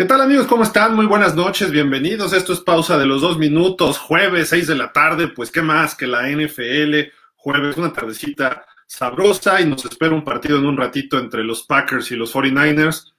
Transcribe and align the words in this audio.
¿Qué 0.00 0.06
tal 0.06 0.22
amigos? 0.22 0.46
¿Cómo 0.46 0.62
están? 0.62 0.96
Muy 0.96 1.04
buenas 1.04 1.34
noches, 1.34 1.70
bienvenidos. 1.70 2.32
Esto 2.32 2.54
es 2.54 2.60
pausa 2.60 2.96
de 2.96 3.04
los 3.04 3.20
dos 3.20 3.36
minutos, 3.36 3.98
jueves, 3.98 4.48
seis 4.48 4.66
de 4.66 4.74
la 4.74 4.92
tarde, 4.92 5.28
pues 5.28 5.50
qué 5.50 5.60
más 5.60 5.94
que 5.94 6.06
la 6.06 6.26
NFL, 6.26 7.12
jueves, 7.34 7.76
una 7.76 7.92
tardecita 7.92 8.64
sabrosa 8.86 9.60
y 9.60 9.66
nos 9.66 9.84
espera 9.84 10.14
un 10.14 10.24
partido 10.24 10.56
en 10.56 10.64
un 10.64 10.78
ratito 10.78 11.18
entre 11.18 11.44
los 11.44 11.64
Packers 11.64 12.10
y 12.12 12.16
los 12.16 12.34
49ers, 12.34 13.12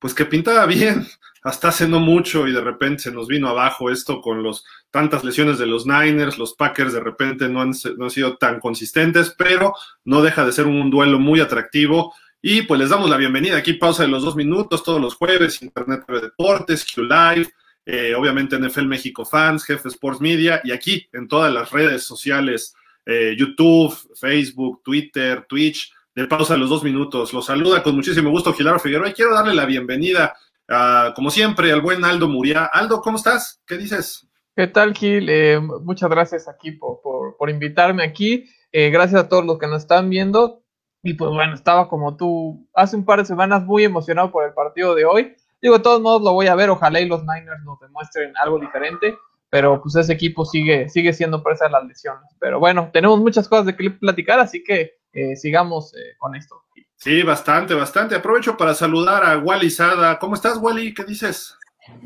pues 0.00 0.12
que 0.12 0.24
pintaba 0.24 0.66
bien 0.66 1.06
hasta 1.44 1.68
hace 1.68 1.86
no 1.86 2.00
mucho 2.00 2.48
y 2.48 2.52
de 2.52 2.62
repente 2.62 3.04
se 3.04 3.12
nos 3.12 3.28
vino 3.28 3.48
abajo 3.48 3.88
esto 3.88 4.20
con 4.20 4.42
los 4.42 4.64
tantas 4.90 5.22
lesiones 5.22 5.58
de 5.58 5.66
los 5.66 5.86
Niners, 5.86 6.36
los 6.36 6.54
Packers 6.54 6.92
de 6.94 7.00
repente 7.00 7.48
no 7.48 7.60
han, 7.60 7.74
no 7.96 8.06
han 8.06 8.10
sido 8.10 8.38
tan 8.38 8.58
consistentes, 8.58 9.32
pero 9.38 9.72
no 10.04 10.20
deja 10.20 10.44
de 10.44 10.50
ser 10.50 10.66
un 10.66 10.90
duelo 10.90 11.20
muy 11.20 11.38
atractivo 11.38 12.12
y 12.46 12.60
pues 12.60 12.78
les 12.78 12.90
damos 12.90 13.08
la 13.08 13.16
bienvenida 13.16 13.56
aquí, 13.56 13.72
pausa 13.72 14.02
de 14.02 14.10
los 14.10 14.22
dos 14.22 14.36
minutos, 14.36 14.84
todos 14.84 15.00
los 15.00 15.14
jueves, 15.14 15.62
Internet 15.62 16.04
de 16.06 16.20
Deportes, 16.20 16.84
Q 16.84 17.04
Live, 17.04 17.48
eh, 17.86 18.14
obviamente 18.14 18.58
NFL 18.58 18.84
México 18.84 19.24
Fans, 19.24 19.64
Jefe 19.64 19.88
Sports 19.88 20.20
Media, 20.20 20.60
y 20.62 20.70
aquí 20.70 21.08
en 21.14 21.26
todas 21.26 21.50
las 21.50 21.70
redes 21.70 22.02
sociales, 22.02 22.74
eh, 23.06 23.34
YouTube, 23.34 23.96
Facebook, 24.20 24.82
Twitter, 24.84 25.46
Twitch, 25.48 25.90
de 26.14 26.26
pausa 26.26 26.52
de 26.52 26.60
los 26.60 26.68
dos 26.68 26.84
minutos. 26.84 27.32
Los 27.32 27.46
saluda 27.46 27.82
con 27.82 27.94
muchísimo 27.94 28.28
gusto 28.28 28.52
Gilardo 28.52 28.78
Figueroa 28.78 29.08
y 29.08 29.14
quiero 29.14 29.32
darle 29.32 29.54
la 29.54 29.64
bienvenida, 29.64 30.36
a, 30.68 31.14
como 31.16 31.30
siempre, 31.30 31.72
al 31.72 31.80
buen 31.80 32.04
Aldo 32.04 32.28
Muria. 32.28 32.66
Aldo, 32.66 33.00
¿cómo 33.00 33.16
estás? 33.16 33.62
¿Qué 33.66 33.78
dices? 33.78 34.28
¿Qué 34.54 34.66
tal, 34.66 34.92
Gil? 34.92 35.30
Eh, 35.30 35.58
muchas 35.60 36.10
gracias 36.10 36.46
aquí 36.46 36.72
por, 36.72 37.00
por, 37.00 37.38
por 37.38 37.48
invitarme 37.48 38.04
aquí. 38.04 38.44
Eh, 38.70 38.90
gracias 38.90 39.22
a 39.22 39.28
todos 39.30 39.46
los 39.46 39.58
que 39.58 39.66
nos 39.66 39.80
están 39.80 40.10
viendo. 40.10 40.63
Y 41.04 41.14
pues 41.14 41.30
bueno, 41.30 41.52
estaba 41.52 41.86
como 41.86 42.16
tú 42.16 42.66
hace 42.74 42.96
un 42.96 43.04
par 43.04 43.18
de 43.18 43.26
semanas 43.26 43.62
muy 43.62 43.84
emocionado 43.84 44.32
por 44.32 44.42
el 44.44 44.54
partido 44.54 44.94
de 44.94 45.04
hoy. 45.04 45.36
Digo, 45.60 45.76
de 45.76 45.82
todos 45.82 46.00
modos 46.00 46.22
lo 46.22 46.32
voy 46.32 46.46
a 46.46 46.54
ver, 46.54 46.70
ojalá 46.70 46.98
y 46.98 47.06
los 47.06 47.20
Niners 47.22 47.62
nos 47.62 47.78
demuestren 47.78 48.32
algo 48.38 48.58
diferente, 48.58 49.14
pero 49.50 49.82
pues 49.82 49.94
ese 49.96 50.14
equipo 50.14 50.46
sigue, 50.46 50.88
sigue 50.88 51.12
siendo 51.12 51.42
presa 51.42 51.66
de 51.66 51.72
las 51.72 51.84
lesiones. 51.84 52.24
Pero 52.40 52.58
bueno, 52.58 52.88
tenemos 52.90 53.20
muchas 53.20 53.46
cosas 53.50 53.66
de 53.66 53.76
que 53.76 53.90
platicar, 53.90 54.40
así 54.40 54.64
que 54.64 54.94
eh, 55.12 55.36
sigamos 55.36 55.94
eh, 55.94 56.16
con 56.16 56.34
esto. 56.34 56.62
Sí, 56.96 57.22
bastante, 57.22 57.74
bastante. 57.74 58.14
Aprovecho 58.14 58.56
para 58.56 58.72
saludar 58.72 59.24
a 59.24 59.38
Wally 59.38 59.68
Sada. 59.68 60.18
¿Cómo 60.18 60.34
estás, 60.34 60.56
Wally? 60.56 60.94
¿Qué 60.94 61.04
dices? 61.04 61.54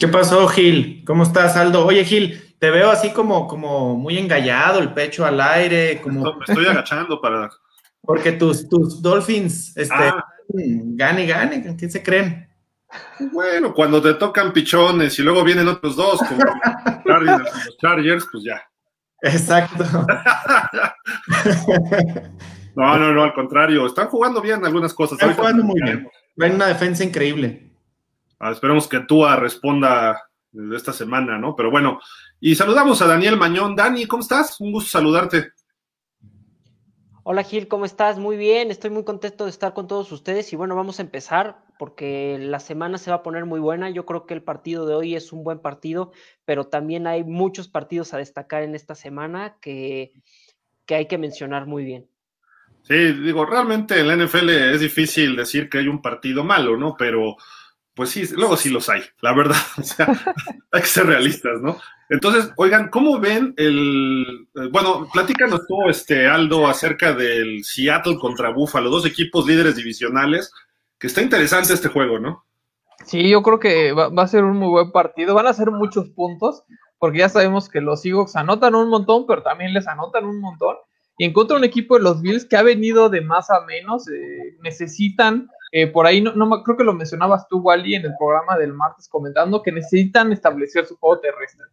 ¿Qué 0.00 0.08
pasó, 0.08 0.48
Gil? 0.48 1.05
¿Cómo 1.06 1.22
estás, 1.22 1.56
Aldo? 1.56 1.86
Oye, 1.86 2.05
Gil, 2.05 2.56
te 2.58 2.70
veo 2.70 2.90
así 2.90 3.12
como, 3.12 3.46
como 3.46 3.94
muy 3.94 4.18
engallado, 4.18 4.80
el 4.80 4.92
pecho 4.92 5.24
al 5.24 5.40
aire, 5.40 6.00
como... 6.02 6.34
Me 6.34 6.44
estoy 6.48 6.66
agachando 6.66 7.20
para 7.20 7.48
porque 8.02 8.32
tus, 8.32 8.68
tus 8.68 9.00
Dolphins, 9.02 9.77
este, 9.77 9.94
ah. 9.94 10.24
gane, 10.48 11.27
gane, 11.27 11.77
¿qué 11.77 11.91
se 11.91 12.02
creen? 12.02 12.48
Bueno, 13.32 13.74
cuando 13.74 14.00
te 14.00 14.14
tocan 14.14 14.52
pichones 14.52 15.18
y 15.18 15.22
luego 15.22 15.44
vienen 15.44 15.68
otros 15.68 15.96
dos, 15.96 16.20
como 16.20 16.42
los 17.05 17.77
Chargers, 17.78 18.27
pues 18.30 18.45
ya. 18.45 18.62
Exacto. 19.20 19.84
no, 22.77 22.98
no, 22.98 23.12
no, 23.12 23.24
al 23.24 23.34
contrario, 23.34 23.86
están 23.86 24.08
jugando 24.08 24.40
bien 24.40 24.64
algunas 24.64 24.94
cosas. 24.94 25.18
Están 25.18 25.34
jugando 25.34 25.64
muy 25.64 25.80
bien. 25.83 26.08
Ven 26.36 26.55
una 26.55 26.68
defensa 26.68 27.05
increíble. 27.05 27.73
Ah, 28.39 28.52
esperemos 28.52 28.86
que 28.86 29.00
Tua 29.00 29.36
responda 29.36 30.23
esta 30.74 30.92
semana, 30.92 31.39
¿no? 31.39 31.56
Pero 31.56 31.70
bueno, 31.70 32.00
y 32.40 32.55
saludamos 32.55 33.02
a 33.02 33.06
Daniel 33.06 33.36
Mañón. 33.36 33.74
Dani, 33.74 34.06
¿cómo 34.06 34.23
estás? 34.23 34.61
Un 34.61 34.73
gusto 34.73 34.90
saludarte. 34.90 35.52
Hola 37.30 37.42
Gil, 37.42 37.68
¿cómo 37.68 37.84
estás? 37.84 38.18
Muy 38.18 38.39
bien, 38.39 38.70
estoy 38.70 38.89
muy 38.89 39.05
contento 39.05 39.44
de 39.44 39.50
estar 39.50 39.74
con 39.74 39.86
todos 39.86 40.11
ustedes 40.12 40.50
y 40.55 40.56
bueno, 40.56 40.74
vamos 40.74 40.98
a 40.98 41.02
empezar 41.02 41.58
porque 41.78 42.39
la 42.40 42.58
semana 42.58 42.96
se 42.96 43.11
va 43.11 43.16
a 43.16 43.22
poner 43.22 43.44
muy 43.44 43.61
buena. 43.61 43.90
Yo 43.90 44.06
creo 44.06 44.24
que 44.24 44.33
el 44.33 44.42
partido 44.42 44.86
de 44.86 44.94
hoy 44.94 45.14
es 45.14 45.30
un 45.30 45.44
buen 45.44 45.58
partido, 45.58 46.11
pero 46.46 46.68
también 46.68 47.06
hay 47.06 47.24
muchos 47.24 47.68
partidos 47.68 48.14
a 48.14 48.17
destacar 48.17 48.62
en 48.62 48.74
esta 48.74 48.94
semana 48.94 49.58
que, 49.61 50.14
que 50.86 50.94
hay 50.94 51.06
que 51.06 51.18
mencionar 51.18 51.67
muy 51.67 51.84
bien. 51.84 52.08
Sí, 52.84 52.94
digo, 52.94 53.44
realmente 53.44 54.00
en 54.00 54.08
la 54.08 54.17
NFL 54.17 54.48
es 54.48 54.80
difícil 54.80 55.36
decir 55.36 55.68
que 55.68 55.77
hay 55.77 55.88
un 55.88 56.00
partido 56.00 56.44
malo, 56.44 56.78
¿no? 56.78 56.96
Pero 56.96 57.36
pues 57.92 58.08
sí, 58.08 58.27
luego 58.36 58.56
sí 58.56 58.70
los 58.70 58.88
hay, 58.88 59.02
la 59.20 59.34
verdad. 59.34 59.61
O 59.77 59.83
sea, 59.83 60.06
hay 60.72 60.80
que 60.80 60.86
ser 60.86 61.05
realistas, 61.05 61.61
¿no? 61.61 61.78
Entonces, 62.11 62.52
oigan, 62.57 62.89
¿cómo 62.89 63.19
ven 63.19 63.55
el. 63.57 64.48
Eh, 64.55 64.69
bueno, 64.70 65.07
platícanos 65.13 65.67
tú, 65.67 65.89
este, 65.89 66.27
Aldo, 66.27 66.67
acerca 66.67 67.13
del 67.13 67.63
Seattle 67.64 68.17
contra 68.19 68.51
Buffalo, 68.51 68.89
dos 68.89 69.05
equipos 69.05 69.46
líderes 69.46 69.77
divisionales, 69.77 70.52
que 70.98 71.07
está 71.07 71.20
interesante 71.20 71.74
este 71.74 71.89
juego, 71.89 72.18
¿no? 72.18 72.45
Sí, 73.05 73.29
yo 73.29 73.42
creo 73.42 73.58
que 73.58 73.92
va, 73.92 74.11
a 74.17 74.27
ser 74.27 74.45
un 74.45 74.57
muy 74.57 74.68
buen 74.68 74.91
partido. 74.91 75.35
Van 75.35 75.47
a 75.47 75.52
ser 75.52 75.70
muchos 75.70 76.08
puntos, 76.11 76.64
porque 76.98 77.18
ya 77.18 77.29
sabemos 77.29 77.68
que 77.68 77.80
los 77.80 78.02
Seahawks 78.02 78.36
anotan 78.36 78.74
un 78.74 78.89
montón, 78.89 79.27
pero 79.27 79.42
también 79.42 79.74
les 79.74 79.86
anotan 79.86 80.24
un 80.24 80.41
montón. 80.41 80.77
Y 81.18 81.24
encuentro 81.24 81.57
un 81.57 81.64
equipo 81.64 81.97
de 81.97 82.02
los 82.02 82.23
Bills 82.23 82.47
que 82.47 82.57
ha 82.57 82.63
venido 82.63 83.08
de 83.11 83.20
más 83.20 83.51
a 83.51 83.61
menos, 83.67 84.08
eh, 84.08 84.57
necesitan 84.63 85.48
eh, 85.70 85.86
por 85.86 86.07
ahí 86.07 86.20
no, 86.20 86.33
no, 86.33 86.63
creo 86.63 86.77
que 86.77 86.85
lo 86.85 86.95
mencionabas 86.95 87.47
tú, 87.48 87.58
Wally, 87.58 87.97
en 87.97 88.07
el 88.07 88.14
programa 88.18 88.57
del 88.57 88.73
martes 88.73 89.08
comentando 89.08 89.63
que 89.63 89.73
necesitan 89.73 90.33
establecer 90.33 90.86
su 90.86 90.97
juego 90.97 91.20
terrestre. 91.20 91.67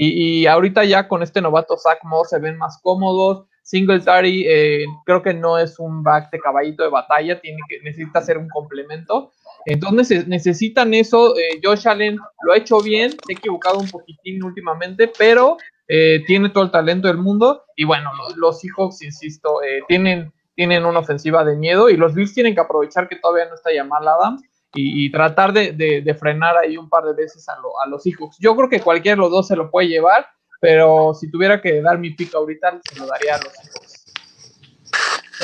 Y, 0.00 0.46
ahorita 0.46 0.84
ya 0.84 1.08
con 1.08 1.22
este 1.22 1.40
novato 1.40 1.76
Zach 1.76 1.98
Moore 2.04 2.28
se 2.28 2.38
ven 2.38 2.56
más 2.56 2.78
cómodos. 2.82 3.46
Singletary 3.62 4.46
eh, 4.48 4.84
creo 5.04 5.22
que 5.22 5.34
no 5.34 5.58
es 5.58 5.78
un 5.78 6.02
back 6.02 6.30
de 6.30 6.38
caballito 6.38 6.82
de 6.84 6.88
batalla, 6.88 7.40
tiene 7.40 7.58
que, 7.68 7.80
necesita 7.82 8.22
ser 8.22 8.38
un 8.38 8.48
complemento. 8.48 9.32
Entonces 9.66 10.26
necesitan 10.28 10.94
eso. 10.94 11.36
Eh, 11.36 11.60
Josh 11.62 11.86
Allen 11.88 12.18
lo 12.42 12.52
ha 12.52 12.56
hecho 12.56 12.80
bien, 12.80 13.10
se 13.10 13.32
ha 13.32 13.36
equivocado 13.36 13.78
un 13.78 13.88
poquitín 13.88 14.42
últimamente, 14.42 15.10
pero 15.18 15.56
eh, 15.88 16.22
tiene 16.26 16.50
todo 16.50 16.64
el 16.64 16.70
talento 16.70 17.08
del 17.08 17.18
mundo. 17.18 17.64
Y 17.76 17.84
bueno, 17.84 18.10
los, 18.14 18.36
los 18.36 18.60
Seahawks, 18.60 19.02
insisto, 19.02 19.62
eh, 19.62 19.82
tienen 19.88 20.32
tienen 20.58 20.84
una 20.84 20.98
ofensiva 20.98 21.44
de 21.44 21.54
miedo 21.54 21.88
y 21.88 21.96
los 21.96 22.16
Bills 22.16 22.34
tienen 22.34 22.52
que 22.52 22.60
aprovechar 22.60 23.08
que 23.08 23.14
todavía 23.14 23.44
no 23.44 23.54
está 23.54 23.70
Jamal 23.72 24.08
Adams 24.08 24.42
y, 24.74 25.10
tratar 25.10 25.52
de, 25.52 26.16
frenar 26.18 26.56
ahí 26.56 26.76
un 26.76 26.88
par 26.88 27.04
de 27.04 27.14
veces 27.14 27.48
a, 27.48 27.56
los 27.88 28.02
Seahawks. 28.02 28.36
Yo 28.38 28.54
creo 28.54 28.68
que 28.68 28.80
cualquiera 28.80 29.16
de 29.16 29.22
los 29.22 29.30
dos 29.30 29.46
se 29.48 29.56
lo 29.56 29.70
puede 29.70 29.88
llevar, 29.88 30.26
pero 30.60 31.14
si 31.14 31.30
tuviera 31.30 31.60
que 31.60 31.80
dar 31.80 31.98
mi 31.98 32.10
pico 32.10 32.38
ahorita, 32.38 32.80
se 32.82 32.98
lo 32.98 33.06
daría 33.06 33.36
a 33.36 33.38
los 33.38 33.52
Seahawks. 33.52 33.98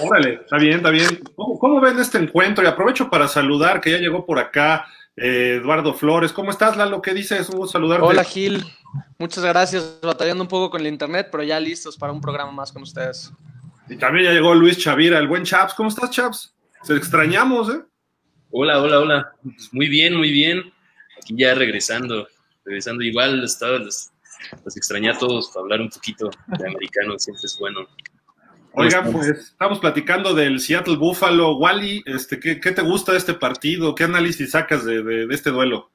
Órale, 0.03 0.35
está 0.35 0.57
bien, 0.57 0.77
está 0.77 0.91
bien. 0.91 1.23
¿Cómo, 1.37 1.81
ven 1.81 1.99
este 1.99 2.19
encuentro? 2.19 2.65
Y 2.65 2.67
aprovecho 2.67 3.09
para 3.09 3.29
saludar 3.29 3.81
que 3.81 3.93
ya 3.93 3.99
llegó 3.99 4.27
por 4.27 4.39
acá 4.39 4.87
eh, 5.17 5.61
Eduardo 5.61 5.95
Flores. 5.95 6.33
¿Cómo 6.33 6.51
estás, 6.51 6.77
Lalo? 6.77 7.01
¿Qué 7.01 7.15
dices? 7.15 7.49
Un 7.49 7.69
saludarte. 7.69 8.05
Hola, 8.05 8.25
Gil. 8.25 8.65
Muchas 9.19 9.45
gracias. 9.45 10.01
Batallando 10.03 10.43
un 10.43 10.49
poco 10.49 10.71
con 10.71 10.81
el 10.81 10.89
internet, 10.89 11.29
pero 11.31 11.45
ya 11.45 11.61
listos 11.61 11.97
para 11.97 12.13
un 12.13 12.21
programa 12.21 12.51
más 12.51 12.73
con 12.73 12.83
ustedes. 12.83 13.33
Y 13.89 13.97
también 13.97 14.27
ya 14.27 14.33
llegó 14.33 14.55
Luis 14.55 14.79
Chavira, 14.79 15.19
el 15.19 15.29
buen 15.29 15.45
Chaps. 15.45 15.75
¿Cómo 15.75 15.89
estás, 15.89 16.11
Chaps? 16.11 16.55
Se 16.83 16.97
extrañamos, 16.97 17.69
¿eh? 17.71 17.81
Hola, 18.57 18.81
hola, 18.81 19.01
hola. 19.01 19.33
Pues 19.43 19.69
muy 19.73 19.89
bien, 19.89 20.15
muy 20.15 20.31
bien. 20.31 20.73
Aquí 21.21 21.35
ya 21.37 21.57
regresando, 21.57 22.29
regresando 22.65 23.03
igual, 23.03 23.43
estaba, 23.43 23.79
los, 23.79 24.13
extrañé 24.77 25.11
a 25.11 25.19
todos 25.19 25.49
para 25.49 25.63
hablar 25.63 25.81
un 25.81 25.91
poquito 25.91 26.31
de 26.47 26.69
americano, 26.69 27.15
siempre 27.19 27.43
es 27.45 27.59
bueno. 27.59 27.81
Oigan, 28.75 29.11
pues 29.11 29.27
estamos 29.27 29.81
platicando 29.81 30.35
del 30.35 30.61
Seattle 30.61 30.97
Buffalo. 30.99 31.57
Wally, 31.57 32.05
este, 32.07 32.39
¿qué, 32.39 32.55
te 32.55 32.83
gusta 32.83 33.11
de 33.11 33.19
este 33.19 33.35
partido? 33.35 33.93
¿Qué 33.93 34.05
análisis 34.05 34.53
sacas 34.53 34.85
de, 34.85 35.03
de, 35.03 35.35
este 35.35 35.51
duelo? 35.51 35.91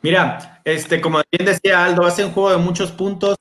Mira, 0.00 0.62
este, 0.64 1.02
como 1.02 1.20
bien 1.30 1.44
decía 1.44 1.84
Aldo, 1.84 2.06
hace 2.06 2.24
un 2.24 2.32
juego 2.32 2.52
de 2.52 2.56
muchos 2.56 2.90
puntos. 2.90 3.36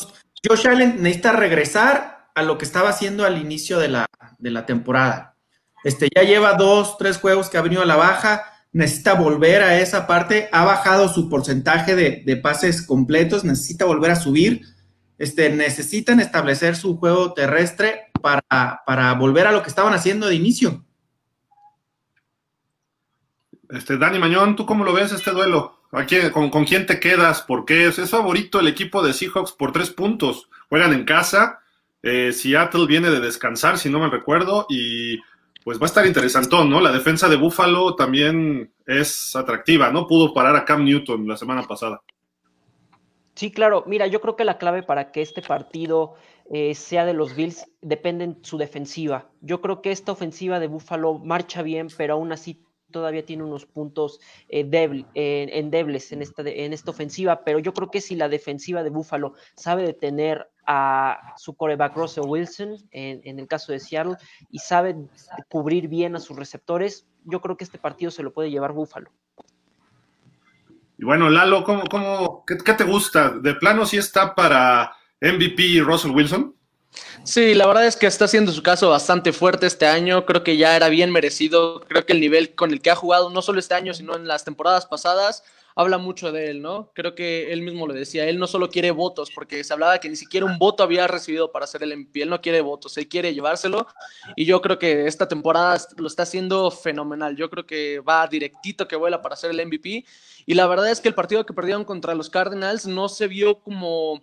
Josh 0.45 0.67
Allen 0.67 1.01
necesita 1.01 1.31
regresar 1.31 2.31
a 2.35 2.43
lo 2.43 2.57
que 2.57 2.65
estaba 2.65 2.89
haciendo 2.89 3.25
al 3.25 3.37
inicio 3.37 3.79
de 3.79 3.87
la, 3.87 4.07
de 4.37 4.51
la 4.51 4.65
temporada. 4.65 5.35
Este, 5.85 6.09
ya 6.13 6.23
lleva 6.23 6.55
dos, 6.55 6.97
tres 6.97 7.17
juegos 7.17 7.49
que 7.49 7.57
ha 7.57 7.61
venido 7.61 7.81
a 7.81 7.85
la 7.85 7.95
baja, 7.95 8.53
necesita 8.77 9.15
volver 9.15 9.63
a 9.63 9.79
esa 9.79 10.05
parte, 10.05 10.49
ha 10.51 10.63
bajado 10.63 11.09
su 11.09 11.29
porcentaje 11.29 11.95
de, 11.95 12.37
pases 12.37 12.85
completos, 12.85 13.43
necesita 13.43 13.85
volver 13.85 14.11
a 14.11 14.15
subir, 14.15 14.61
este, 15.17 15.49
necesitan 15.49 16.19
establecer 16.19 16.75
su 16.75 16.97
juego 16.97 17.33
terrestre 17.33 18.11
para, 18.21 18.81
para 18.85 19.13
volver 19.15 19.47
a 19.47 19.51
lo 19.51 19.63
que 19.63 19.69
estaban 19.69 19.95
haciendo 19.95 20.27
de 20.27 20.35
inicio. 20.35 20.85
Este, 23.69 23.97
Dani 23.97 24.19
Mañón, 24.19 24.55
¿tú 24.55 24.65
cómo 24.65 24.83
lo 24.83 24.93
ves 24.93 25.11
este 25.11 25.31
duelo? 25.31 25.81
con, 26.31 26.49
con, 26.51 26.65
quién 26.65 26.85
te 26.85 26.99
quedas? 26.99 27.41
¿Por 27.41 27.65
qué? 27.65 27.87
Es 27.87 28.09
favorito 28.09 28.59
el 28.59 28.67
equipo 28.67 29.01
de 29.01 29.13
Seahawks 29.13 29.53
por 29.53 29.71
tres 29.71 29.89
puntos. 29.89 30.49
Juegan 30.69 30.93
en 30.93 31.03
casa 31.03 31.61
eh, 32.03 32.31
Seattle 32.31 32.85
viene 32.85 33.09
de 33.09 33.19
descansar, 33.19 33.77
si 33.77 33.89
no 33.89 33.99
me 33.99 34.09
recuerdo, 34.09 34.65
y 34.69 35.17
pues 35.67 35.81
va 35.81 35.83
a 35.83 35.87
estar 35.87 36.05
interesantón, 36.05 36.69
¿no? 36.69 36.79
La 36.79 36.93
defensa 36.93 37.27
de 37.27 37.35
Buffalo 37.35 37.93
también 37.93 38.71
es 38.85 39.35
atractiva, 39.35 39.91
¿no? 39.91 40.07
Pudo 40.07 40.33
parar 40.33 40.55
a 40.55 40.63
Cam 40.63 40.85
Newton 40.85 41.27
la 41.27 41.35
semana 41.35 41.63
pasada. 41.63 42.01
Sí, 43.35 43.51
claro. 43.51 43.83
Mira, 43.85 44.07
yo 44.07 44.21
creo 44.21 44.37
que 44.37 44.45
la 44.45 44.59
clave 44.59 44.81
para 44.81 45.11
que 45.11 45.21
este 45.21 45.41
partido 45.41 46.13
eh, 46.49 46.73
sea 46.73 47.03
de 47.03 47.13
los 47.13 47.35
Bills 47.35 47.69
depende 47.81 48.23
en 48.23 48.37
su 48.45 48.57
defensiva. 48.57 49.27
Yo 49.41 49.59
creo 49.59 49.81
que 49.81 49.91
esta 49.91 50.13
ofensiva 50.13 50.61
de 50.61 50.67
Buffalo 50.67 51.15
marcha 51.15 51.63
bien, 51.63 51.89
pero 51.97 52.13
aún 52.13 52.31
así 52.31 52.63
todavía 52.91 53.25
tiene 53.25 53.43
unos 53.43 53.65
puntos 53.65 54.19
eh, 54.49 54.67
endebles 55.13 56.11
en 56.11 56.21
esta, 56.21 56.43
en 56.43 56.73
esta 56.73 56.91
ofensiva, 56.91 57.43
pero 57.43 57.59
yo 57.59 57.73
creo 57.73 57.91
que 57.91 58.01
si 58.01 58.15
la 58.15 58.29
defensiva 58.29 58.83
de 58.83 58.89
Buffalo 58.89 59.33
sabe 59.55 59.83
detener 59.83 60.49
a 60.65 61.33
su 61.37 61.55
coreback 61.55 61.95
Russell 61.95 62.25
Wilson 62.27 62.75
en, 62.91 63.39
el 63.39 63.47
caso 63.47 63.71
de 63.71 63.79
Seattle 63.79 64.17
y 64.51 64.59
sabe 64.59 64.95
cubrir 65.47 65.87
bien 65.87 66.15
a 66.15 66.19
sus 66.19 66.35
receptores, 66.35 67.07
yo 67.23 67.41
creo 67.41 67.55
que 67.55 67.63
este 67.63 67.77
partido 67.77 68.11
se 68.11 68.23
lo 68.23 68.33
puede 68.33 68.51
llevar 68.51 68.73
Buffalo. 68.73 69.09
Y 70.97 71.05
bueno, 71.05 71.29
Lalo, 71.29 71.63
¿cómo, 71.63 71.83
cómo, 71.89 72.43
qué, 72.45 72.57
qué 72.57 72.73
te 72.73 72.83
gusta? 72.83 73.29
¿De 73.29 73.53
plano 73.53 73.85
sí 73.85 73.97
está 73.97 74.33
para 74.33 74.91
MVP 75.21 75.79
Russell 75.81 76.11
Wilson? 76.11 76.56
Sí, 77.23 77.53
la 77.53 77.67
verdad 77.67 77.85
es 77.85 77.95
que 77.95 78.07
está 78.07 78.25
haciendo 78.25 78.51
su 78.51 78.63
caso 78.63 78.89
bastante 78.89 79.33
fuerte 79.33 79.67
este 79.67 79.85
año. 79.85 80.25
Creo 80.25 80.43
que 80.43 80.57
ya 80.57 80.75
era 80.75 80.89
bien 80.89 81.11
merecido. 81.11 81.81
Creo 81.81 82.05
que 82.05 82.13
el 82.13 82.19
nivel 82.19 82.55
con 82.55 82.71
el 82.71 82.81
que 82.81 82.89
ha 82.89 82.95
jugado, 82.95 83.29
no 83.29 83.41
solo 83.41 83.59
este 83.59 83.73
año, 83.73 83.93
sino 83.93 84.15
en 84.15 84.27
las 84.27 84.45
temporadas 84.45 84.85
pasadas, 84.85 85.43
habla 85.75 85.99
mucho 85.99 86.31
de 86.31 86.49
él, 86.49 86.61
¿no? 86.61 86.91
Creo 86.95 87.13
que 87.13 87.53
él 87.53 87.61
mismo 87.61 87.85
lo 87.85 87.93
decía. 87.93 88.25
Él 88.25 88.39
no 88.39 88.47
solo 88.47 88.69
quiere 88.69 88.89
votos, 88.91 89.29
porque 89.33 89.63
se 89.63 89.73
hablaba 89.73 89.99
que 89.99 90.09
ni 90.09 90.15
siquiera 90.15 90.45
un 90.45 90.57
voto 90.57 90.81
había 90.81 91.05
recibido 91.05 91.51
para 91.51 91.67
ser 91.67 91.83
el 91.83 91.95
MVP. 91.95 92.23
Él 92.23 92.29
no 92.29 92.41
quiere 92.41 92.61
votos, 92.61 92.97
él 92.97 93.07
quiere 93.07 93.33
llevárselo. 93.33 93.87
Y 94.35 94.45
yo 94.45 94.61
creo 94.61 94.79
que 94.79 95.05
esta 95.05 95.27
temporada 95.27 95.79
lo 95.97 96.07
está 96.07 96.23
haciendo 96.23 96.71
fenomenal. 96.71 97.35
Yo 97.35 97.49
creo 97.49 97.65
que 97.65 97.99
va 97.99 98.25
directito 98.27 98.87
que 98.87 98.95
vuela 98.95 99.21
para 99.21 99.35
ser 99.35 99.51
el 99.51 99.63
MVP. 99.67 100.03
Y 100.47 100.53
la 100.55 100.65
verdad 100.65 100.89
es 100.89 100.99
que 100.99 101.09
el 101.09 101.15
partido 101.15 101.45
que 101.45 101.53
perdieron 101.53 101.85
contra 101.85 102.15
los 102.15 102.29
Cardinals 102.29 102.87
no 102.87 103.07
se 103.07 103.27
vio 103.27 103.59
como 103.59 104.21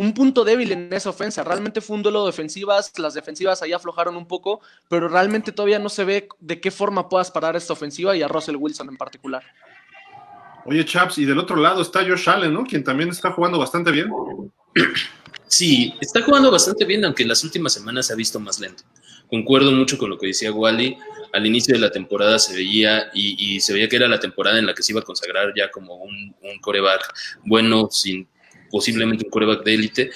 un 0.00 0.14
punto 0.14 0.44
débil 0.44 0.72
en 0.72 0.90
esa 0.94 1.10
ofensa. 1.10 1.44
Realmente 1.44 1.82
fue 1.82 1.94
un 1.94 2.02
duelo 2.02 2.24
de 2.24 2.30
defensivas, 2.30 2.90
las 2.98 3.12
defensivas 3.12 3.60
ahí 3.60 3.74
aflojaron 3.74 4.16
un 4.16 4.26
poco, 4.26 4.62
pero 4.88 5.08
realmente 5.08 5.52
todavía 5.52 5.78
no 5.78 5.90
se 5.90 6.04
ve 6.04 6.26
de 6.40 6.58
qué 6.58 6.70
forma 6.70 7.10
puedas 7.10 7.30
parar 7.30 7.54
esta 7.54 7.74
ofensiva 7.74 8.16
y 8.16 8.22
a 8.22 8.28
Russell 8.28 8.56
Wilson 8.56 8.88
en 8.88 8.96
particular. 8.96 9.42
Oye, 10.64 10.86
Chaps, 10.86 11.18
y 11.18 11.26
del 11.26 11.38
otro 11.38 11.56
lado 11.56 11.82
está 11.82 12.00
Josh 12.00 12.30
Allen, 12.30 12.54
¿no? 12.54 12.64
Quien 12.64 12.82
también 12.82 13.10
está 13.10 13.30
jugando 13.32 13.58
bastante 13.58 13.90
bien. 13.90 14.10
Sí, 15.46 15.92
está 16.00 16.22
jugando 16.22 16.50
bastante 16.50 16.86
bien, 16.86 17.04
aunque 17.04 17.24
en 17.24 17.28
las 17.28 17.44
últimas 17.44 17.72
semanas 17.74 18.06
se 18.06 18.14
ha 18.14 18.16
visto 18.16 18.40
más 18.40 18.58
lento. 18.58 18.84
Concuerdo 19.28 19.70
mucho 19.72 19.98
con 19.98 20.08
lo 20.08 20.16
que 20.16 20.28
decía 20.28 20.50
Wally. 20.50 20.96
Al 21.34 21.44
inicio 21.44 21.74
de 21.74 21.80
la 21.80 21.90
temporada 21.90 22.38
se 22.38 22.54
veía 22.54 23.10
y, 23.12 23.56
y, 23.56 23.60
se 23.60 23.74
veía 23.74 23.88
que 23.88 23.96
era 23.96 24.08
la 24.08 24.18
temporada 24.18 24.58
en 24.58 24.66
la 24.66 24.74
que 24.74 24.82
se 24.82 24.92
iba 24.92 25.00
a 25.00 25.04
consagrar 25.04 25.52
ya 25.54 25.70
como 25.70 25.96
un, 25.96 26.34
un 26.40 26.58
coreback 26.60 27.12
bueno, 27.44 27.88
sin 27.90 28.26
posiblemente 28.70 29.24
un 29.24 29.30
coreback 29.30 29.64
de 29.64 29.74
élite, 29.74 30.10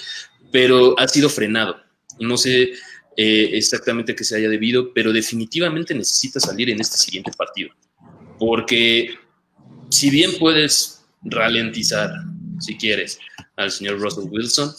pero 0.51 0.97
ha 0.99 1.07
sido 1.07 1.29
frenado. 1.29 1.77
No 2.19 2.37
sé 2.37 2.73
eh, 3.17 3.49
exactamente 3.53 4.15
qué 4.15 4.23
se 4.23 4.37
haya 4.37 4.49
debido, 4.49 4.93
pero 4.93 5.13
definitivamente 5.13 5.93
necesita 5.93 6.39
salir 6.39 6.69
en 6.69 6.81
este 6.81 6.97
siguiente 6.97 7.31
partido. 7.37 7.69
Porque 8.39 9.15
si 9.89 10.09
bien 10.09 10.31
puedes 10.39 11.05
ralentizar, 11.23 12.11
si 12.59 12.77
quieres, 12.77 13.19
al 13.55 13.71
señor 13.71 13.99
Russell 13.99 14.29
Wilson, 14.29 14.73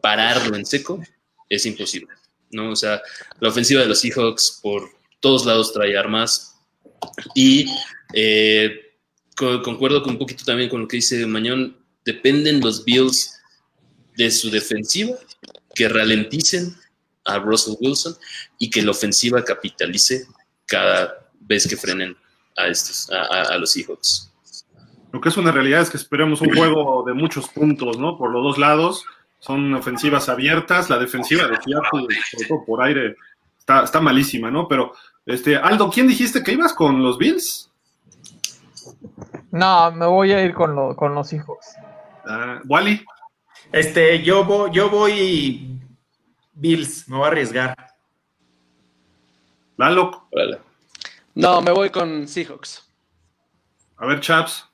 pararlo 0.00 0.56
en 0.56 0.66
seco 0.66 1.02
es 1.48 1.66
imposible. 1.66 2.08
¿no? 2.50 2.70
O 2.70 2.76
sea, 2.76 3.02
la 3.40 3.48
ofensiva 3.48 3.82
de 3.82 3.88
los 3.88 4.00
Seahawks 4.00 4.60
por 4.62 4.88
todos 5.20 5.44
lados 5.44 5.72
trae 5.72 5.96
armas 5.96 6.56
y 7.34 7.66
eh, 8.12 8.98
concuerdo 9.34 10.02
con 10.02 10.12
un 10.12 10.18
poquito 10.18 10.44
también 10.44 10.68
con 10.68 10.82
lo 10.82 10.88
que 10.88 10.96
dice 10.96 11.26
Mañón, 11.26 11.76
dependen 12.04 12.60
los 12.60 12.84
Bills 12.84 13.40
de 14.16 14.30
su 14.30 14.50
defensiva, 14.50 15.16
que 15.74 15.88
ralenticen 15.88 16.76
a 17.24 17.38
Russell 17.38 17.74
Wilson 17.80 18.14
y 18.58 18.70
que 18.70 18.82
la 18.82 18.92
ofensiva 18.92 19.44
capitalice 19.44 20.26
cada 20.66 21.28
vez 21.40 21.66
que 21.66 21.76
frenen 21.76 22.16
a, 22.56 22.68
estos, 22.68 23.10
a, 23.10 23.54
a 23.54 23.58
los 23.58 23.72
Seahawks. 23.72 24.30
Lo 25.12 25.20
que 25.20 25.28
es 25.28 25.36
una 25.36 25.52
realidad 25.52 25.80
es 25.80 25.90
que 25.90 25.96
esperemos 25.96 26.40
un 26.40 26.52
juego 26.52 27.04
de 27.06 27.14
muchos 27.14 27.48
puntos, 27.48 27.98
¿no? 27.98 28.18
Por 28.18 28.32
los 28.32 28.42
dos 28.42 28.58
lados. 28.58 29.04
Son 29.38 29.72
ofensivas 29.74 30.28
abiertas. 30.28 30.90
La 30.90 30.98
defensiva 30.98 31.46
de 31.46 31.56
Seattle, 31.62 32.08
sobre 32.32 32.48
todo 32.48 32.64
por 32.64 32.82
aire, 32.82 33.14
está, 33.56 33.84
está 33.84 34.00
malísima, 34.00 34.50
¿no? 34.50 34.66
Pero, 34.66 34.92
este, 35.24 35.56
Aldo, 35.56 35.88
¿quién 35.88 36.08
dijiste 36.08 36.42
que 36.42 36.54
ibas 36.54 36.72
con 36.72 37.00
los 37.00 37.16
Bills? 37.16 37.70
No, 39.52 39.92
me 39.92 40.06
voy 40.06 40.32
a 40.32 40.44
ir 40.44 40.52
con, 40.52 40.74
lo, 40.74 40.96
con 40.96 41.14
los 41.14 41.32
hijos. 41.32 41.58
Uh, 42.26 42.66
Wally. 42.66 43.04
Este, 43.72 44.22
yo 44.22 44.44
voy, 44.44 44.70
yo 44.72 44.90
voy 44.90 45.80
Bills, 46.52 47.08
me 47.08 47.16
voy 47.16 47.24
a 47.24 47.28
arriesgar. 47.28 47.76
Lalo. 49.76 50.28
Vale. 50.32 50.60
No, 51.34 51.60
me 51.60 51.72
voy 51.72 51.90
con 51.90 52.28
Seahawks. 52.28 52.88
A 53.96 54.06
ver, 54.06 54.20
Chaps. 54.20 54.64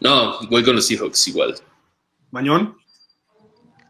No, 0.00 0.40
voy 0.48 0.64
con 0.64 0.74
los 0.74 0.86
Seahawks 0.86 1.28
igual. 1.28 1.54
Mañón. 2.30 2.76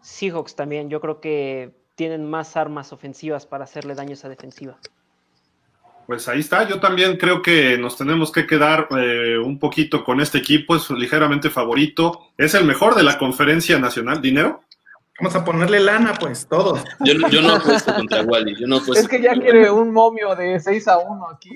Seahawks 0.03 0.57
también, 0.57 0.91
yo 0.91 1.01
creo 1.01 1.21
que 1.21 1.73
tienen 1.95 2.29
más 2.29 2.57
armas 2.57 2.93
ofensivas 2.93 3.47
para 3.47 3.65
hacerle 3.65 3.95
daño 3.95 4.11
a 4.11 4.15
esa 4.15 4.29
defensiva. 4.29 4.79
Pues 6.11 6.27
ahí 6.27 6.41
está, 6.41 6.67
yo 6.67 6.81
también 6.81 7.17
creo 7.19 7.41
que 7.41 7.79
nos 7.79 7.97
tenemos 7.97 8.33
que 8.33 8.45
quedar 8.45 8.89
eh, 8.99 9.39
un 9.39 9.61
poquito 9.61 10.03
con 10.03 10.21
este 10.21 10.39
equipo, 10.39 10.75
es 10.75 10.91
ligeramente 10.91 11.51
favorito, 11.51 12.33
es 12.37 12.55
el 12.55 12.65
mejor 12.65 12.97
de 12.97 13.05
la 13.05 13.17
conferencia 13.17 13.79
nacional, 13.79 14.21
¿dinero? 14.21 14.65
Vamos 15.21 15.37
a 15.37 15.45
ponerle 15.45 15.79
lana, 15.79 16.15
pues, 16.19 16.49
todos. 16.49 16.83
Yo, 17.05 17.15
yo 17.29 17.41
no 17.43 17.55
apuesto 17.55 17.95
contra 17.97 18.23
Wally, 18.23 18.57
yo 18.59 18.67
no 18.67 18.79
apuesto 18.79 19.01
Es 19.01 19.07
que 19.07 19.23
ya 19.23 19.35
quiere 19.35 19.71
un 19.71 19.93
momio 19.93 20.35
de 20.35 20.59
6 20.59 20.89
a 20.89 20.99
1 20.99 21.29
aquí. 21.31 21.51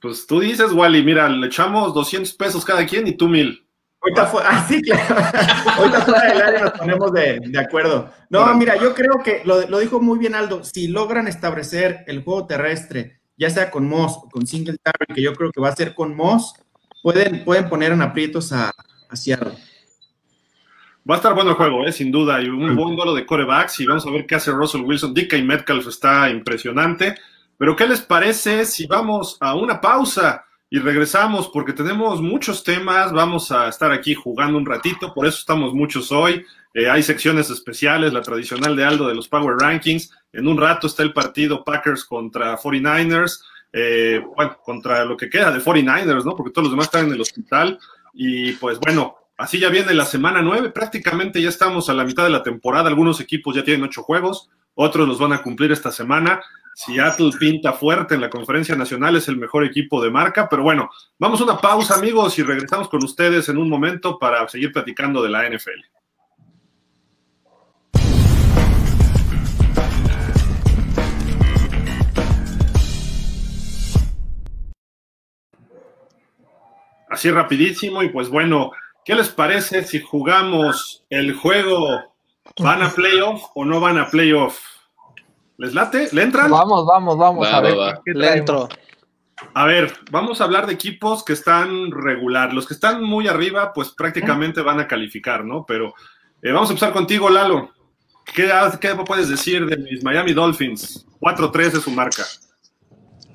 Pues 0.00 0.24
tú 0.24 0.38
dices, 0.38 0.72
Wally, 0.72 1.02
mira, 1.02 1.28
le 1.28 1.48
echamos 1.48 1.92
200 1.92 2.32
pesos 2.34 2.64
cada 2.64 2.86
quien 2.86 3.08
y 3.08 3.16
tú 3.16 3.28
mil. 3.28 3.66
Ahorita 4.02 4.26
fue, 4.26 4.42
ah, 4.44 4.66
sí, 4.66 4.80
claro. 4.80 5.14
Ahorita 5.76 6.00
fuera 6.02 6.32
del 6.32 6.42
área 6.42 6.60
nos 6.62 6.72
ponemos 6.72 7.12
de, 7.12 7.40
de 7.40 7.58
acuerdo. 7.58 8.10
No, 8.30 8.54
mira, 8.54 8.76
yo 8.76 8.94
creo 8.94 9.22
que 9.22 9.42
lo, 9.44 9.68
lo, 9.68 9.78
dijo 9.78 10.00
muy 10.00 10.18
bien 10.18 10.34
Aldo. 10.34 10.64
Si 10.64 10.88
logran 10.88 11.28
establecer 11.28 12.04
el 12.06 12.22
juego 12.22 12.46
terrestre, 12.46 13.20
ya 13.36 13.50
sea 13.50 13.70
con 13.70 13.88
Moss 13.88 14.16
o 14.16 14.28
con 14.30 14.46
Singletary, 14.46 15.14
que 15.14 15.22
yo 15.22 15.34
creo 15.34 15.50
que 15.50 15.60
va 15.60 15.68
a 15.68 15.76
ser 15.76 15.94
con 15.94 16.16
Moss, 16.16 16.54
pueden, 17.02 17.44
pueden 17.44 17.68
poner 17.68 17.92
en 17.92 18.00
aprietos 18.00 18.52
a, 18.52 18.72
a 19.08 19.16
Seattle. 19.16 19.52
Va 21.08 21.14
a 21.14 21.16
estar 21.16 21.34
bueno 21.34 21.50
el 21.50 21.56
juego, 21.56 21.86
¿eh? 21.86 21.92
sin 21.92 22.12
duda, 22.12 22.40
y 22.42 22.48
un 22.48 22.76
buen 22.76 22.94
duelo 22.94 23.14
de 23.14 23.24
corebacks, 23.24 23.80
y 23.80 23.86
vamos 23.86 24.06
a 24.06 24.10
ver 24.10 24.26
qué 24.26 24.34
hace 24.34 24.50
Russell 24.50 24.82
Wilson. 24.82 25.14
DK 25.14 25.42
Metcalf 25.42 25.86
está 25.88 26.28
impresionante, 26.30 27.16
pero 27.56 27.74
¿qué 27.74 27.86
les 27.86 28.00
parece 28.00 28.64
si 28.64 28.86
vamos 28.86 29.36
a 29.40 29.54
una 29.54 29.80
pausa? 29.80 30.44
Y 30.72 30.78
regresamos 30.78 31.48
porque 31.48 31.72
tenemos 31.72 32.22
muchos 32.22 32.62
temas, 32.62 33.12
vamos 33.12 33.50
a 33.50 33.68
estar 33.68 33.90
aquí 33.90 34.14
jugando 34.14 34.56
un 34.56 34.64
ratito, 34.64 35.12
por 35.12 35.26
eso 35.26 35.38
estamos 35.38 35.74
muchos 35.74 36.12
hoy. 36.12 36.46
Eh, 36.72 36.88
hay 36.88 37.02
secciones 37.02 37.50
especiales, 37.50 38.12
la 38.12 38.22
tradicional 38.22 38.76
de 38.76 38.84
Aldo 38.84 39.08
de 39.08 39.16
los 39.16 39.26
Power 39.26 39.56
Rankings. 39.56 40.12
En 40.32 40.46
un 40.46 40.56
rato 40.56 40.86
está 40.86 41.02
el 41.02 41.12
partido 41.12 41.64
Packers 41.64 42.04
contra 42.04 42.56
49ers, 42.56 43.42
eh, 43.72 44.22
bueno, 44.36 44.56
contra 44.62 45.04
lo 45.04 45.16
que 45.16 45.28
queda 45.28 45.50
de 45.50 45.58
49ers, 45.58 46.24
¿no? 46.24 46.36
Porque 46.36 46.52
todos 46.52 46.66
los 46.66 46.72
demás 46.72 46.86
están 46.86 47.06
en 47.06 47.14
el 47.14 47.20
hospital. 47.20 47.76
Y 48.14 48.52
pues 48.52 48.78
bueno, 48.78 49.16
así 49.36 49.58
ya 49.58 49.70
viene 49.70 49.92
la 49.92 50.04
semana 50.04 50.40
9, 50.40 50.70
prácticamente 50.70 51.42
ya 51.42 51.48
estamos 51.48 51.90
a 51.90 51.94
la 51.94 52.04
mitad 52.04 52.22
de 52.22 52.30
la 52.30 52.44
temporada. 52.44 52.88
Algunos 52.88 53.20
equipos 53.20 53.56
ya 53.56 53.64
tienen 53.64 53.82
ocho 53.82 54.04
juegos, 54.04 54.48
otros 54.74 55.08
los 55.08 55.18
van 55.18 55.32
a 55.32 55.42
cumplir 55.42 55.72
esta 55.72 55.90
semana. 55.90 56.40
Seattle 56.86 57.32
pinta 57.38 57.74
fuerte 57.74 58.14
en 58.14 58.22
la 58.22 58.30
conferencia 58.30 58.74
nacional, 58.74 59.14
es 59.14 59.28
el 59.28 59.36
mejor 59.36 59.64
equipo 59.66 60.02
de 60.02 60.10
marca, 60.10 60.48
pero 60.48 60.62
bueno, 60.62 60.88
vamos 61.18 61.38
a 61.38 61.44
una 61.44 61.58
pausa 61.58 61.96
amigos 61.96 62.38
y 62.38 62.42
regresamos 62.42 62.88
con 62.88 63.04
ustedes 63.04 63.50
en 63.50 63.58
un 63.58 63.68
momento 63.68 64.18
para 64.18 64.48
seguir 64.48 64.72
platicando 64.72 65.22
de 65.22 65.28
la 65.28 65.46
NFL. 65.46 65.82
Así 77.10 77.30
rapidísimo 77.30 78.02
y 78.02 78.08
pues 78.08 78.30
bueno, 78.30 78.70
¿qué 79.04 79.14
les 79.14 79.28
parece 79.28 79.84
si 79.84 80.00
jugamos 80.00 81.04
el 81.10 81.34
juego 81.34 82.14
van 82.56 82.80
a 82.80 82.88
playoff 82.88 83.42
o 83.54 83.66
no 83.66 83.80
van 83.80 83.98
a 83.98 84.08
playoff? 84.08 84.79
¿Les 85.60 85.74
late? 85.74 86.08
¿Le 86.12 86.22
entran? 86.22 86.50
Vamos, 86.50 86.86
vamos, 86.86 87.18
vamos. 87.18 87.46
Va, 87.46 87.58
a 87.58 87.60
ver. 87.60 87.78
va, 87.78 87.92
va. 87.92 88.02
¿qué 88.02 88.14
Le 88.14 88.32
entro. 88.32 88.66
A 89.52 89.66
ver, 89.66 89.92
vamos 90.10 90.40
a 90.40 90.44
hablar 90.44 90.66
de 90.66 90.72
equipos 90.72 91.22
que 91.22 91.34
están 91.34 91.90
regular. 91.90 92.54
Los 92.54 92.66
que 92.66 92.72
están 92.72 93.04
muy 93.04 93.28
arriba, 93.28 93.74
pues 93.74 93.90
prácticamente 93.90 94.62
van 94.62 94.80
a 94.80 94.88
calificar, 94.88 95.44
¿no? 95.44 95.66
Pero 95.66 95.92
eh, 96.40 96.50
vamos 96.50 96.70
a 96.70 96.72
empezar 96.72 96.94
contigo, 96.94 97.28
Lalo. 97.28 97.70
¿Qué, 98.24 98.50
¿Qué, 98.80 98.94
puedes 99.06 99.28
decir 99.28 99.66
de 99.66 99.76
mis 99.76 100.02
Miami 100.02 100.32
Dolphins? 100.32 101.06
4-3 101.20 101.76
es 101.76 101.82
su 101.82 101.90
marca. 101.90 102.24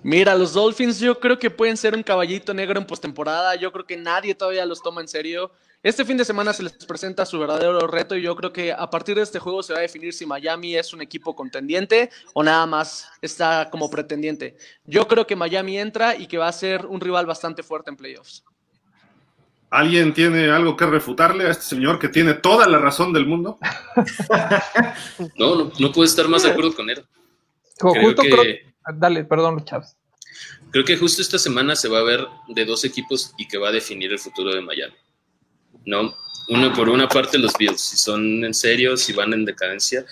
Mira, 0.02 0.34
los 0.34 0.54
Dolphins 0.54 1.00
yo 1.00 1.20
creo 1.20 1.38
que 1.38 1.52
pueden 1.52 1.78
ser 1.78 1.94
un 1.94 2.02
caballito 2.02 2.56
negro 2.56 2.80
en 2.80 2.88
postemporada. 2.88 3.54
Yo 3.54 3.72
creo 3.72 3.86
que 3.86 3.98
nadie 3.98 4.34
todavía 4.34 4.66
los 4.66 4.82
toma 4.82 5.02
en 5.02 5.08
serio. 5.08 5.52
Este 5.86 6.04
fin 6.04 6.18
de 6.18 6.26
semana 6.26 6.52
se 6.52 6.64
les 6.64 6.74
presenta 6.74 7.28
su 7.28 7.38
verdadero 7.38 7.86
reto 7.86 8.16
y 8.16 8.24
yo 8.24 8.36
creo 8.36 8.52
que 8.52 8.74
a 8.74 8.90
partir 8.90 9.18
de 9.18 9.22
este 9.22 9.38
juego 9.38 9.62
se 9.62 9.72
va 9.72 9.78
a 9.78 9.82
definir 9.84 10.14
si 10.14 10.26
Miami 10.26 10.76
es 10.76 10.94
un 10.94 11.02
equipo 11.04 11.36
contendiente 11.36 12.10
o 12.34 12.42
nada 12.42 12.66
más 12.66 13.08
está 13.22 13.70
como 13.70 13.88
pretendiente. 13.88 14.58
Yo 14.86 15.08
creo 15.08 15.28
que 15.28 15.36
Miami 15.36 15.78
entra 15.78 16.16
y 16.16 16.26
que 16.26 16.40
va 16.40 16.48
a 16.48 16.52
ser 16.54 16.88
un 16.88 17.00
rival 17.00 17.28
bastante 17.28 17.62
fuerte 17.62 17.92
en 17.92 17.98
playoffs. 17.98 18.44
¿Alguien 19.70 20.12
tiene 20.12 20.50
algo 20.50 20.76
que 20.76 20.88
refutarle 20.88 21.46
a 21.46 21.52
este 21.52 21.66
señor 21.66 22.00
que 22.00 22.10
tiene 22.10 22.34
toda 22.34 22.68
la 22.68 22.80
razón 22.80 23.14
del 23.14 23.28
mundo? 23.28 23.60
no, 25.38 25.56
no, 25.56 25.72
no 25.78 25.92
puedo 25.92 26.04
estar 26.04 26.28
más 26.28 26.42
de 26.42 26.50
acuerdo 26.50 26.74
con 26.74 26.90
él. 26.90 27.06
Creo 27.78 28.16
que... 28.16 28.74
Dale, 28.92 29.24
perdón, 29.24 29.64
Chavs. 29.64 29.96
Creo 30.72 30.84
que 30.84 30.98
justo 30.98 31.22
esta 31.22 31.38
semana 31.38 31.76
se 31.76 31.90
va 31.90 32.00
a 32.00 32.04
ver 32.04 32.26
de 32.48 32.66
dos 32.66 32.84
equipos 32.86 33.36
y 33.38 33.48
que 33.48 33.60
va 33.60 33.70
a 33.70 33.72
definir 33.72 34.12
el 34.12 34.18
futuro 34.18 34.52
de 34.52 34.62
Miami. 34.62 34.96
¿No? 35.86 36.16
Uno 36.50 36.74
por 36.74 36.90
una 36.90 37.08
parte 37.08 37.38
los 37.38 37.54
Bills, 37.58 37.82
si 37.82 37.98
son 37.98 38.44
en 38.44 38.54
serio, 38.54 38.98
si 38.98 39.14
van 39.14 39.34
en 39.34 39.46
decadencia, 39.46 40.06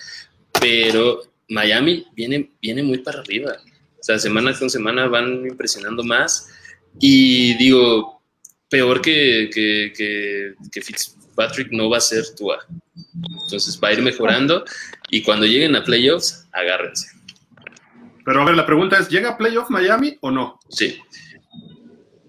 pero 0.60 1.22
Miami 1.48 2.06
viene, 2.14 2.50
viene 2.60 2.82
muy 2.82 2.98
para 2.98 3.20
arriba. 3.20 3.52
O 3.52 4.02
sea, 4.02 4.18
semana 4.18 4.56
con 4.58 4.68
semana 4.68 5.06
van 5.06 5.46
impresionando 5.46 6.02
más. 6.02 6.48
Y 7.00 7.56
digo, 7.56 8.22
peor 8.68 9.00
que, 9.00 9.50
que, 9.52 9.92
que, 10.70 10.82
Fitzpatrick 10.82 11.70
no 11.70 11.88
va 11.88 11.98
a 11.98 12.00
ser 12.00 12.24
Tua. 12.36 12.58
Entonces 13.44 13.78
va 13.82 13.88
a 13.88 13.92
ir 13.92 14.02
mejorando 14.02 14.64
y 15.10 15.22
cuando 15.22 15.46
lleguen 15.46 15.76
a 15.76 15.84
playoffs, 15.84 16.48
agárrense. 16.52 17.08
Pero 18.24 18.42
a 18.42 18.44
ver, 18.44 18.56
la 18.56 18.66
pregunta 18.66 18.98
es, 18.98 19.08
¿llega 19.08 19.30
a 19.30 19.38
playoff 19.38 19.70
Miami 19.70 20.16
o 20.20 20.30
no? 20.30 20.58
Sí. 20.68 20.98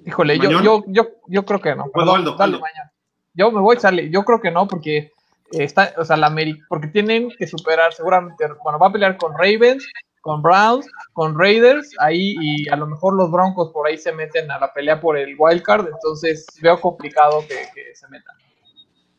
Híjole, 0.06 0.38
yo, 0.38 0.52
yo, 0.62 0.84
yo, 0.88 1.08
yo, 1.28 1.46
creo 1.46 1.60
que 1.60 1.76
no. 1.76 1.86
Perdón, 1.92 2.26
dale, 2.38 2.60
mañana. 2.60 2.92
Yo 3.36 3.52
me 3.52 3.62
voy, 3.62 3.78
sale. 3.78 4.10
Yo 4.10 4.24
creo 4.24 4.42
que 4.42 4.52
no, 4.52 4.68
porque 4.68 5.12
está, 5.52 5.94
o 5.98 6.06
sea, 6.06 6.18
la 6.18 6.34
porque 6.70 6.88
tienen 6.88 7.30
que 7.38 7.48
superar 7.48 7.94
seguramente, 7.94 8.46
bueno, 8.64 8.80
va 8.80 8.88
a 8.88 8.92
pelear 8.92 9.18
con 9.18 9.34
Ravens, 9.38 9.88
con 10.22 10.42
Browns, 10.42 10.88
con 11.14 11.38
Raiders, 11.38 11.92
ahí 12.00 12.36
y 12.42 12.70
a 12.70 12.76
lo 12.76 12.88
mejor 12.88 13.16
los 13.16 13.32
Broncos 13.32 13.72
por 13.72 13.88
ahí 13.88 13.98
se 13.98 14.12
meten 14.12 14.50
a 14.50 14.60
la 14.60 14.74
pelea 14.74 15.00
por 15.00 15.18
el 15.18 15.36
wild 15.38 15.62
card, 15.62 15.88
entonces 15.88 16.48
veo 16.62 16.82
complicado 16.82 17.42
que, 17.42 17.56
que 17.76 17.96
se 17.96 18.08
metan. 18.08 18.36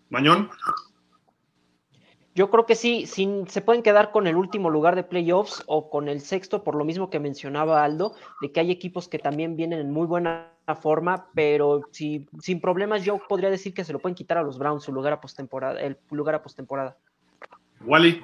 Mañón. 0.09 0.51
Yo 2.35 2.51
creo 2.51 2.67
que 2.67 2.75
sí, 2.75 3.07
sin, 3.07 3.49
se 3.49 3.63
pueden 3.63 3.83
quedar 3.83 4.11
con 4.11 4.27
el 4.27 4.37
último 4.37 4.69
lugar 4.69 4.95
de 4.95 5.05
playoffs 5.05 5.63
o 5.67 5.89
con 5.89 6.09
el 6.09 6.21
sexto, 6.21 6.65
por 6.65 6.75
lo 6.75 6.85
mismo 6.85 7.09
que 7.09 7.21
mencionaba 7.21 7.83
Aldo, 7.83 8.15
de 8.43 8.53
que 8.53 8.61
hay 8.61 8.71
equipos 8.71 9.09
que 9.09 9.19
también 9.19 9.57
vienen 9.57 9.79
en 9.79 9.93
muy 9.93 10.07
buena 10.07 10.56
forma, 10.75 11.29
pero 11.35 11.83
si, 11.93 12.27
sin 12.41 12.61
problemas 12.61 13.05
yo 13.05 13.21
podría 13.29 13.51
decir 13.51 13.73
que 13.73 13.85
se 13.85 13.93
lo 13.93 13.99
pueden 13.99 14.17
quitar 14.17 14.39
a 14.39 14.43
los 14.43 14.59
Browns 14.59 14.85
su 14.85 14.93
lugar 14.93 15.13
a 15.13 15.21
postemporada, 15.21 15.81
el 15.81 15.97
lugar 16.11 16.35
a 16.35 16.43
postemporada. 16.43 16.97
Wally. 17.81 18.23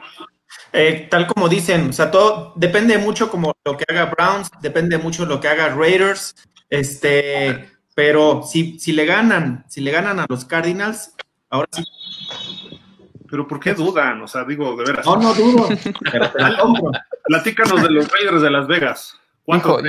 Eh, 0.72 1.06
tal 1.10 1.26
como 1.26 1.48
dicen, 1.48 1.90
o 1.90 1.92
sea, 1.92 2.10
todo 2.10 2.52
depende 2.56 2.98
mucho 2.98 3.30
como 3.30 3.54
lo 3.64 3.76
que 3.76 3.84
haga 3.88 4.06
Browns, 4.06 4.50
depende 4.60 4.98
mucho 4.98 5.24
lo 5.24 5.40
que 5.40 5.48
haga 5.48 5.68
Raiders, 5.74 6.34
este, 6.68 7.70
pero 7.94 8.42
si, 8.42 8.78
si 8.78 8.92
le 8.92 9.06
ganan, 9.06 9.64
si 9.68 9.80
le 9.80 9.90
ganan 9.90 10.20
a 10.20 10.26
los 10.28 10.44
Cardinals, 10.44 11.14
ahora 11.48 11.68
sí 11.70 11.82
pero 13.32 13.48
¿por 13.48 13.58
qué 13.58 13.72
dudan? 13.72 14.20
O 14.20 14.28
sea, 14.28 14.44
digo, 14.44 14.76
de 14.76 14.84
veras. 14.84 15.06
No, 15.06 15.16
no 15.16 15.32
dudo. 15.32 15.66
Platícanos 17.24 17.82
de 17.82 17.88
los 17.88 18.06
Raiders 18.12 18.42
de 18.42 18.50
Las 18.50 18.66
Vegas. 18.66 19.18
¿Cuánto 19.42 19.80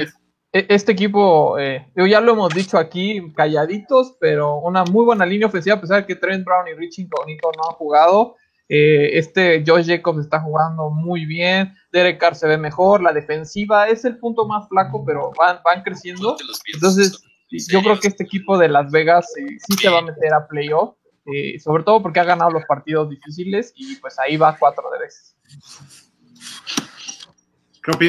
Este 0.54 0.92
equipo, 0.92 1.58
eh, 1.58 1.88
ya 1.96 2.22
lo 2.22 2.34
hemos 2.34 2.54
dicho 2.54 2.78
aquí, 2.78 3.34
calladitos, 3.36 4.16
pero 4.20 4.60
una 4.60 4.84
muy 4.84 5.04
buena 5.04 5.26
línea 5.26 5.48
ofensiva, 5.48 5.78
a 5.78 5.82
pesar 5.82 6.02
de 6.02 6.06
que 6.06 6.16
Trent 6.16 6.46
Brown 6.46 6.68
y 6.68 6.76
Richie 6.76 7.06
Incognito 7.06 7.50
no 7.58 7.72
han 7.72 7.76
jugado. 7.76 8.36
Eh, 8.70 9.18
este 9.18 9.64
Josh 9.66 9.88
Jacobs 9.88 10.20
está 10.20 10.40
jugando 10.42 10.92
muy 10.92 11.26
bien. 11.26 11.74
Derek 11.92 12.20
Carr 12.20 12.36
se 12.36 12.48
ve 12.48 12.60
mejor. 12.60 13.02
La 13.02 13.14
defensiva 13.14 13.88
es 13.88 14.06
el 14.06 14.20
punto 14.20 14.48
más 14.48 14.70
flaco, 14.70 15.04
pero 15.04 15.32
van, 15.36 15.58
van 15.66 15.82
creciendo. 15.82 16.38
Entonces, 16.72 17.24
yo 17.50 17.82
creo 17.82 18.00
que 18.00 18.10
este 18.10 18.24
equipo 18.24 18.56
de 18.56 18.70
Las 18.70 18.92
Vegas 18.92 19.36
eh, 19.36 19.58
sí 19.58 19.74
se 19.74 19.90
va 19.90 20.00
a 20.00 20.04
meter 20.04 20.34
a 20.36 20.48
playoff. 20.48 20.96
Eh, 21.26 21.60
sobre 21.60 21.84
todo 21.84 22.04
porque 22.04 22.20
ha 22.20 22.26
ganado 22.26 22.52
los 22.52 22.66
partidos 22.66 23.10
difíciles 23.10 23.74
y 23.76 23.96
pues 23.96 24.20
ahí 24.20 24.38
va 24.38 24.56
cuatro 24.56 24.84
de 24.92 25.00
veces. 25.00 25.36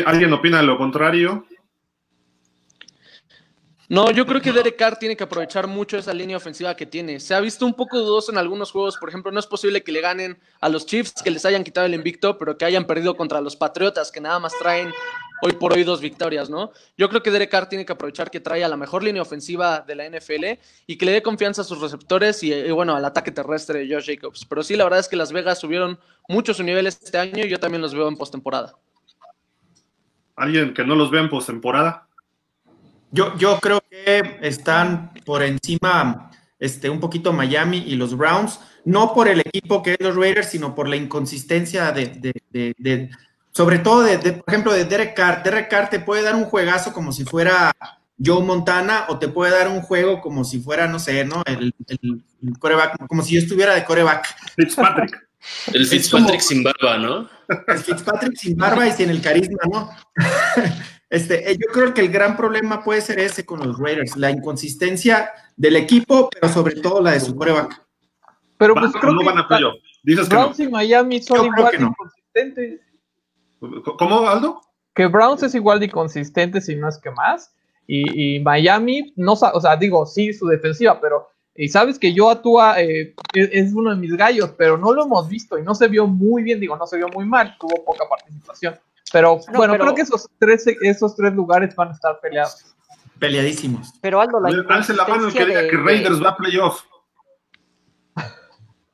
¿Alguien 0.04 0.32
opina 0.32 0.62
lo 0.62 0.76
contrario? 0.76 1.46
No, 3.94 4.10
yo 4.10 4.26
creo 4.26 4.40
que 4.40 4.50
Derek 4.50 4.74
Carr 4.74 4.98
tiene 4.98 5.16
que 5.16 5.22
aprovechar 5.22 5.68
mucho 5.68 5.96
esa 5.96 6.12
línea 6.12 6.36
ofensiva 6.36 6.74
que 6.74 6.84
tiene. 6.84 7.20
Se 7.20 7.32
ha 7.32 7.38
visto 7.38 7.64
un 7.64 7.74
poco 7.74 7.96
dudoso 7.96 8.32
en 8.32 8.38
algunos 8.38 8.72
juegos, 8.72 8.96
por 8.96 9.08
ejemplo, 9.08 9.30
no 9.30 9.38
es 9.38 9.46
posible 9.46 9.84
que 9.84 9.92
le 9.92 10.00
ganen 10.00 10.36
a 10.60 10.68
los 10.68 10.84
Chiefs, 10.84 11.22
que 11.22 11.30
les 11.30 11.44
hayan 11.44 11.62
quitado 11.62 11.86
el 11.86 11.94
invicto, 11.94 12.36
pero 12.36 12.58
que 12.58 12.64
hayan 12.64 12.88
perdido 12.88 13.16
contra 13.16 13.40
los 13.40 13.54
Patriotas, 13.54 14.10
que 14.10 14.20
nada 14.20 14.40
más 14.40 14.52
traen 14.58 14.92
hoy 15.42 15.52
por 15.52 15.74
hoy 15.74 15.84
dos 15.84 16.00
victorias, 16.00 16.50
¿no? 16.50 16.72
Yo 16.98 17.08
creo 17.08 17.22
que 17.22 17.30
Derek 17.30 17.52
Carr 17.52 17.68
tiene 17.68 17.86
que 17.86 17.92
aprovechar 17.92 18.32
que 18.32 18.40
trae 18.40 18.64
a 18.64 18.68
la 18.68 18.76
mejor 18.76 19.04
línea 19.04 19.22
ofensiva 19.22 19.84
de 19.86 19.94
la 19.94 20.10
NFL 20.10 20.58
y 20.88 20.98
que 20.98 21.06
le 21.06 21.12
dé 21.12 21.22
confianza 21.22 21.62
a 21.62 21.64
sus 21.64 21.80
receptores 21.80 22.42
y, 22.42 22.68
bueno, 22.72 22.96
al 22.96 23.04
ataque 23.04 23.30
terrestre 23.30 23.86
de 23.86 23.94
Josh 23.94 24.06
Jacobs. 24.06 24.44
Pero 24.44 24.64
sí, 24.64 24.74
la 24.74 24.82
verdad 24.82 24.98
es 24.98 25.08
que 25.08 25.14
Las 25.14 25.30
Vegas 25.30 25.60
subieron 25.60 26.00
mucho 26.28 26.52
su 26.52 26.64
nivel 26.64 26.88
este 26.88 27.16
año 27.16 27.44
y 27.44 27.48
yo 27.48 27.60
también 27.60 27.80
los 27.80 27.94
veo 27.94 28.08
en 28.08 28.16
postemporada. 28.16 28.74
¿Alguien 30.34 30.74
que 30.74 30.82
no 30.82 30.96
los 30.96 31.12
vea 31.12 31.20
en 31.20 31.30
postemporada? 31.30 32.08
Yo, 33.14 33.32
yo 33.38 33.60
creo 33.60 33.83
que 34.04 34.38
están 34.42 35.12
por 35.24 35.42
encima 35.42 36.30
este, 36.58 36.90
un 36.90 37.00
poquito 37.00 37.32
Miami 37.32 37.84
y 37.86 37.96
los 37.96 38.16
Browns, 38.16 38.60
no 38.84 39.14
por 39.14 39.28
el 39.28 39.40
equipo 39.40 39.82
que 39.82 39.92
es 39.92 40.00
los 40.00 40.16
Raiders, 40.16 40.50
sino 40.50 40.74
por 40.74 40.88
la 40.88 40.96
inconsistencia 40.96 41.92
de 41.92 43.10
sobre 43.54 43.78
todo, 43.78 44.02
de, 44.02 44.18
por 44.18 44.52
ejemplo, 44.52 44.72
de 44.72 44.84
Derek 44.84 45.14
Carr. 45.14 45.44
Derek 45.44 45.70
Carr 45.70 45.88
te 45.88 46.00
puede 46.00 46.22
dar 46.22 46.34
un 46.34 46.44
juegazo 46.44 46.92
como 46.92 47.12
si 47.12 47.24
fuera 47.24 47.72
Joe 48.22 48.42
Montana 48.42 49.06
o 49.08 49.18
te 49.20 49.28
puede 49.28 49.52
dar 49.52 49.68
un 49.68 49.80
juego 49.80 50.20
como 50.20 50.44
si 50.44 50.58
fuera, 50.58 50.88
no 50.88 50.98
sé, 50.98 51.24
¿no? 51.24 51.42
El, 51.46 51.72
coreback, 52.58 53.06
como 53.06 53.22
si 53.22 53.34
yo 53.34 53.40
estuviera 53.40 53.74
de 53.74 53.84
coreback. 53.84 54.26
Fitzpatrick. 54.56 55.28
El 55.72 55.86
Fitzpatrick 55.86 56.40
sin 56.40 56.64
barba, 56.64 56.98
¿no? 56.98 57.28
El 57.68 57.78
Fitzpatrick 57.78 58.36
sin 58.36 58.56
barba 58.56 58.88
y 58.88 58.92
sin 58.92 59.10
el 59.10 59.22
carisma, 59.22 59.60
¿no? 59.70 59.90
Este, 61.14 61.48
eh, 61.48 61.56
yo 61.56 61.72
creo 61.72 61.94
que 61.94 62.00
el 62.00 62.08
gran 62.10 62.36
problema 62.36 62.82
puede 62.82 63.00
ser 63.00 63.20
ese 63.20 63.46
con 63.46 63.64
los 63.64 63.78
Raiders, 63.78 64.16
la 64.16 64.32
inconsistencia 64.32 65.30
del 65.56 65.76
equipo, 65.76 66.28
pero 66.28 66.52
sobre 66.52 66.74
todo 66.74 67.00
la 67.00 67.12
de 67.12 67.20
su 67.20 67.36
coreback. 67.36 67.80
Pero 68.58 68.74
pues 68.74 68.90
creo 69.00 69.12
no 69.12 69.20
que 69.20 69.26
van 69.26 69.38
a 69.38 69.46
playoff. 69.46 69.74
Dices 70.02 70.28
que 70.28 70.34
Browns 70.34 70.58
y 70.58 70.68
Miami 70.68 71.22
son 71.22 71.46
igual 71.46 71.72
inconsistentes. 71.72 72.80
¿Cómo, 73.96 74.28
Aldo? 74.28 74.60
Que 74.92 75.06
Browns 75.06 75.44
es 75.44 75.54
igual 75.54 75.78
de 75.78 75.86
inconsistente, 75.86 76.60
si 76.60 76.74
no 76.74 76.88
es 76.88 76.98
que 76.98 77.12
más. 77.12 77.54
Y, 77.86 78.40
Miami, 78.40 79.12
no, 79.14 79.34
o 79.34 79.60
sea, 79.60 79.76
digo, 79.76 80.06
sí, 80.06 80.32
su 80.32 80.48
defensiva, 80.48 81.00
pero 81.00 81.28
y 81.54 81.68
sabes 81.68 81.96
que 81.96 82.12
yo 82.12 82.28
actúa 82.28 82.80
eh, 82.82 83.14
es, 83.34 83.72
uno 83.72 83.90
de 83.90 83.96
mis 83.96 84.16
gallos, 84.16 84.50
pero 84.58 84.76
no 84.76 84.92
lo 84.92 85.04
hemos 85.04 85.28
visto 85.28 85.56
y 85.56 85.62
no 85.62 85.76
se 85.76 85.86
vio 85.86 86.08
muy 86.08 86.42
bien, 86.42 86.58
digo, 86.58 86.76
no 86.76 86.88
se 86.88 86.96
vio 86.96 87.06
muy 87.08 87.24
mal, 87.24 87.56
tuvo 87.60 87.84
poca 87.84 88.08
participación. 88.08 88.74
Pero 89.14 89.38
bueno, 89.54 89.78
creo 89.78 89.94
que 89.94 90.02
esos 90.02 90.28
tres, 90.40 90.64
esos 90.82 91.14
tres 91.14 91.32
lugares 91.34 91.72
van 91.76 91.90
a 91.90 91.92
estar 91.92 92.18
peleados. 92.20 92.74
Peleadísimos. 93.20 93.92
Pero 94.02 94.20
Aldo, 94.20 94.40
la 94.40 94.74
Alce 94.74 94.92
la 94.92 95.06
mano 95.06 95.28
el 95.28 95.32
que 95.32 95.46
diga 95.46 95.68
que 95.68 95.76
Raiders 95.76 96.20
va 96.20 96.30
a 96.30 96.36
playoff. 96.36 96.82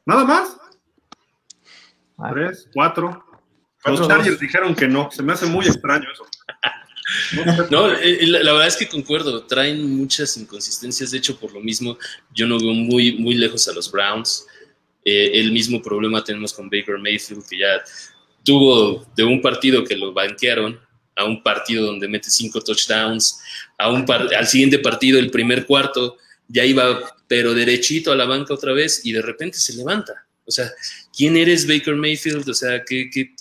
¿Nada 0.05 0.25
más? 0.25 0.59
Tres, 2.33 2.69
cuatro. 2.75 3.25
Los 3.87 4.07
Chargers 4.07 4.39
dijeron 4.39 4.75
que 4.75 4.87
no, 4.87 5.11
se 5.11 5.23
me 5.23 5.33
hace 5.33 5.47
muy 5.47 5.67
extraño 5.67 6.07
eso. 6.13 6.27
No, 7.71 7.91
eh, 7.91 8.25
la, 8.25 8.53
verdad 8.53 8.69
es 8.69 8.77
que 8.77 8.89
concuerdo, 8.89 9.45
traen 9.45 9.97
muchas 9.97 10.37
inconsistencias, 10.37 11.11
de 11.11 11.19
hecho 11.19 11.41
por 11.41 11.53
lo 11.53 11.59
mismo 11.59 11.99
yo 12.33 12.47
no 12.47 12.57
veo 12.57 12.73
muy, 12.73 13.19
muy 13.19 13.35
lejos 13.35 13.67
a 13.67 13.73
los 13.73 13.91
Browns. 13.91 14.47
Eh, 15.05 15.33
el 15.41 15.51
mismo 15.51 15.83
problema 15.83 16.23
tenemos 16.23 16.53
con 16.53 16.71
Baker 16.71 16.99
Mayfield, 16.99 17.49
que 17.49 17.59
ya 17.59 17.83
tuvo 18.45 19.07
de 19.17 19.25
un 19.25 19.41
partido 19.41 19.85
que 19.85 19.97
lo 19.97 20.13
banquearon 20.13 20.79
a 21.17 21.25
un 21.25 21.43
partido 21.43 21.87
donde 21.87 22.09
mete 22.09 22.31
cinco 22.31 22.61
touchdowns, 22.61 23.41
a 23.79 23.91
un 23.91 24.05
al 24.11 24.47
siguiente 24.47 24.79
partido, 24.79 25.19
el 25.19 25.31
primer 25.31 25.67
cuarto, 25.67 26.17
ya 26.49 26.65
iba 26.65 27.15
pero 27.29 27.55
derechito 27.55 28.11
a 28.11 28.17
la 28.17 28.25
banca 28.25 28.55
otra 28.55 28.73
vez 28.73 29.03
y 29.05 29.13
de 29.13 29.23
repente 29.23 29.59
se 29.59 29.75
levanta. 29.75 30.27
O 30.45 30.51
sea, 30.51 30.69
¿quién 31.17 31.37
eres 31.37 31.67
Baker 31.67 31.95
Mayfield? 31.95 32.49
O 32.49 32.55
sea, 32.55 32.83
¿qué, 32.85 33.09
qué, 33.09 33.35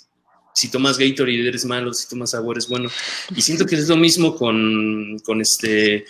si 0.54 0.70
tomas 0.70 0.98
Gatorade 0.98 1.48
eres 1.48 1.64
malo, 1.64 1.92
si 1.92 2.08
tomas 2.08 2.34
agua 2.34 2.52
eres 2.52 2.68
bueno. 2.68 2.90
Y 3.34 3.40
siento 3.42 3.66
que 3.66 3.76
es 3.76 3.88
lo 3.88 3.96
mismo 3.96 4.36
con, 4.36 5.18
con, 5.24 5.40
este, 5.40 6.04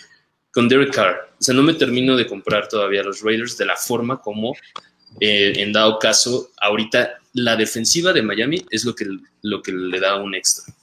con 0.51 0.67
Derek 0.67 0.93
Carr. 0.93 1.33
O 1.39 1.43
sea, 1.43 1.55
no 1.55 1.63
me 1.63 1.73
termino 1.73 2.15
de 2.15 2.27
comprar 2.27 2.67
todavía 2.67 3.03
los 3.03 3.21
Raiders 3.21 3.57
de 3.57 3.65
la 3.65 3.75
forma 3.75 4.21
como, 4.21 4.53
eh, 5.19 5.53
en 5.57 5.73
dado 5.73 5.99
caso, 5.99 6.49
ahorita 6.59 7.19
la 7.33 7.55
defensiva 7.55 8.13
de 8.13 8.21
Miami 8.21 8.65
es 8.69 8.85
lo 8.85 8.95
que, 8.95 9.05
lo 9.41 9.61
que 9.61 9.71
le 9.71 9.99
da 9.99 10.21
un 10.21 10.35
extra. 10.35 10.73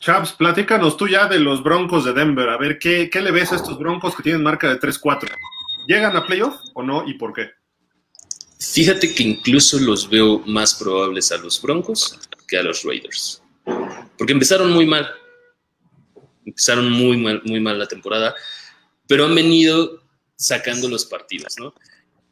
Chaps, 0.00 0.32
platícanos 0.32 0.96
tú 0.96 1.08
ya 1.08 1.28
de 1.28 1.38
los 1.38 1.62
Broncos 1.62 2.04
de 2.04 2.14
Denver. 2.14 2.48
A 2.48 2.56
ver, 2.56 2.78
¿qué, 2.78 3.10
qué 3.10 3.20
le 3.20 3.30
ves 3.30 3.52
a 3.52 3.56
estos 3.56 3.78
Broncos 3.78 4.16
que 4.16 4.22
tienen 4.22 4.42
marca 4.42 4.68
de 4.68 4.80
3-4? 4.80 5.28
¿Llegan 5.86 6.16
a 6.16 6.24
playoff 6.24 6.56
o 6.74 6.82
no 6.82 7.06
y 7.06 7.14
por 7.14 7.32
qué? 7.34 7.50
Fíjate 8.58 9.14
que 9.14 9.22
incluso 9.22 9.78
los 9.78 10.08
veo 10.08 10.40
más 10.46 10.74
probables 10.74 11.32
a 11.32 11.38
los 11.38 11.60
Broncos 11.60 12.18
que 12.46 12.58
a 12.58 12.62
los 12.62 12.82
Raiders. 12.82 13.42
Porque 14.16 14.32
empezaron 14.32 14.70
muy 14.70 14.86
mal. 14.86 15.08
Empezaron 16.44 16.90
muy 16.90 17.16
mal, 17.16 17.42
muy 17.44 17.60
mal 17.60 17.78
la 17.78 17.86
temporada, 17.86 18.34
pero 19.06 19.26
han 19.26 19.34
venido 19.34 20.02
sacando 20.36 20.88
los 20.88 21.04
partidos, 21.04 21.54
¿no? 21.58 21.74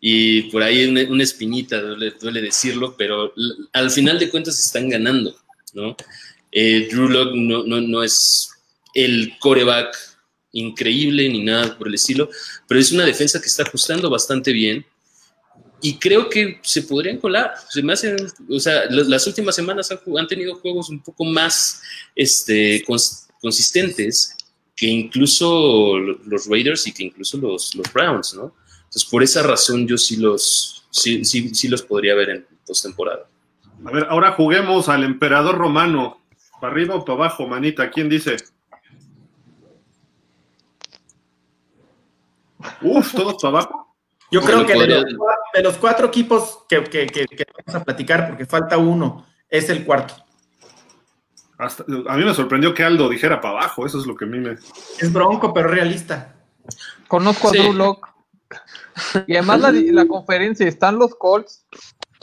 Y 0.00 0.42
por 0.50 0.62
ahí 0.62 0.86
una, 0.86 1.02
una 1.10 1.22
espinita, 1.24 1.80
duele, 1.80 2.12
duele, 2.20 2.40
decirlo, 2.40 2.94
pero 2.96 3.32
al 3.72 3.90
final 3.90 4.18
de 4.18 4.30
cuentas 4.30 4.58
están 4.58 4.88
ganando, 4.88 5.36
¿no? 5.74 5.96
Eh, 6.52 6.88
Drew 6.90 7.08
Lock 7.08 7.34
no, 7.34 7.64
no, 7.64 7.80
no 7.80 8.02
es 8.02 8.50
el 8.94 9.36
coreback 9.38 9.96
increíble 10.52 11.28
ni 11.28 11.42
nada 11.42 11.76
por 11.76 11.88
el 11.88 11.94
estilo, 11.94 12.30
pero 12.66 12.80
es 12.80 12.92
una 12.92 13.04
defensa 13.04 13.40
que 13.40 13.48
está 13.48 13.64
ajustando 13.64 14.08
bastante 14.08 14.52
bien 14.52 14.84
y 15.80 15.98
creo 15.98 16.28
que 16.28 16.60
se 16.62 16.82
podrían 16.82 17.18
colar. 17.18 17.54
Se 17.68 17.82
me 17.82 17.92
hacen, 17.92 18.16
o 18.48 18.58
sea, 18.58 18.84
las 18.90 19.26
últimas 19.26 19.54
semanas 19.54 19.90
han, 19.90 20.26
tenido 20.26 20.56
juegos 20.56 20.88
un 20.88 21.02
poco 21.02 21.24
más 21.24 21.80
este, 22.14 22.84
consistentes 23.40 24.34
que 24.74 24.86
incluso 24.86 25.98
los 25.98 26.46
Raiders 26.46 26.86
y 26.86 26.92
que 26.92 27.04
incluso 27.04 27.36
los, 27.38 27.74
los 27.74 27.92
Browns, 27.92 28.34
¿no? 28.34 28.54
Entonces, 28.88 29.04
por 29.04 29.22
esa 29.22 29.42
razón 29.42 29.86
yo 29.86 29.98
sí 29.98 30.16
los, 30.16 30.86
sí, 30.90 31.22
sí, 31.22 31.54
sí 31.54 31.68
los 31.68 31.82
podría 31.82 32.14
ver 32.14 32.30
en 32.30 32.46
postemporada. 32.66 33.26
A 33.84 33.90
ver, 33.90 34.06
ahora 34.08 34.32
juguemos 34.32 34.88
al 34.88 35.04
emperador 35.04 35.58
romano. 35.58 36.22
¿Para 36.58 36.72
arriba 36.72 36.94
o 36.94 37.04
para 37.04 37.18
abajo, 37.18 37.46
manita? 37.46 37.90
¿Quién 37.90 38.08
dice? 38.08 38.36
Uf, 42.80 43.12
todos 43.12 43.34
para 43.42 43.58
abajo. 43.58 43.94
Yo 44.30 44.40
creo 44.40 44.66
que 44.66 44.72
de 44.72 44.86
los, 44.86 45.04
de 45.54 45.62
los, 45.62 45.76
cuatro 45.76 46.06
equipos 46.08 46.60
que, 46.68 46.82
que, 46.84 47.06
que, 47.06 47.26
que, 47.26 47.44
vamos 47.64 47.80
a 47.80 47.84
platicar, 47.84 48.28
porque 48.28 48.46
falta 48.46 48.76
uno, 48.76 49.26
es 49.48 49.70
el 49.70 49.84
cuarto. 49.84 50.14
Hasta, 51.58 51.84
a 51.84 52.16
mí 52.16 52.24
me 52.24 52.34
sorprendió 52.34 52.74
que 52.74 52.84
Aldo 52.84 53.08
dijera 53.08 53.40
para 53.40 53.58
abajo, 53.58 53.86
eso 53.86 53.98
es 53.98 54.06
lo 54.06 54.14
que 54.16 54.24
a 54.24 54.28
mí 54.28 54.38
me... 54.38 54.52
Es 54.98 55.12
bronco, 55.12 55.52
pero 55.52 55.68
realista. 55.68 56.36
Conozco 57.06 57.50
sí. 57.50 57.58
a 57.58 57.62
Drew 57.62 57.72
Lock. 57.72 58.07
Y 59.26 59.36
además 59.36 59.60
la, 59.60 59.72
la, 59.72 60.06
conferencia, 60.06 60.66
están 60.66 60.98
los 60.98 61.14
Colts. 61.14 61.66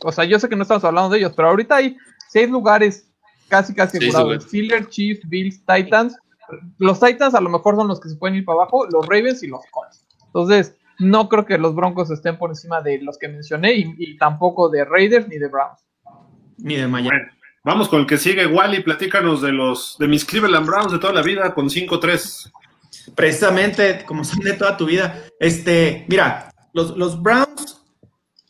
O 0.04 0.12
sea, 0.12 0.26
yo 0.26 0.40
sé 0.40 0.50
que 0.50 0.56
no 0.56 0.64
estamos 0.64 0.84
hablando 0.84 1.10
de 1.10 1.20
ellos, 1.20 1.34
pero 1.36 1.50
ahorita 1.50 1.78
hay 1.78 1.98
seis 2.30 2.50
lugares 2.50 3.12
casi 3.48 3.74
casi 3.74 3.98
asegurados. 3.98 4.44
Sí, 4.44 4.50
Steelers, 4.50 4.90
Chiefs, 4.90 5.30
Bills, 5.30 5.64
Titans. 5.66 6.18
Los 6.78 7.00
Titans 7.00 7.34
a 7.34 7.42
lo 7.42 7.50
mejor 7.50 7.76
son 7.76 7.88
los 7.88 8.00
que 8.00 8.10
se 8.10 8.16
pueden 8.18 8.36
ir 8.36 8.46
para 8.46 8.62
abajo, 8.62 8.86
los 8.92 9.08
Ravens 9.08 9.42
y 9.44 9.48
los 9.48 9.62
Colts. 9.72 10.06
Entonces, 10.28 10.76
no 11.00 11.30
creo 11.30 11.46
que 11.46 11.58
los 11.58 11.76
Broncos 11.76 12.12
estén 12.12 12.38
por 12.38 12.50
encima 12.50 12.82
de 12.82 13.02
los 13.02 13.18
que 13.18 13.28
mencioné 13.28 13.74
y, 13.74 13.96
y 13.98 14.18
tampoco 14.18 14.70
de 14.70 14.86
Raiders 14.86 15.28
ni 15.28 15.38
de 15.38 15.48
Browns. 15.48 15.80
Ni 16.58 16.76
de 16.76 16.88
Miami. 16.88 17.10
Bueno, 17.10 17.32
vamos 17.64 17.90
con 17.90 18.02
el 18.02 18.08
que 18.08 18.18
sigue, 18.18 18.48
Wally. 18.48 18.82
Platícanos 18.84 19.42
de 19.42 19.52
los 19.52 19.98
de 20.00 20.08
mis 20.08 20.26
Cleveland 20.26 20.66
Browns 20.66 20.92
de 20.92 21.00
toda 21.00 21.14
la 21.14 21.22
vida 21.22 21.54
con 21.54 21.70
5-3. 21.70 22.52
Precisamente, 23.16 24.04
como 24.06 24.24
son 24.24 24.40
de 24.40 24.54
toda 24.54 24.78
tu 24.78 24.86
vida. 24.86 25.24
Este, 25.40 26.06
mira, 26.08 26.52
los, 26.76 26.98
los 26.98 27.22
Browns, 27.24 27.82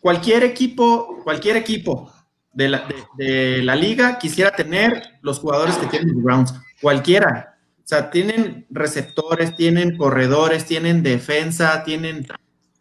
cualquier 0.02 0.44
equipo, 0.44 1.22
cualquier 1.24 1.58
equipo 1.58 2.12
de 2.52 2.70
la, 2.70 2.88
de, 3.20 3.62
la 3.62 3.76
liga 3.76 4.18
quisiera 4.18 4.50
tener 4.52 5.20
los 5.22 5.38
jugadores 5.38 5.76
que 5.78 5.86
tienen 5.86 6.16
los 6.16 6.24
Browns. 6.24 6.54
Cualquiera. 6.82 7.60
O 7.78 7.88
sea, 7.88 8.10
tienen 8.10 8.66
receptores, 8.72 9.56
tienen 9.56 9.96
corredores, 9.96 10.66
tienen 10.66 11.04
defensa, 11.04 11.84
tienen 11.84 12.26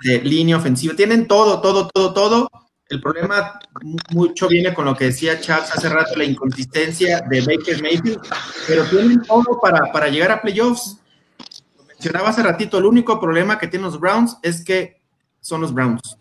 eh, 0.05 0.23
línea 0.25 0.57
ofensiva, 0.57 0.95
tienen 0.97 1.29
todo, 1.29 1.61
todo, 1.61 1.91
todo, 1.91 2.15
todo. 2.15 2.49
El 2.89 3.03
problema 3.03 3.59
mucho 4.13 4.49
viene 4.49 4.73
con 4.73 4.87
lo 4.87 4.97
que 4.97 5.07
decía 5.07 5.41
Charles 5.41 5.71
hace 5.73 5.91
rato, 5.91 6.17
la 6.17 6.25
inconsistencia 6.25 7.21
de 7.29 7.41
Baker 7.43 7.83
Mayfield, 7.83 8.21
pero 8.67 8.85
tienen 8.85 9.21
todo 9.23 9.61
para, 9.61 9.93
para 9.93 10.09
llegar 10.09 10.31
a 10.31 10.41
playoffs. 10.41 11.01
Lo 11.77 11.85
mencionaba 11.85 12.31
hace 12.31 12.43
ratito, 12.43 12.79
el 12.79 12.87
único 12.87 13.21
problema 13.21 13.59
que 13.59 13.69
tienen 13.69 13.91
los 13.91 14.01
Browns 14.01 14.39
es 14.43 14.65
que 14.65 15.04
son 15.45 15.61
los 15.61 15.75
Browns. 15.75 16.17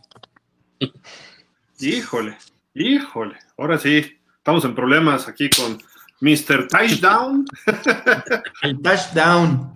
Híjole, 1.79 2.37
híjole. 2.73 3.37
Ahora 3.57 3.77
sí, 3.77 4.19
estamos 4.37 4.65
en 4.65 4.75
problemas 4.75 5.29
aquí 5.29 5.49
con 5.49 5.81
Mr. 6.19 6.67
Touchdown. 6.67 7.45
El 8.63 8.81
touchdown. 8.81 9.71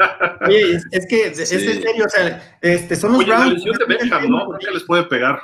Oye, 0.45 0.75
es, 0.75 0.86
es 0.91 1.07
que 1.07 1.27
es, 1.27 1.49
sí. 1.49 1.55
en 1.55 1.81
serio, 1.81 2.05
o 2.05 2.10
sea, 2.10 2.57
este, 2.62 2.97
son 2.97 3.13
los 3.13 3.21
Oye, 3.21 3.29
Browns. 3.29 3.47
La 3.47 3.53
lesión 3.53 3.75
de 3.77 3.86
Beckham, 3.86 4.29
¿no? 4.29 4.45
¿Por 4.45 4.60
qué 4.60 4.69
les 4.69 4.83
puede 4.83 5.03
pegar? 5.03 5.39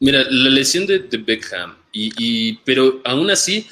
Mira, 0.00 0.24
la 0.28 0.50
lesión 0.50 0.86
de, 0.86 0.98
de 0.98 1.18
Beckham, 1.18 1.76
y, 1.92 2.10
y, 2.18 2.56
pero 2.64 3.00
aún 3.04 3.30
así, 3.30 3.68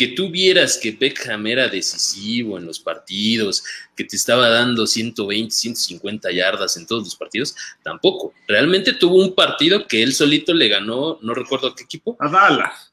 que 0.00 0.08
tú 0.08 0.30
vieras 0.30 0.78
que 0.82 0.92
Beckham 0.92 1.46
era 1.46 1.68
decisivo 1.68 2.56
en 2.56 2.64
los 2.64 2.80
partidos, 2.80 3.62
que 3.94 4.04
te 4.04 4.16
estaba 4.16 4.48
dando 4.48 4.86
120, 4.86 5.50
150 5.50 6.32
yardas 6.32 6.78
en 6.78 6.86
todos 6.86 7.04
los 7.04 7.14
partidos, 7.14 7.54
tampoco. 7.82 8.32
Realmente 8.48 8.94
tuvo 8.94 9.16
un 9.16 9.34
partido 9.34 9.86
que 9.86 10.02
él 10.02 10.14
solito 10.14 10.54
le 10.54 10.68
ganó, 10.68 11.18
no 11.20 11.34
recuerdo 11.34 11.68
a 11.68 11.76
qué 11.76 11.84
equipo. 11.84 12.16
A 12.18 12.30
Dallas 12.30 12.90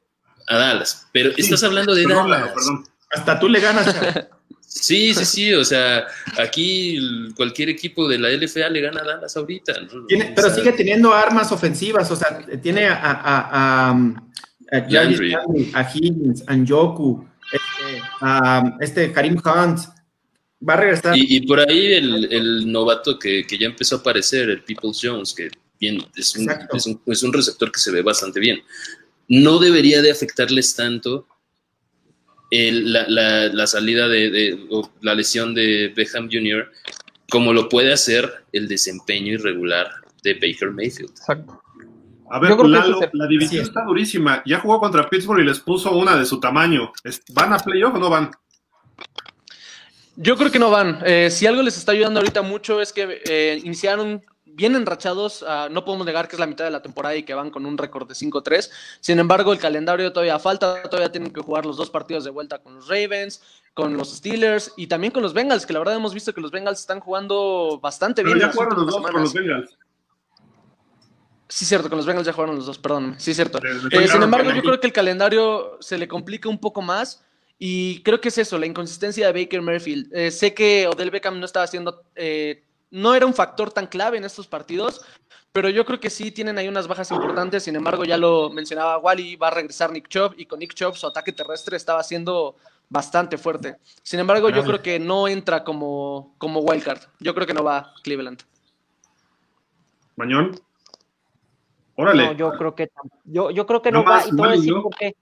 a 0.48 0.58
Dallas, 0.58 1.08
pero 1.13 1.32
sí, 1.34 1.41
estás 1.43 1.63
hablando 1.63 1.96
de 1.96 2.04
perdón, 2.04 2.30
Dallas. 2.30 2.52
Perdón. 2.54 2.86
Hasta 3.12 3.39
tú 3.39 3.48
le 3.48 3.62
ganas. 3.62 3.96
sí, 4.60 5.13
sí, 5.13 5.26
sí, 5.26 5.54
o 5.54 5.63
sea, 5.63 6.08
aquí 6.38 7.00
cualquier 7.38 7.70
equipo 7.70 8.08
de 8.08 8.17
la 8.17 8.30
LFA 8.30 8.67
le 8.70 8.82
gana 8.82 9.02
a 9.02 9.06
Dallas 9.06 9.38
ahorita. 9.38 9.74
¿no? 9.82 10.06
Tiene, 10.08 10.34
pero 10.36 10.54
sigue 10.54 10.74
teniendo 10.74 11.13
armas 11.13 11.54
ofensivas, 11.54 12.12
o 12.12 12.17
sea, 12.17 12.46
tiene 12.62 12.88
a, 12.88 12.96
a, 12.96 13.91
a, 13.91 14.13
a, 14.71 14.82
Jarvis 14.89 15.36
a 15.73 15.91
Higgins, 15.93 16.43
a 16.47 16.56
Njoku, 16.56 17.27
este, 17.51 18.01
a 18.21 18.77
este 18.80 19.12
Karim 19.12 19.38
Hunt. 19.43 19.80
Va 20.67 20.73
a 20.73 20.77
regresar. 20.77 21.15
Y, 21.15 21.38
y 21.38 21.45
por 21.45 21.60
ahí 21.60 21.93
el, 21.93 22.32
el 22.32 22.71
novato 22.71 23.19
que, 23.19 23.45
que, 23.45 23.58
ya 23.58 23.67
empezó 23.67 23.97
a 23.97 23.99
aparecer, 23.99 24.49
el 24.49 24.63
Peoples 24.63 24.99
Jones, 25.01 25.34
que 25.34 25.49
bien, 25.80 26.03
es, 26.15 26.36
un, 26.36 26.49
es, 26.73 26.86
un, 26.88 27.01
es 27.06 27.23
un 27.23 27.32
receptor 27.32 27.71
que 27.71 27.80
se 27.80 27.91
ve 27.91 28.01
bastante 28.01 28.39
bien 28.39 28.60
no 29.27 29.60
debería 29.60 30.01
de 30.01 30.12
afectarles 30.12 30.75
tanto 30.75 31.27
el, 32.49 32.93
la, 32.93 33.08
la, 33.10 33.47
la, 33.47 33.67
salida 33.67 34.08
de, 34.08 34.30
de 34.30 34.67
o 34.69 34.89
la 35.01 35.15
lesión 35.15 35.53
de 35.53 35.91
Beckham 35.95 36.30
Jr. 36.32 36.71
como 37.30 37.51
lo 37.51 37.67
puede 37.67 37.91
hacer 37.91 38.45
el 38.53 38.67
desempeño 38.67 39.34
irregular 39.34 39.89
de 40.23 40.34
Baker 40.36 40.71
Mayfield. 40.71 41.12
Exacto. 41.12 41.62
A 42.30 42.40
ver, 42.40 42.58
Lalo, 42.60 43.00
se... 43.00 43.10
la 43.13 43.28
división 43.28 43.63
sí. 43.63 43.70
está 43.70 43.84
durísima. 43.84 44.44
Ya 44.46 44.60
jugó 44.60 44.80
contra 44.80 45.10
Pittsburgh 45.10 45.40
y 45.40 45.46
les 45.46 45.60
puso 45.60 45.96
una 45.96 46.18
de 46.18 46.26
su 46.26 46.40
tamaño. 46.40 46.92
¿Van 47.34 47.54
a 47.54 47.58
playoff 47.58 47.96
o 47.96 48.00
no 48.00 48.10
van? 48.10 48.32
Yo 50.16 50.36
creo 50.36 50.52
que 50.52 50.60
no 50.60 50.72
van. 50.72 51.00
Eh, 51.06 51.30
si 51.30 51.46
algo 51.46 51.62
les 51.62 51.78
está 51.78 51.92
ayudando 51.92 52.20
ahorita 52.20 52.42
mucho 52.42 52.82
es 52.82 52.92
que 52.92 53.22
eh, 53.26 53.62
iniciaron 53.63 54.24
bien 54.58 54.76
enrachados, 54.76 55.44
uh, 55.44 55.72
no 55.72 55.86
podemos 55.86 56.08
negar 56.08 56.28
que 56.28 56.36
es 56.36 56.40
la 56.40 56.48
mitad 56.48 56.66
de 56.66 56.72
la 56.72 56.82
temporada 56.82 57.16
y 57.16 57.22
que 57.22 57.36
van 57.36 57.52
con 57.52 57.68
un 57.68 57.78
récord 57.78 58.08
de 58.08 58.16
5-3. 58.16 58.72
Sin 59.00 59.20
embargo, 59.20 59.54
el 59.54 59.60
calendario 59.60 60.12
todavía 60.12 60.40
falta, 60.40 60.82
todavía 60.82 61.12
tienen 61.12 61.32
que 61.32 61.42
jugar 61.42 61.68
los 61.68 61.78
dos 61.78 61.92
partidos 61.92 62.24
de 62.24 62.32
vuelta 62.32 62.58
con 62.58 62.74
los 62.74 62.88
Ravens, 62.88 63.44
con 63.76 63.96
los 63.96 64.16
Steelers 64.16 64.74
y 64.76 64.88
también 64.88 65.13
con 65.13 65.22
los 65.22 65.34
Bengals, 65.34 65.68
que 65.68 65.74
la 65.74 65.80
verdad 65.80 65.96
hemos 65.96 66.16
visto 66.16 66.34
que 66.34 66.42
los 66.42 66.50
Bengals 66.50 66.80
están 66.80 67.00
jugando 67.00 67.80
bastante 67.80 68.24
Pero 68.24 68.34
bien. 68.34 68.48
ya 68.48 68.52
jugaron 68.52 68.78
los 68.78 68.88
dos 68.88 69.00
con 69.00 69.22
los 69.22 69.34
Bengals. 69.34 69.78
Sí, 71.49 71.65
cierto, 71.65 71.89
con 71.89 71.97
los 71.97 72.05
Bengals 72.05 72.25
ya 72.25 72.33
jugaron 72.33 72.55
los 72.55 72.65
dos, 72.65 72.77
perdón. 72.77 73.15
Sí, 73.17 73.33
cierto. 73.33 73.60
Eh, 73.91 74.07
sin 74.07 74.21
embargo, 74.21 74.51
yo 74.51 74.62
creo 74.62 74.79
que 74.79 74.88
el 74.88 74.93
calendario 74.93 75.77
se 75.79 75.97
le 75.97 76.07
complica 76.07 76.49
un 76.49 76.60
poco 76.60 76.81
más. 76.81 77.23
Y 77.60 78.03
creo 78.03 78.21
que 78.21 78.27
es 78.29 78.38
eso, 78.38 78.57
la 78.60 78.67
inconsistencia 78.67 79.31
de 79.31 79.41
Baker 79.43 79.62
Mayfield. 79.62 80.13
Eh, 80.13 80.29
sé 80.29 80.53
que 80.53 80.88
Odell 80.88 81.10
Beckham 81.10 81.39
no 81.39 81.45
estaba 81.45 81.63
haciendo 81.63 82.03
eh, 82.15 82.63
no 82.91 83.15
era 83.15 83.25
un 83.25 83.33
factor 83.33 83.71
tan 83.71 83.88
clave 83.88 84.17
en 84.17 84.23
estos 84.23 84.47
partidos, 84.47 85.01
pero 85.51 85.69
yo 85.69 85.86
creo 85.86 85.99
que 85.99 86.10
sí 86.10 86.31
tienen 86.31 86.57
ahí 86.57 86.67
unas 86.67 86.88
bajas 86.88 87.12
importantes. 87.12 87.63
Sin 87.63 87.75
embargo, 87.75 88.05
ya 88.05 88.17
lo 88.17 88.49
mencionaba 88.49 88.97
Wally, 88.99 89.36
va 89.36 89.47
a 89.47 89.51
regresar 89.51 89.91
Nick 89.91 90.07
Chubb 90.07 90.36
y 90.38 90.45
con 90.45 90.60
Nick 90.60 90.73
Chubb 90.73 90.95
su 90.95 91.07
ataque 91.07 91.31
terrestre 91.31 91.77
estaba 91.77 92.03
siendo 92.03 92.55
bastante 92.89 93.38
fuerte. 93.38 93.77
Sin 94.03 94.19
embargo, 94.19 94.49
yo 94.49 94.63
creo 94.63 94.81
que 94.81 94.99
no 94.99 95.27
entra 95.27 95.63
como, 95.63 96.36
como 96.38 96.62
wildcard. 96.62 97.01
Yo 97.19 97.33
creo 97.33 97.47
que 97.47 97.53
no 97.53 97.63
va 97.63 97.93
Cleveland. 98.03 98.43
Mañón. 100.15 100.60
Órale. 101.97 102.25
No, 102.27 102.31
yo 102.33 102.51
creo 102.51 102.75
que 102.75 102.89
yo, 103.25 103.51
yo 103.51 103.65
creo 103.65 103.81
que 103.81 103.91
no, 103.91 104.03
no 104.03 104.05
va 104.05 104.23
y 104.23 104.41
a 104.41 104.51
decir 104.51 104.73
por 104.81 104.95
qué. 104.95 105.15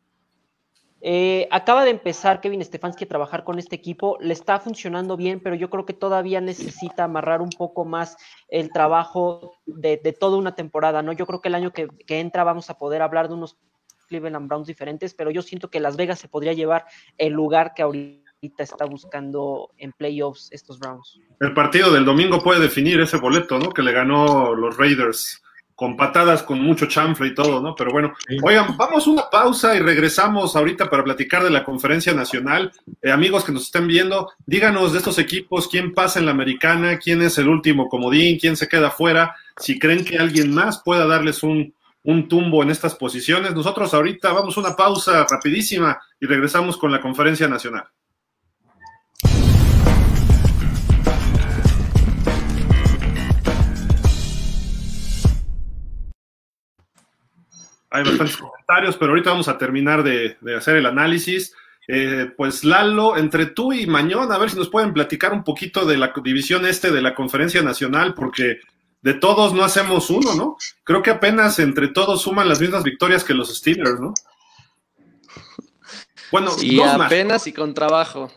Eh, 1.08 1.48
acaba 1.52 1.86
de 1.86 1.92
empezar 1.92 2.42
Kevin 2.42 2.64
Stefanski 2.66 3.06
a 3.06 3.08
trabajar 3.08 3.44
con 3.44 3.60
este 3.60 3.76
equipo, 3.76 4.18
le 4.20 4.34
está 4.34 4.60
funcionando 4.60 5.16
bien, 5.16 5.40
pero 5.40 5.56
yo 5.56 5.70
creo 5.70 5.86
que 5.86 5.94
todavía 5.94 6.42
necesita 6.42 7.04
amarrar 7.04 7.42
un 7.42 7.52
poco 7.52 7.86
más 7.86 8.18
el 8.50 8.72
trabajo 8.72 9.54
de, 9.66 10.02
de 10.04 10.14
toda 10.14 10.38
una 10.38 10.56
temporada, 10.56 11.02
¿no? 11.02 11.14
Yo 11.14 11.28
creo 11.28 11.42
que 11.42 11.50
el 11.50 11.56
año 11.56 11.72
que, 11.72 11.88
que, 12.08 12.20
entra 12.20 12.44
vamos 12.44 12.70
a 12.72 12.78
poder 12.78 13.04
hablar 13.04 13.28
de 13.28 13.36
unos 13.36 13.56
Cleveland 14.08 14.48
Browns 14.48 14.68
diferentes, 14.68 15.14
pero 15.14 15.30
yo 15.30 15.44
siento 15.44 15.70
que 15.70 15.80
Las 15.80 15.96
Vegas 15.96 16.20
se 16.20 16.28
podría 16.28 16.54
llevar 16.54 16.86
el 17.20 17.34
lugar 17.34 17.74
que 17.76 17.84
ahorita 17.84 18.64
está 18.64 18.86
buscando 18.86 19.70
en 19.78 19.92
playoffs 19.92 20.52
estos 20.52 20.80
Browns. 20.80 21.20
El 21.40 21.54
partido 21.54 21.92
del 21.92 22.04
domingo 22.04 22.42
puede 22.42 22.62
definir 22.62 23.00
ese 23.00 23.18
boleto, 23.18 23.60
¿no? 23.60 23.70
Que 23.70 23.84
le 23.84 23.92
ganó 23.92 24.56
los 24.56 24.76
Raiders 24.76 25.44
con 25.76 25.98
patadas, 25.98 26.42
con 26.42 26.62
mucho 26.62 26.86
chanfle 26.86 27.28
y 27.28 27.36
todo, 27.36 27.62
¿no? 27.62 27.76
Pero 27.76 27.92
bueno, 27.92 28.14
oigan, 28.44 28.78
vamos 28.78 29.08
una 29.08 29.30
pausa 29.30 29.76
y 29.76 29.80
regresamos 29.80 30.56
ahorita 30.56 30.90
para 30.90 31.04
platicar 31.04 31.44
de 31.44 31.50
la 31.50 31.66
conferencia 31.66 32.14
nacional. 32.14 32.72
Eh, 33.02 33.12
amigos 33.12 33.44
que 33.44 33.52
nos 33.52 33.64
estén 33.64 33.88
viendo, 33.88 34.32
díganos 34.46 34.94
de 34.94 35.00
estos 35.00 35.20
equipos, 35.20 35.68
quién 35.68 35.94
pasa 35.94 36.20
en 36.20 36.26
la 36.26 36.32
americana, 36.32 36.98
quién 36.98 37.22
es 37.22 37.38
el 37.38 37.50
último 37.50 37.90
comodín, 37.90 38.40
quién 38.40 38.56
se 38.56 38.70
queda 38.70 38.90
fuera, 38.90 39.36
si 39.58 39.78
creen 39.78 40.06
que 40.06 40.18
alguien 40.18 40.54
más 40.54 40.82
pueda 40.82 41.06
darles 41.06 41.44
un, 41.44 41.74
un 42.04 42.28
tumbo 42.30 42.64
en 42.64 42.70
estas 42.70 42.96
posiciones. 42.96 43.54
Nosotros 43.54 43.94
ahorita 43.94 44.32
vamos 44.32 44.56
una 44.58 44.76
pausa 44.76 45.26
rapidísima 45.30 46.00
y 46.20 46.26
regresamos 46.26 46.78
con 46.78 46.92
la 46.92 47.02
conferencia 47.02 47.48
nacional. 47.48 47.86
Hay 57.96 58.04
bastantes 58.04 58.38
comentarios, 58.38 58.98
pero 58.98 59.12
ahorita 59.12 59.30
vamos 59.30 59.48
a 59.48 59.58
terminar 59.58 60.04
de, 60.04 60.38
hacer 60.58 60.76
el 60.76 60.86
análisis. 60.86 61.54
Eh, 61.88 62.30
pues 62.36 62.64
Lalo, 62.64 63.16
entre 63.16 63.46
tú 63.46 63.72
y 63.72 63.86
Mañón, 63.88 64.32
a 64.32 64.38
ver 64.38 64.50
si 64.50 64.58
nos 64.58 64.70
pueden 64.70 64.94
platicar 64.94 65.32
un 65.32 65.44
poquito 65.44 65.86
de 65.86 65.98
la 65.98 66.14
división 66.24 66.66
este 66.66 66.92
de 66.92 67.02
la 67.02 67.16
conferencia 67.16 67.62
nacional, 67.62 68.14
porque 68.14 68.60
de 69.02 69.14
todos 69.14 69.54
no 69.54 69.64
hacemos 69.64 70.10
uno, 70.10 70.36
¿no? 70.36 70.58
Creo 70.84 71.02
que 71.02 71.12
apenas 71.12 71.60
entre 71.60 71.88
todos 71.88 72.24
suman 72.24 72.50
las 72.50 72.60
mismas 72.60 72.84
victorias 72.84 73.24
que 73.24 73.34
los 73.34 73.56
Steelers, 73.56 74.00
¿no? 74.00 74.14
Bueno, 76.32 76.52
y 76.62 76.82
apenas 76.82 77.48
y 77.48 77.54
con 77.54 77.74
trabajo. 77.74 78.30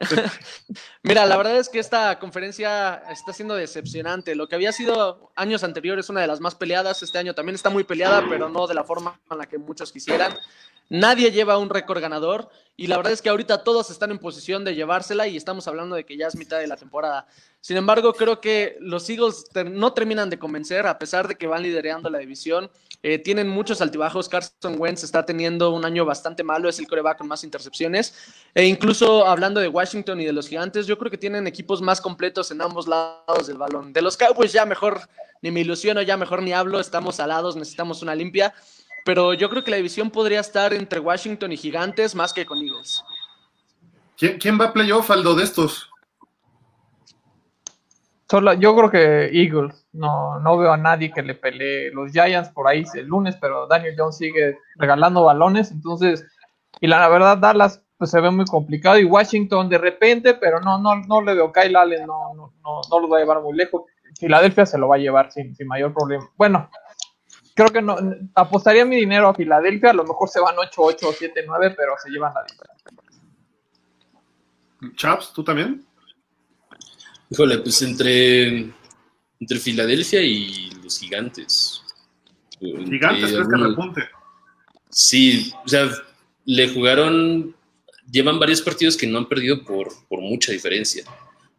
Mira, 1.02 1.26
la 1.26 1.36
verdad 1.36 1.56
es 1.56 1.68
que 1.68 1.78
esta 1.78 2.18
conferencia 2.18 3.02
está 3.10 3.32
siendo 3.32 3.54
decepcionante. 3.54 4.34
Lo 4.34 4.48
que 4.48 4.54
había 4.54 4.72
sido 4.72 5.30
años 5.36 5.64
anteriores 5.64 6.08
una 6.08 6.20
de 6.20 6.26
las 6.26 6.40
más 6.40 6.54
peleadas, 6.54 7.02
este 7.02 7.18
año 7.18 7.34
también 7.34 7.54
está 7.54 7.70
muy 7.70 7.84
peleada, 7.84 8.24
pero 8.28 8.48
no 8.48 8.66
de 8.66 8.74
la 8.74 8.84
forma 8.84 9.20
en 9.30 9.38
la 9.38 9.46
que 9.46 9.58
muchos 9.58 9.92
quisieran. 9.92 10.36
Nadie 10.90 11.30
lleva 11.30 11.58
un 11.58 11.70
récord 11.70 12.00
ganador 12.00 12.50
y 12.76 12.88
la 12.88 12.96
verdad 12.96 13.12
es 13.12 13.22
que 13.22 13.30
ahorita 13.30 13.64
todos 13.64 13.90
están 13.90 14.10
en 14.10 14.18
posición 14.18 14.64
de 14.64 14.74
llevársela 14.74 15.26
y 15.26 15.36
estamos 15.36 15.66
hablando 15.66 15.96
de 15.96 16.04
que 16.04 16.16
ya 16.16 16.26
es 16.26 16.36
mitad 16.36 16.58
de 16.58 16.66
la 16.66 16.76
temporada. 16.76 17.26
Sin 17.60 17.76
embargo, 17.76 18.12
creo 18.12 18.40
que 18.40 18.76
los 18.80 19.08
Eagles 19.08 19.46
no 19.70 19.94
terminan 19.94 20.28
de 20.28 20.38
convencer 20.38 20.86
a 20.86 20.98
pesar 20.98 21.26
de 21.26 21.36
que 21.36 21.46
van 21.46 21.62
liderando 21.62 22.10
la 22.10 22.18
división. 22.18 22.70
Eh, 23.04 23.18
tienen 23.20 23.48
muchos 23.48 23.80
altibajos. 23.80 24.28
Carson 24.28 24.74
Wentz 24.78 25.04
está 25.04 25.24
teniendo 25.24 25.70
un 25.70 25.84
año 25.84 26.04
bastante 26.04 26.42
malo, 26.42 26.68
es 26.68 26.80
el 26.80 26.88
coreback 26.88 27.18
con 27.18 27.28
más 27.28 27.44
intercepciones. 27.44 28.14
E 28.52 28.64
incluso 28.64 29.26
hablando 29.26 29.60
de 29.60 29.68
Washington 29.68 30.20
y 30.20 30.24
de 30.24 30.32
los 30.32 30.48
Gigantes, 30.48 30.88
yo 30.88 30.98
creo 30.98 31.10
que 31.10 31.18
tienen 31.18 31.46
equipos 31.46 31.80
más 31.80 32.00
completos 32.00 32.50
en 32.50 32.60
ambos 32.60 32.88
lados 32.88 33.46
del 33.46 33.58
balón. 33.58 33.92
De 33.92 34.02
los 34.02 34.16
Cowboys 34.16 34.52
ya 34.52 34.66
mejor 34.66 35.02
ni 35.42 35.52
me 35.52 35.60
ilusiono, 35.60 36.02
ya 36.02 36.16
mejor 36.16 36.42
ni 36.42 36.52
hablo, 36.52 36.80
estamos 36.80 37.20
alados, 37.20 37.54
necesitamos 37.54 38.02
una 38.02 38.14
limpia 38.14 38.54
pero 39.04 39.34
yo 39.34 39.50
creo 39.50 39.62
que 39.62 39.70
la 39.70 39.76
división 39.76 40.10
podría 40.10 40.40
estar 40.40 40.72
entre 40.72 40.98
Washington 40.98 41.52
y 41.52 41.56
Gigantes 41.56 42.14
más 42.14 42.32
que 42.32 42.46
con 42.46 42.58
Eagles. 42.58 43.04
¿Quién, 44.16 44.58
va 44.58 44.66
a 44.66 44.72
playoff, 44.72 45.10
Aldo, 45.10 45.34
de 45.34 45.44
estos? 45.44 45.90
Solo, 48.34 48.52
yo 48.54 48.74
creo 48.74 48.90
que 48.90 49.26
Eagles. 49.32 49.86
No, 49.92 50.40
no 50.40 50.58
veo 50.58 50.72
a 50.72 50.76
nadie 50.76 51.12
que 51.12 51.22
le 51.22 51.36
pelee. 51.36 51.92
Los 51.92 52.10
Giants 52.10 52.48
por 52.48 52.66
ahí 52.66 52.82
el 52.94 53.06
lunes, 53.06 53.36
pero 53.40 53.68
Daniel 53.68 53.94
Jones 53.96 54.16
sigue 54.16 54.58
regalando 54.74 55.22
balones. 55.22 55.70
Entonces, 55.70 56.26
y 56.80 56.88
la, 56.88 57.06
verdad, 57.08 57.38
Dallas 57.38 57.80
pues, 57.96 58.10
se 58.10 58.20
ve 58.20 58.32
muy 58.32 58.44
complicado. 58.46 58.98
Y 58.98 59.04
Washington 59.04 59.68
de 59.68 59.78
repente, 59.78 60.34
pero 60.34 60.58
no, 60.58 60.78
no, 60.78 60.96
no 60.96 61.22
le 61.22 61.36
veo. 61.36 61.52
Kyle 61.52 61.76
Allen 61.76 62.08
no, 62.08 62.34
no, 62.34 62.52
no, 62.90 62.98
lo 62.98 63.08
va 63.08 63.18
a 63.18 63.20
llevar 63.20 63.40
muy 63.40 63.56
lejos. 63.56 63.82
Filadelfia 64.18 64.66
se 64.66 64.78
lo 64.78 64.88
va 64.88 64.96
a 64.96 64.98
llevar 64.98 65.30
sin, 65.30 65.54
sin 65.54 65.68
mayor 65.68 65.94
problema. 65.94 66.28
Bueno, 66.36 66.68
creo 67.54 67.68
que 67.68 67.82
no 67.82 67.96
apostaría 68.34 68.84
mi 68.84 68.96
dinero 68.96 69.28
a 69.28 69.34
Filadelfia, 69.34 69.90
a 69.90 69.94
lo 69.94 70.02
mejor 70.02 70.28
se 70.28 70.40
van 70.40 70.56
8-8 70.56 70.72
o 70.76 71.12
7-9, 71.12 71.74
pero 71.76 71.92
se 72.02 72.10
llevan 72.10 72.34
la 72.34 72.42
diferencia. 72.42 72.90
Chaps, 74.96 75.32
¿tú 75.32 75.44
también? 75.44 75.86
Híjole, 77.30 77.58
pues 77.58 77.82
entre, 77.82 78.70
entre 79.40 79.58
Filadelfia 79.58 80.22
y 80.22 80.70
los 80.82 80.98
gigantes. 80.98 81.82
Gigantes, 82.60 83.32
¿crees 83.32 83.48
que 83.48 83.56
repunte? 83.56 84.02
Sí, 84.90 85.52
o 85.64 85.68
sea, 85.68 85.90
le 86.44 86.68
jugaron, 86.68 87.54
llevan 88.10 88.38
varios 88.38 88.62
partidos 88.62 88.96
que 88.96 89.06
no 89.06 89.18
han 89.18 89.28
perdido 89.28 89.64
por, 89.64 89.88
por 90.08 90.20
mucha 90.20 90.52
diferencia, 90.52 91.04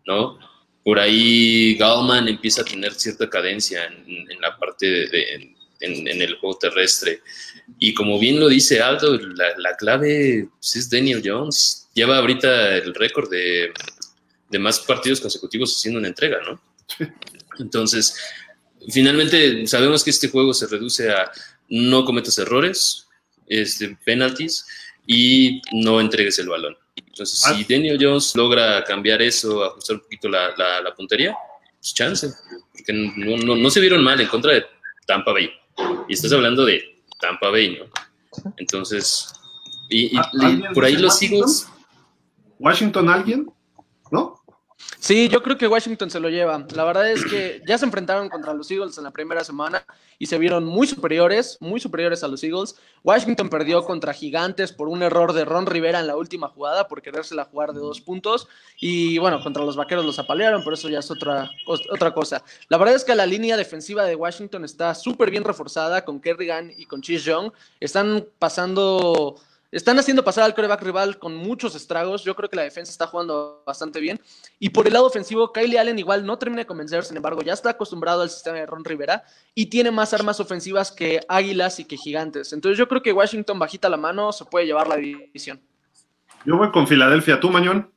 ¿no? 0.05 0.39
Por 0.83 0.99
ahí 0.99 1.75
Gallman 1.77 2.27
empieza 2.27 2.61
a 2.61 2.65
tener 2.65 2.93
cierta 2.93 3.29
cadencia 3.29 3.85
en, 3.85 4.39
la 4.39 4.55
parte 4.57 4.85
de, 4.85 5.55
en, 5.79 6.21
el 6.21 6.35
juego 6.35 6.59
terrestre. 6.59 7.21
Y 7.79 7.93
como 7.95 8.19
bien 8.19 8.39
lo 8.39 8.47
dice 8.47 8.81
Aldo, 8.81 9.17
la, 9.17 9.75
clave 9.77 10.47
pues, 10.59 10.75
es 10.75 10.89
Daniel 10.89 11.23
Jones. 11.25 11.89
Lleva 11.95 12.19
ahorita 12.19 12.75
el 12.77 12.93
récord 12.93 13.31
de, 13.31 13.73
más 14.59 14.79
partidos 14.79 15.19
consecutivos 15.21 15.75
haciendo 15.75 15.99
una 15.99 16.07
entrega, 16.07 16.37
¿no? 16.45 16.61
Entonces, 17.59 18.15
finalmente 18.89 19.65
sabemos 19.67 20.03
que 20.03 20.11
este 20.11 20.29
juego 20.29 20.53
se 20.53 20.67
reduce 20.67 21.11
a 21.11 21.31
no 21.69 22.05
cometas 22.05 22.37
errores, 22.37 23.07
este, 23.47 23.97
penalties 24.05 24.65
y 25.07 25.61
no 25.71 25.99
entregues 25.99 26.39
el 26.39 26.49
balón. 26.49 26.77
Entonces, 26.95 27.39
si 27.39 27.61
ah. 27.61 27.65
Daniel 27.67 27.97
Jones 27.99 28.35
logra 28.35 28.83
cambiar 28.83 29.21
eso, 29.21 29.63
ajustar 29.63 29.97
un 29.97 30.01
poquito 30.03 30.29
la, 30.29 30.93
puntería, 30.95 31.35
pues 31.79 31.93
chance, 31.93 32.29
porque 32.71 32.93
no, 32.93 33.55
no, 33.55 33.69
se 33.69 33.79
vieron 33.79 34.03
mal 34.03 34.19
en 34.19 34.27
contra 34.27 34.53
de 34.53 34.65
Tampa 35.05 35.31
Bay. 35.31 35.49
Y 36.07 36.13
estás 36.13 36.31
hablando 36.31 36.65
de 36.65 37.01
Tampa 37.19 37.49
Bay, 37.49 37.77
¿no? 37.77 37.85
Entonces, 38.57 39.33
y, 39.89 40.11
por 40.73 40.85
ahí 40.85 40.97
los 40.97 41.21
Eagles. 41.21 41.67
¿Washington 42.59 43.09
alguien? 43.09 43.51
Sí, 45.05 45.29
yo 45.29 45.43
creo 45.43 45.55
que 45.55 45.67
Washington 45.67 46.09
se 46.09 46.19
lo 46.19 46.31
lleva. 46.31 46.65
La 46.73 46.83
verdad 46.83 47.11
es 47.11 47.23
que 47.25 47.61
ya 47.67 47.77
se 47.77 47.85
enfrentaron 47.85 48.27
contra 48.27 48.55
los 48.55 48.71
Eagles 48.71 48.97
en 48.97 49.03
la 49.03 49.11
primera 49.11 49.43
semana 49.43 49.85
y 50.17 50.25
se 50.25 50.39
vieron 50.39 50.65
muy 50.65 50.87
superiores, 50.87 51.59
muy 51.59 51.79
superiores 51.79 52.23
a 52.23 52.27
los 52.27 52.43
Eagles. 52.43 52.75
Washington 53.03 53.47
perdió 53.49 53.85
contra 53.85 54.15
Gigantes 54.15 54.71
por 54.71 54.87
un 54.87 55.03
error 55.03 55.33
de 55.33 55.45
Ron 55.45 55.67
Rivera 55.67 55.99
en 55.99 56.07
la 56.07 56.15
última 56.15 56.47
jugada 56.47 56.87
por 56.87 57.03
querérsela 57.03 57.45
jugar 57.45 57.73
de 57.73 57.81
dos 57.81 58.01
puntos. 58.01 58.47
Y 58.79 59.19
bueno, 59.19 59.43
contra 59.43 59.63
los 59.63 59.75
Vaqueros 59.75 60.07
los 60.07 60.17
apalearon, 60.17 60.63
pero 60.63 60.73
eso 60.73 60.89
ya 60.89 60.97
es 60.97 61.11
otra, 61.11 61.51
otra 61.67 62.11
cosa. 62.11 62.43
La 62.69 62.79
verdad 62.79 62.95
es 62.95 63.03
que 63.03 63.13
la 63.13 63.27
línea 63.27 63.57
defensiva 63.57 64.05
de 64.05 64.15
Washington 64.15 64.65
está 64.65 64.95
súper 64.95 65.29
bien 65.29 65.43
reforzada 65.43 66.03
con 66.03 66.19
Kerrigan 66.19 66.73
y 66.75 66.87
con 66.87 67.03
Chase 67.03 67.19
Young. 67.19 67.51
Están 67.79 68.25
pasando 68.39 69.39
están 69.71 69.99
haciendo 69.99 70.23
pasar 70.23 70.43
al 70.43 70.55
coreback 70.55 70.81
rival 70.81 71.19
con 71.19 71.35
muchos 71.35 71.75
estragos. 71.75 72.23
Yo 72.23 72.35
creo 72.35 72.49
que 72.49 72.55
la 72.55 72.63
defensa 72.63 72.91
está 72.91 73.07
jugando 73.07 73.63
bastante 73.65 73.99
bien. 73.99 74.19
Y 74.59 74.69
por 74.69 74.87
el 74.87 74.93
lado 74.93 75.05
ofensivo, 75.05 75.51
Kylie 75.51 75.79
Allen 75.79 75.99
igual 75.99 76.25
no 76.25 76.37
termina 76.37 76.61
de 76.61 76.65
convencer, 76.65 77.03
sin 77.03 77.17
embargo, 77.17 77.41
ya 77.41 77.53
está 77.53 77.71
acostumbrado 77.71 78.21
al 78.21 78.29
sistema 78.29 78.57
de 78.57 78.65
Ron 78.65 78.85
Rivera 78.85 79.23
y 79.53 79.67
tiene 79.67 79.91
más 79.91 80.13
armas 80.13 80.39
ofensivas 80.39 80.91
que 80.91 81.21
Águilas 81.27 81.79
y 81.79 81.85
que 81.85 81.97
Gigantes. 81.97 82.53
Entonces 82.53 82.77
yo 82.77 82.87
creo 82.87 83.01
que 83.01 83.11
Washington 83.11 83.59
bajita 83.59 83.89
la 83.89 83.97
mano 83.97 84.31
se 84.31 84.45
puede 84.45 84.65
llevar 84.65 84.87
la 84.87 84.97
división. 84.97 85.61
Yo 86.45 86.57
voy 86.57 86.71
con 86.71 86.87
Filadelfia. 86.87 87.39
¿Tú, 87.39 87.49
Mañón? 87.49 87.91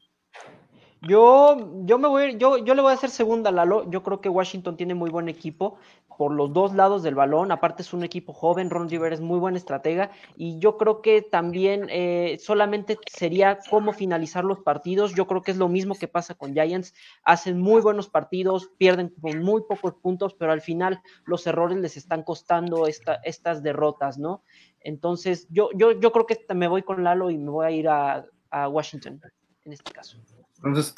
Yo, 1.02 1.85
yo 1.85 1.98
me 1.98 2.09
voy, 2.09 2.37
yo, 2.38 2.59
yo 2.59 2.74
le 2.74 2.83
voy 2.83 2.90
a 2.90 2.94
hacer 2.94 3.11
segunda, 3.11 3.52
Lalo. 3.52 3.88
Yo 3.88 4.02
creo 4.02 4.20
que 4.20 4.28
Washington 4.28 4.76
tiene 4.76 4.94
muy 4.94 5.11
buen 5.11 5.28
equipo 5.28 5.78
por 6.18 6.33
los 6.33 6.52
dos 6.52 6.74
lados 6.74 7.02
del 7.02 7.14
balón. 7.14 7.52
Aparte 7.52 7.83
es 7.83 7.94
un 7.94 8.02
equipo 8.02 8.35
joven, 8.35 8.68
Ron 8.68 8.90
Rivera 8.90 9.14
es 9.14 9.20
muy 9.20 9.38
buen 9.38 9.57
estratega 9.57 10.11
y 10.37 10.59
yo 10.59 10.76
creo 10.76 11.00
que 11.00 11.22
también 11.22 11.87
eh, 11.88 12.37
solamente 12.40 12.98
sería 13.07 13.61
cómo 13.70 13.92
finalizar 13.92 14.44
los 14.44 14.59
partidos. 14.59 15.14
Yo 15.14 15.26
creo 15.26 15.42
que 15.42 15.52
es 15.52 15.57
lo 15.57 15.68
mismo 15.68 15.94
que 15.94 16.09
pasa 16.09 16.35
con 16.35 16.52
Giants. 16.52 16.92
Hacen 17.22 17.59
muy 17.59 17.81
buenos 17.81 18.09
partidos, 18.11 18.68
pierden 18.76 19.14
con 19.20 19.42
muy 19.42 19.62
pocos 19.62 19.94
puntos, 19.94 20.35
pero 20.35 20.50
al 20.50 20.61
final 20.61 21.00
los 21.24 21.46
errores 21.46 21.78
les 21.78 21.96
están 21.96 22.24
costando 22.24 22.87
estas 22.87 23.62
derrotas, 23.62 24.18
¿no? 24.18 24.42
Entonces 24.81 25.46
yo, 25.50 25.70
yo, 25.74 25.92
yo 25.92 26.11
creo 26.11 26.26
que 26.26 26.38
me 26.52 26.66
voy 26.66 26.83
con 26.83 27.04
Lalo 27.04 27.31
y 27.31 27.38
me 27.38 27.50
voy 27.50 27.66
a 27.66 27.70
ir 27.70 27.88
a, 27.88 28.26
a 28.50 28.68
Washington 28.68 29.20
en 29.64 29.72
este 29.72 29.92
caso. 29.92 30.18
Entonces, 30.64 30.94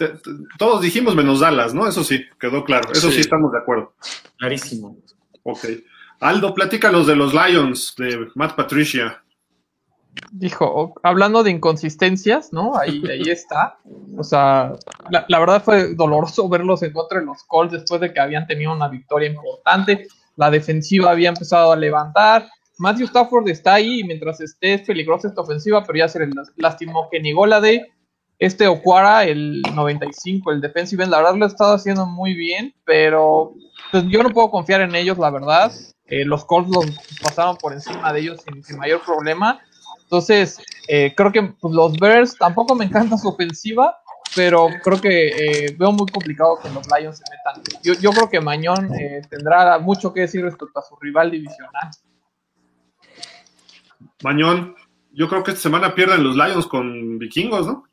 todos 0.58 0.80
dijimos 0.80 1.14
menos 1.14 1.40
Dallas, 1.40 1.74
¿no? 1.74 1.86
Eso 1.86 2.02
sí, 2.02 2.24
quedó 2.38 2.64
claro. 2.64 2.90
Eso 2.92 3.10
sí. 3.10 3.20
estamos 3.20 3.52
de 3.52 3.58
acuerdo. 3.58 3.92
Clarísimo. 4.38 4.96
Ok. 5.42 5.66
Aldo, 6.20 6.54
platícanos 6.54 7.06
de 7.06 7.16
los 7.16 7.32
Lions, 7.34 7.94
de 7.96 8.28
Matt 8.34 8.54
Patricia. 8.54 9.22
Dijo, 10.32 10.94
hablando 11.02 11.42
de 11.42 11.50
inconsistencias, 11.50 12.52
¿no? 12.52 12.76
Ahí, 12.76 13.02
ahí 13.08 13.30
está. 13.30 13.78
O 14.16 14.24
sea, 14.24 14.72
la, 15.10 15.38
verdad 15.38 15.62
fue 15.62 15.94
doloroso 15.94 16.48
verlos 16.48 16.82
en 16.82 16.92
contra 16.92 17.20
de 17.20 17.26
los 17.26 17.42
Colts 17.44 17.72
después 17.72 18.00
de 18.00 18.12
que 18.12 18.20
habían 18.20 18.46
tenido 18.46 18.72
una 18.72 18.88
victoria 18.88 19.28
importante. 19.28 20.08
La 20.36 20.50
defensiva 20.50 21.10
había 21.10 21.28
empezado 21.28 21.72
a 21.72 21.76
levantar. 21.76 22.48
Matthew 22.78 23.06
Stafford 23.06 23.48
está 23.48 23.74
ahí 23.74 24.00
y 24.00 24.04
mientras 24.04 24.40
esté 24.40 24.74
es 24.74 24.82
peligrosa 24.82 25.28
esta 25.28 25.42
ofensiva, 25.42 25.84
pero 25.84 25.98
ya 25.98 26.08
se 26.08 26.18
le 26.18 26.32
lastimó 26.56 27.08
que 27.10 27.20
ni 27.20 27.32
gola 27.32 27.60
de 27.60 27.92
este 28.40 28.66
Okwara, 28.66 29.24
el 29.24 29.60
95, 29.74 30.50
el 30.50 30.62
defensive 30.62 31.04
end, 31.04 31.12
la 31.12 31.18
verdad 31.18 31.36
lo 31.36 31.44
ha 31.44 31.48
estado 31.48 31.74
haciendo 31.74 32.06
muy 32.06 32.32
bien, 32.34 32.74
pero 32.86 33.52
pues, 33.92 34.04
yo 34.08 34.22
no 34.22 34.30
puedo 34.30 34.50
confiar 34.50 34.80
en 34.80 34.94
ellos, 34.94 35.18
la 35.18 35.30
verdad. 35.30 35.70
eh, 36.06 36.24
los 36.24 36.46
Colts 36.46 36.70
los 36.70 36.86
pasaron 37.22 37.56
por 37.58 37.74
encima 37.74 38.12
de 38.12 38.20
ellos 38.20 38.40
sin, 38.64 38.78
mayor 38.78 39.02
problema. 39.02 39.60
Entonces, 40.02 40.58
eh, 40.88 41.12
creo 41.14 41.30
que 41.30 41.42
pues, 41.42 41.74
los 41.74 41.92
Bears 41.98 42.34
tampoco 42.36 42.74
me 42.74 42.86
encanta 42.86 43.18
su 43.18 43.28
ofensiva, 43.28 43.98
pero 44.34 44.68
creo 44.82 44.98
que 44.98 45.28
eh, 45.28 45.76
veo 45.78 45.92
muy 45.92 46.06
complicado 46.06 46.58
que 46.62 46.70
los 46.70 46.86
Lions 46.86 47.18
se 47.18 47.24
metan. 47.30 47.62
Yo, 47.82 47.92
yo 48.00 48.10
creo 48.10 48.30
que 48.30 48.40
Mañón 48.40 48.90
tendrá 49.28 49.78
mucho 49.78 50.14
que 50.14 50.22
decir 50.22 50.42
respecto 50.42 50.78
a 50.78 50.82
su 50.82 50.96
rival 50.96 51.30
divisional. 51.30 51.90
Mañón, 54.22 54.74
yo 55.12 55.28
creo 55.28 55.44
que 55.44 55.50
esta 55.50 55.62
semana 55.62 55.94
pierden 55.94 56.24
los 56.24 56.36
Lions 56.36 56.66
con 56.66 57.18
vikingos, 57.18 57.66
¿no? 57.66 57.89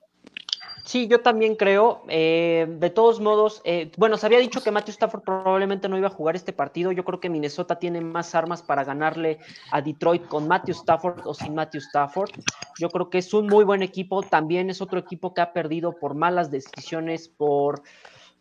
Sí, 0.87 1.09
yo 1.09 1.19
también 1.19 1.57
creo. 1.57 2.03
Eh, 2.07 2.65
de 2.79 2.89
todos 2.89 3.19
modos, 3.19 3.61
eh, 3.65 3.91
bueno, 3.97 4.15
se 4.15 4.25
había 4.25 4.39
dicho 4.39 4.63
que 4.63 4.71
Matthew 4.71 4.93
Stafford 4.93 5.21
probablemente 5.21 5.89
no 5.89 5.97
iba 5.97 6.07
a 6.07 6.11
jugar 6.11 6.37
este 6.37 6.53
partido. 6.53 6.93
Yo 6.93 7.03
creo 7.03 7.19
que 7.19 7.29
Minnesota 7.29 7.77
tiene 7.77 7.99
más 7.99 8.33
armas 8.35 8.63
para 8.63 8.85
ganarle 8.85 9.39
a 9.71 9.81
Detroit 9.81 10.25
con 10.27 10.47
Matthew 10.47 10.75
Stafford 10.75 11.27
o 11.27 11.33
sin 11.33 11.53
Matthew 11.53 11.81
Stafford. 11.81 12.29
Yo 12.79 12.87
creo 12.87 13.09
que 13.09 13.17
es 13.17 13.33
un 13.33 13.47
muy 13.47 13.65
buen 13.65 13.83
equipo. 13.83 14.23
También 14.23 14.69
es 14.69 14.81
otro 14.81 14.97
equipo 14.97 15.33
que 15.33 15.41
ha 15.41 15.51
perdido 15.51 15.91
por 15.91 16.13
malas 16.13 16.51
decisiones, 16.51 17.27
por, 17.27 17.81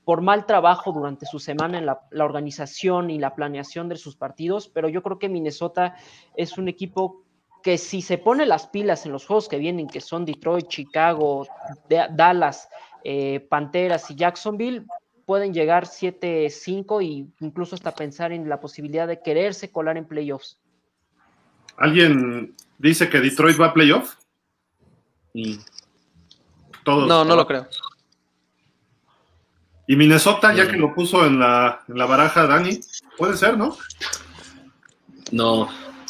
por 0.05 0.21
mal 0.21 0.47
trabajo 0.47 0.93
durante 0.93 1.27
su 1.27 1.41
semana 1.41 1.79
en 1.79 1.87
la, 1.87 2.03
la 2.13 2.25
organización 2.25 3.11
y 3.11 3.19
la 3.19 3.35
planeación 3.35 3.89
de 3.89 3.97
sus 3.97 4.15
partidos. 4.15 4.69
Pero 4.69 4.89
yo 4.89 5.03
creo 5.03 5.19
que 5.19 5.29
Minnesota 5.29 5.97
es 6.37 6.59
un 6.59 6.69
equipo 6.69 7.26
que 7.67 7.79
si 7.79 8.01
se 8.01 8.17
pone 8.17 8.47
las 8.47 8.69
pilas 8.69 9.07
en 9.07 9.13
los 9.13 9.27
juegos 9.27 9.49
que 9.49 9.59
vienen, 9.59 9.89
que 9.89 10.01
son 10.01 10.25
Detroit, 10.25 10.69
Chicago, 10.69 11.49
D- 11.89 12.07
Dallas, 12.13 12.69
eh, 13.03 13.41
Panteras 13.41 14.09
y 14.09 14.15
Jacksonville, 14.15 14.85
pueden 15.25 15.53
llegar 15.53 15.85
7-5 15.89 17.01
e 17.01 17.27
incluso 17.41 17.75
hasta 17.75 17.93
pensar 17.93 18.31
en 18.31 18.49
la 18.49 18.61
posibilidad 18.61 19.09
de 19.09 19.21
quererse 19.21 19.73
colar 19.73 19.97
en 19.97 20.05
playoffs. 20.07 20.61
¿Alguien 21.77 22.55
dice 22.79 23.09
que 23.09 23.19
Detroit 23.19 23.61
va 23.61 23.67
a 23.67 23.75
playoff? 23.75 24.15
Mm. 25.35 25.57
Todos. 26.85 27.09
No, 27.09 27.25
no 27.25 27.35
lo 27.35 27.49
creo. 27.49 27.67
Y 29.89 29.97
Minnesota, 29.97 30.55
ya 30.55 30.67
Mm. 30.67 30.71
que 30.71 30.77
lo 30.77 30.95
puso 30.95 31.27
en 31.27 31.41
la, 31.41 31.81
en 31.89 31.99
la 31.99 32.07
baraja 32.07 32.47
Dani, 32.47 32.79
puede 33.19 33.37
ser, 33.37 33.59
¿no? 33.59 33.77
No, 35.33 35.63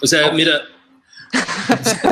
o 0.02 0.06
sea, 0.06 0.30
mira, 0.32 0.60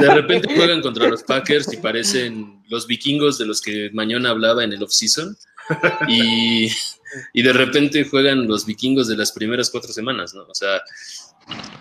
de 0.00 0.14
repente 0.14 0.54
juegan 0.54 0.82
contra 0.82 1.08
los 1.08 1.22
Packers 1.22 1.72
y 1.72 1.76
parecen 1.78 2.62
los 2.68 2.86
vikingos 2.86 3.38
de 3.38 3.46
los 3.46 3.60
que 3.60 3.90
Mañón 3.92 4.26
hablaba 4.26 4.64
en 4.64 4.72
el 4.72 4.82
offseason 4.82 5.36
y, 6.08 6.68
y 7.32 7.42
de 7.42 7.52
repente 7.52 8.04
juegan 8.04 8.46
los 8.46 8.66
vikingos 8.66 9.08
de 9.08 9.16
las 9.16 9.32
primeras 9.32 9.70
cuatro 9.70 9.92
semanas, 9.92 10.34
¿no? 10.34 10.42
O 10.42 10.54
sea, 10.54 10.82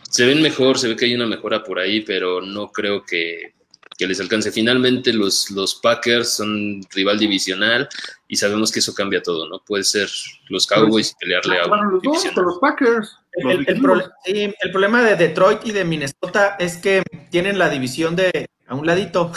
se 0.09 0.25
ven 0.25 0.41
mejor, 0.41 0.77
se 0.77 0.87
ve 0.87 0.95
que 0.95 1.05
hay 1.05 1.15
una 1.15 1.25
mejora 1.25 1.63
por 1.63 1.79
ahí, 1.79 2.01
pero 2.01 2.41
no 2.41 2.71
creo 2.71 3.03
que, 3.03 3.53
que 3.97 4.07
les 4.07 4.19
alcance. 4.19 4.51
Finalmente 4.51 5.13
los, 5.13 5.49
los 5.51 5.75
Packers 5.75 6.35
son 6.35 6.81
rival 6.91 7.19
divisional 7.19 7.87
y 8.27 8.35
sabemos 8.35 8.71
que 8.71 8.79
eso 8.79 8.93
cambia 8.93 9.21
todo, 9.21 9.47
¿no? 9.47 9.59
Puede 9.59 9.83
ser 9.83 10.09
los 10.49 10.67
Cowboys 10.67 11.11
y 11.11 11.15
pelearle 11.19 11.59
a 11.59 11.67
Bueno, 11.67 11.87
un 11.87 11.93
los 11.93 12.03
dos, 12.03 12.35
los 12.35 12.59
Packers. 12.59 13.17
El, 13.35 13.65
sí, 14.25 14.53
problema 14.71 15.01
de 15.03 15.15
Detroit 15.15 15.59
y 15.65 15.71
de 15.71 15.83
Minnesota 15.85 16.55
es 16.59 16.77
que 16.77 17.03
tienen 17.29 17.57
la 17.57 17.69
división 17.69 18.15
de 18.15 18.47
a 18.67 18.75
un 18.75 18.85
ladito 18.85 19.31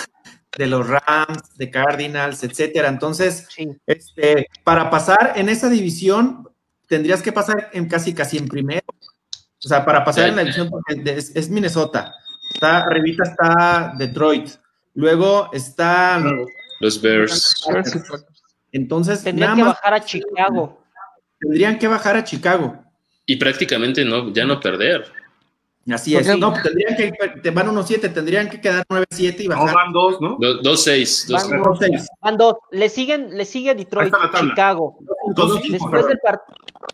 de 0.57 0.67
los 0.67 0.87
Rams, 0.89 1.57
de 1.57 1.71
Cardinals, 1.71 2.43
etcétera. 2.45 2.89
Entonces, 2.89 3.47
Sí. 3.51 3.69
este, 3.87 4.47
para 4.65 4.91
pasar 4.91 5.33
en 5.37 5.49
esa 5.49 5.69
división 5.69 6.49
tendrías 6.89 7.23
que 7.23 7.33
pasar 7.33 7.71
en 7.73 7.89
casi 7.89 8.15
casi 8.15 8.39
en 8.39 8.49
primero. 8.49 8.85
O 8.89 9.69
sea, 9.69 9.85
para 9.85 10.05
pasar 10.05 10.25
Sí. 10.25 10.31
en 10.31 10.37
la 10.37 10.43
división 10.43 10.71
es, 11.05 11.35
es 11.35 11.49
Minnesota. 11.51 12.13
Está 12.55 12.79
arribita 12.85 13.25
está 13.25 13.95
Detroit. 13.99 14.51
Luego 14.95 15.51
está 15.53 16.23
Los 16.81 17.01
Bears. 17.03 17.55
entonces 18.73 19.23
Tendrían 19.23 19.51
nada 19.51 19.57
que 19.57 19.65
más 19.65 19.75
bajar 19.77 19.95
a 19.95 20.05
Chicago. 20.05 20.83
tendrían 21.41 21.79
que 21.79 21.89
bajar 21.89 22.17
a 22.17 22.25
Chicago. 22.25 22.83
Y 23.27 23.37
prácticamente 23.37 24.05
no, 24.05 24.33
ya 24.33 24.45
no 24.45 24.61
perder. 24.61 25.05
Así 25.93 26.15
Porque- 26.15 26.31
es. 26.33 26.39
No, 26.39 26.53
tendrían 26.53 26.97
que 26.97 27.13
te 27.43 27.51
van 27.51 27.69
unos 27.69 27.87
7, 27.87 28.09
tendrían 28.09 28.49
que 28.51 28.61
quedar 28.61 28.85
9-7 28.89 29.45
y 29.45 29.49
No, 29.49 29.57
bajar 29.57 29.75
van 29.75 29.93
dos, 29.93 30.21
¿no? 30.21 30.37
Do- 30.41 30.61
Dos 30.61 30.83
seis. 30.83 31.27
Dos, 31.29 31.49
Van- 31.49 31.61
a 31.61 31.77
6. 31.79 32.09
Van 32.23 32.37
dos. 32.37 32.55
Le 32.73 32.89
siguen, 32.89 33.37
le 33.37 33.45
sigue 33.45 33.73
Detroit. 33.75 34.13
Chicago. 34.41 34.99
Dos, 35.37 35.63
Después 35.63 36.07
del, 36.09 36.19
par- 36.19 36.43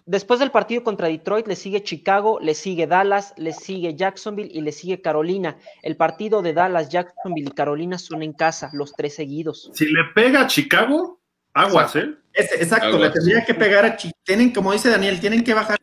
después 0.05 0.41
del 0.41 0.51
partido 0.51 0.83
contra 0.85 1.09
Detroit 1.09 1.47
le 1.47 1.57
sigue 1.57 1.83
Chicago, 1.83 2.39
le 2.43 2.55
sigue 2.55 2.87
Dallas, 2.87 3.33
le 3.39 3.55
sigue 3.55 3.95
Jacksonville 3.95 4.51
y 4.53 4.61
le 4.61 4.73
sigue 4.73 5.01
Carolina. 5.01 5.57
El 5.83 5.97
partido 5.97 6.43
de 6.43 6.53
Dallas, 6.53 6.91
Jacksonville 6.91 7.49
y 7.49 7.55
Carolina 7.55 7.97
son 7.99 8.23
en 8.23 8.35
casa, 8.35 8.69
los 8.75 8.93
tres 8.93 9.15
seguidos. 9.15 9.71
Si 9.73 9.87
le 9.87 10.05
pega 10.15 10.43
a 10.43 10.47
Chicago, 10.49 11.19
aguas, 11.55 11.97
¿eh? 11.97 12.11
Exacto, 12.35 12.89
Aguas. 12.89 13.01
le 13.01 13.11
tendría 13.11 13.45
que 13.45 13.55
pegar 13.55 13.87
a 13.87 13.97
Chicago. 13.97 14.19
Tienen, 14.23 14.53
como 14.53 14.73
dice 14.73 14.91
Daniel, 14.91 15.19
tienen 15.19 15.43
que 15.45 15.55
bajar 15.55 15.79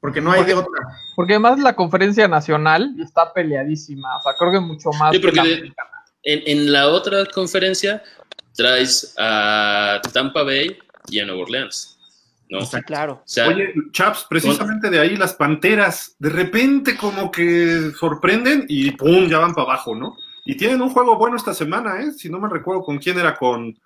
porque 0.00 0.20
no 0.20 0.32
hay 0.32 0.44
de 0.44 0.54
otra. 0.54 0.80
Porque 1.14 1.34
además 1.34 1.58
la 1.58 1.76
conferencia 1.76 2.26
nacional 2.26 2.94
está 2.98 3.32
peleadísima. 3.32 4.16
O 4.18 4.22
sea, 4.22 4.32
creo 4.38 4.52
que 4.52 4.60
mucho 4.60 4.90
más. 4.98 5.12
Sí, 5.12 5.20
que 5.20 5.28
porque 5.28 5.48
de-. 5.48 5.72
En, 6.22 6.42
en 6.46 6.72
la 6.72 6.88
otra 6.88 7.24
conferencia 7.26 8.02
traes 8.54 9.14
a 9.18 10.00
Tampa 10.12 10.42
Bay 10.42 10.78
y 11.08 11.20
a 11.20 11.24
Nueva 11.24 11.42
Orleans. 11.42 11.98
¿no? 12.50 12.58
Claro. 12.84 13.12
O 13.14 13.22
sea, 13.24 13.48
Oye, 13.48 13.72
Chaps, 13.92 14.26
precisamente 14.28 14.90
de 14.90 14.98
ahí 14.98 15.16
las 15.16 15.34
panteras, 15.34 16.16
de 16.18 16.30
repente 16.30 16.96
como 16.96 17.30
que 17.30 17.92
sorprenden 17.98 18.64
y 18.68 18.90
pum, 18.90 19.28
ya 19.28 19.38
van 19.38 19.54
para 19.54 19.68
abajo, 19.68 19.94
¿no? 19.94 20.16
Y 20.44 20.56
tienen 20.56 20.82
un 20.82 20.90
juego 20.90 21.16
bueno 21.16 21.36
esta 21.36 21.54
semana, 21.54 22.00
¿eh? 22.00 22.12
Si 22.12 22.28
no 22.28 22.40
me 22.40 22.48
recuerdo 22.48 22.82
con 22.82 22.98
quién 22.98 23.18
era, 23.18 23.36
con, 23.36 23.78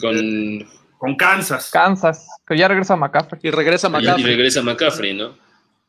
con, 0.00 0.66
con 0.96 1.16
Kansas. 1.16 1.70
Kansas, 1.70 2.26
que 2.46 2.56
ya 2.56 2.68
regresa 2.68 2.96
McCaffrey. 2.96 3.40
Y 3.42 3.50
regresa 3.50 3.88
y, 3.88 3.90
y 3.90 3.92
McCaffrey. 3.92 4.24
regresa 4.24 4.62
McCaffrey, 4.62 5.14
¿no? 5.14 5.45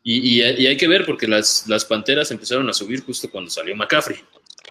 Y, 0.10 0.40
y- 0.42 0.62
y 0.64 0.68
hay 0.68 0.78
que 0.78 0.88
ver 0.88 1.06
porque 1.06 1.28
las, 1.28 1.66
las 1.68 1.84
panteras 1.84 2.32
empezaron 2.32 2.70
a 2.70 2.74
subir 2.74 3.04
justo 3.04 3.30
cuando 3.30 3.50
salió 3.52 3.76
McCaffrey. 3.76 4.18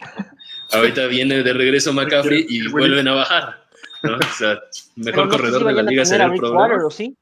Ahorita 0.72 1.07
viene 1.09 1.42
de 1.42 1.53
regreso 1.53 1.92
McCaffrey 1.92 2.46
y 2.49 2.66
vuelven 2.68 3.07
a 3.09 3.12
bajar. 3.14 3.66
¿no? 4.03 4.16
O 4.16 4.33
sea, 4.38 4.59
mejor 4.96 5.27
no 5.27 5.31
corredor 5.33 5.61
si 5.61 5.66
de 5.66 5.72
la 5.75 5.83
liga 5.83 6.03
tener 6.03 6.07
será 6.07 6.25
a 6.25 6.27
el 6.29 6.31
Bridgewater 6.31 6.68
problema. 6.68 6.87
o 6.87 6.90
sí. 6.90 7.16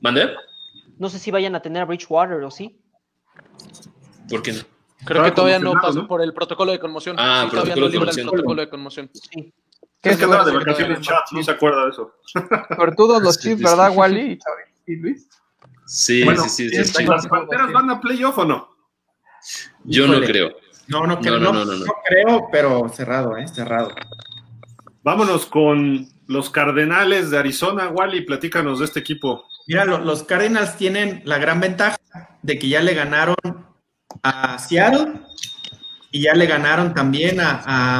¿Mande? 0.00 0.30
No 0.98 1.10
sé 1.10 1.18
si 1.18 1.30
vayan 1.30 1.54
a 1.54 1.60
tener 1.60 1.82
a 1.82 1.84
Bridgewater 1.84 2.42
o 2.42 2.50
sí. 2.50 2.78
¿Por 4.30 4.42
qué 4.42 4.52
no? 4.54 4.60
Creo 5.04 5.22
que 5.24 5.32
todavía 5.32 5.58
no 5.58 5.74
pasó 5.74 6.02
¿no? 6.02 6.08
por 6.08 6.22
el 6.22 6.32
protocolo 6.32 6.72
de 6.72 6.78
conmoción. 6.78 7.16
Ah, 7.18 7.42
Sí, 7.44 7.50
todavía 7.50 7.76
no 7.76 7.88
libra 7.88 8.10
el 8.10 8.22
protocolo 8.26 8.62
de 8.62 8.68
conmoción. 8.70 9.10
Sí. 9.12 9.52
¿Qué 10.00 10.10
Es 10.10 10.16
que 10.16 10.24
andaba 10.24 10.44
de 10.46 10.52
vacaciones 10.52 11.00
Chaps, 11.02 11.32
no 11.32 11.42
se 11.42 11.50
acuerda 11.50 11.84
de 11.84 11.90
eso. 11.90 12.14
Sobre 12.76 12.92
todo 12.92 13.20
los 13.20 13.34
sí, 13.40 13.54
¿verdad. 13.54 13.92
Wally 13.94 14.38
y 14.86 14.96
Luis? 14.96 15.28
Sí, 15.94 16.24
Bueno, 16.24 16.44
sí, 16.48 16.70
sí, 16.70 16.84
sí, 16.86 17.04
¿las 17.04 17.26
panteras 17.26 17.70
van 17.70 17.90
a 17.90 18.00
playoff 18.00 18.38
o 18.38 18.46
no? 18.46 18.66
Yo 19.84 20.06
no 20.06 20.12
Híjole. 20.14 20.26
creo. 20.26 20.56
No, 20.88 21.06
no, 21.06 21.20
creo, 21.20 21.38
No, 21.38 21.52
no, 21.52 21.52
no, 21.52 21.64
no, 21.66 21.72
no, 21.72 21.78
no. 21.80 21.84
no 21.84 21.92
creo, 22.08 22.48
pero 22.50 22.88
cerrado, 22.88 23.36
¿eh? 23.36 23.46
Cerrado. 23.46 23.94
Vámonos 25.02 25.44
con 25.44 26.08
los 26.28 26.48
Cardenales 26.48 27.30
de 27.30 27.36
Arizona. 27.38 27.90
Wally, 27.90 28.22
platícanos 28.22 28.78
de 28.78 28.86
este 28.86 29.00
equipo. 29.00 29.44
Mira, 29.66 29.84
lo- 29.84 29.98
los 29.98 30.22
Cardinals 30.22 30.76
tienen 30.78 31.20
la 31.26 31.36
gran 31.36 31.60
ventaja 31.60 31.98
de 32.40 32.58
que 32.58 32.68
ya 32.70 32.80
le 32.80 32.94
ganaron 32.94 33.36
a 34.22 34.58
Seattle 34.58 35.12
y 36.10 36.22
ya 36.22 36.32
le 36.32 36.46
ganaron 36.46 36.94
también 36.94 37.38
a, 37.38 37.62
a- 37.66 37.98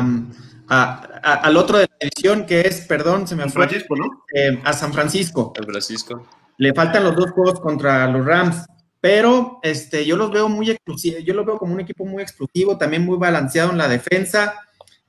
a- 0.68 1.08
a- 1.22 1.34
al 1.34 1.56
otro 1.58 1.76
de 1.76 1.88
la 1.90 1.96
división 2.08 2.46
que 2.46 2.62
es, 2.62 2.80
perdón, 2.86 3.28
se 3.28 3.36
me 3.36 3.42
San 3.42 3.52
fue, 3.52 3.66
Francisco, 3.68 3.96
¿no? 3.96 4.24
eh, 4.34 4.58
a 4.64 4.72
San 4.72 4.94
Francisco. 4.94 5.52
San 5.54 5.66
Francisco. 5.66 6.26
Le 6.58 6.72
faltan 6.74 7.04
los 7.04 7.16
dos 7.16 7.30
juegos 7.32 7.60
contra 7.60 8.06
los 8.08 8.24
Rams, 8.24 8.66
pero 9.00 9.58
este, 9.62 10.04
yo 10.06 10.16
los 10.16 10.30
veo 10.30 10.48
muy 10.48 10.70
exclusivos, 10.70 11.24
yo 11.24 11.34
los 11.34 11.44
veo 11.44 11.58
como 11.58 11.74
un 11.74 11.80
equipo 11.80 12.04
muy 12.04 12.22
exclusivo, 12.22 12.78
también 12.78 13.04
muy 13.04 13.16
balanceado 13.18 13.70
en 13.72 13.78
la 13.78 13.88
defensa. 13.88 14.54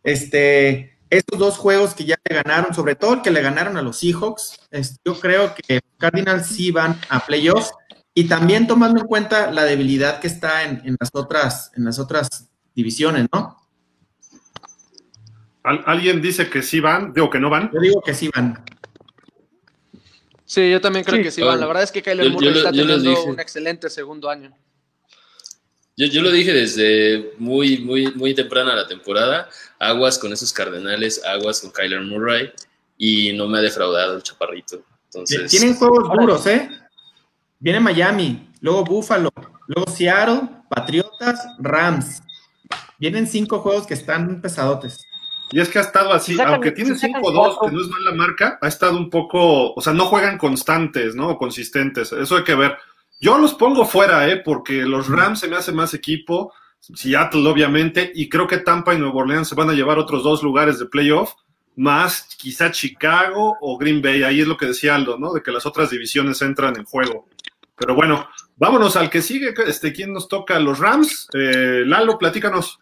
Este, 0.03 0.97
estos 1.09 1.37
dos 1.37 1.57
juegos 1.57 1.93
que 1.93 2.05
ya 2.05 2.15
le 2.27 2.35
ganaron, 2.35 2.73
sobre 2.73 2.95
todo 2.95 3.13
el 3.13 3.21
que 3.21 3.29
le 3.31 3.41
ganaron 3.41 3.77
a 3.77 3.81
los 3.83 3.99
Seahawks, 3.99 4.67
este, 4.71 4.97
yo 5.05 5.19
creo 5.19 5.53
que 5.53 5.81
Cardinals 5.97 6.47
sí 6.47 6.71
van 6.71 6.99
a 7.09 7.19
playoffs 7.19 7.71
y 8.15 8.27
también 8.27 8.65
tomando 8.67 9.01
en 9.01 9.07
cuenta 9.07 9.51
la 9.51 9.63
debilidad 9.63 10.19
que 10.19 10.27
está 10.27 10.63
en, 10.63 10.81
en 10.85 10.95
las 10.99 11.09
otras, 11.13 11.71
en 11.75 11.85
las 11.85 11.99
otras 11.99 12.49
divisiones, 12.75 13.27
¿no? 13.31 13.57
Al- 15.63 15.83
¿Alguien 15.85 16.21
dice 16.21 16.49
que 16.49 16.61
sí 16.61 16.79
van? 16.79 17.13
Digo 17.13 17.29
que 17.29 17.39
no 17.39 17.49
van. 17.49 17.69
Yo 17.73 17.79
digo 17.79 18.01
que 18.01 18.13
sí 18.13 18.29
van. 18.35 18.63
Sí, 20.53 20.69
yo 20.69 20.79
también 20.79 21.03
creo 21.03 21.17
Sí. 21.17 21.23
que 21.23 21.31
sí 21.31 21.41
van. 21.41 21.59
La 21.59 21.65
verdad 21.65 21.81
es 21.81 21.91
que 21.91 22.03
Kyler 22.03 22.25
Yo- 22.25 22.29
yo 22.29 22.35
Murray 22.35 22.51
lo- 22.51 22.57
está 22.57 22.69
yo 22.71 22.85
les 22.85 22.97
teniendo 22.97 23.09
dije. 23.19 23.31
un 23.31 23.39
excelente 23.39 23.89
segundo 23.89 24.29
año. 24.29 24.55
Yo, 25.97 26.05
yo 26.05 26.21
lo 26.21 26.29
dije 26.31 26.53
desde 26.53 27.33
muy, 27.39 27.79
muy, 27.79 28.13
muy 28.13 28.35
temprana 28.35 28.75
la 28.75 28.87
temporada. 28.87 29.49
Aguas 29.79 30.19
con 30.19 30.31
esos 30.31 30.53
cardenales, 30.53 31.23
aguas 31.25 31.59
con 31.61 31.71
Kyler 31.71 32.01
Murray. 32.01 32.51
Y 32.99 33.33
no 33.33 33.47
me 33.47 33.57
ha 33.57 33.61
defraudado 33.61 34.15
el 34.15 34.21
chaparrito. 34.21 34.83
Entonces, 35.05 35.49
Tienen 35.49 35.75
juegos 35.75 36.07
duros, 36.15 36.45
¿eh? 36.45 36.69
Viene 37.59 37.79
Miami, 37.79 38.47
luego 38.61 38.83
Buffalo, 38.83 39.31
Luego 39.65 39.89
Seattle, 39.89 40.41
Patriotas, 40.69 41.39
Rams. 41.57 42.21
Vienen 42.99 43.25
cinco 43.27 43.59
juegos 43.59 43.87
que 43.87 43.95
están 43.95 44.39
pesadotes. 44.41 45.03
Y 45.53 45.61
es 45.61 45.69
que 45.69 45.77
ha 45.77 45.83
estado 45.83 46.11
así, 46.13 46.35
aunque 46.41 46.71
tiene 46.71 46.95
5-2, 46.95 47.59
que 47.63 47.71
no 47.71 47.81
es 47.81 47.87
mala 47.87 48.15
marca, 48.15 48.57
ha 48.59 48.67
estado 48.67 48.97
un 48.97 49.11
poco, 49.11 49.71
o 49.75 49.81
sea, 49.81 49.93
no 49.93 50.05
juegan 50.05 50.39
constantes, 50.39 51.13
¿no? 51.13 51.27
O 51.29 51.37
consistentes. 51.37 52.11
Eso 52.11 52.37
hay 52.37 52.43
que 52.43 52.55
ver. 52.55 52.75
Yo 53.21 53.37
los 53.37 53.53
pongo 53.53 53.85
fuera, 53.85 54.27
¿eh? 54.27 54.37
Porque 54.37 54.81
los 54.81 55.09
Rams 55.09 55.41
se 55.41 55.47
me 55.47 55.55
hace 55.55 55.71
más 55.71 55.93
equipo, 55.93 56.51
Seattle 56.79 57.47
obviamente, 57.47 58.11
y 58.15 58.29
creo 58.29 58.47
que 58.47 58.57
Tampa 58.57 58.95
y 58.95 58.97
Nueva 58.97 59.13
Orleans 59.13 59.47
se 59.47 59.53
van 59.53 59.69
a 59.69 59.73
llevar 59.73 59.99
otros 59.99 60.23
dos 60.23 60.41
lugares 60.41 60.79
de 60.79 60.87
playoff, 60.87 61.33
más 61.75 62.35
quizá 62.35 62.71
Chicago 62.71 63.55
o 63.61 63.77
Green 63.77 64.01
Bay. 64.01 64.23
Ahí 64.23 64.41
es 64.41 64.47
lo 64.47 64.57
que 64.57 64.65
decía 64.65 64.95
Aldo, 64.95 65.19
¿no? 65.19 65.33
De 65.33 65.43
que 65.43 65.51
las 65.51 65.67
otras 65.67 65.91
divisiones 65.91 66.41
entran 66.41 66.75
en 66.77 66.85
juego. 66.85 67.27
Pero 67.75 67.93
bueno, 67.93 68.27
vámonos 68.55 68.95
al 68.95 69.11
que 69.11 69.21
sigue. 69.21 69.53
Este, 69.67 69.93
¿Quién 69.93 70.13
nos 70.13 70.27
toca? 70.27 70.59
Los 70.59 70.79
Rams. 70.79 71.27
Eh, 71.33 71.83
Lalo, 71.85 72.17
platícanos. 72.17 72.79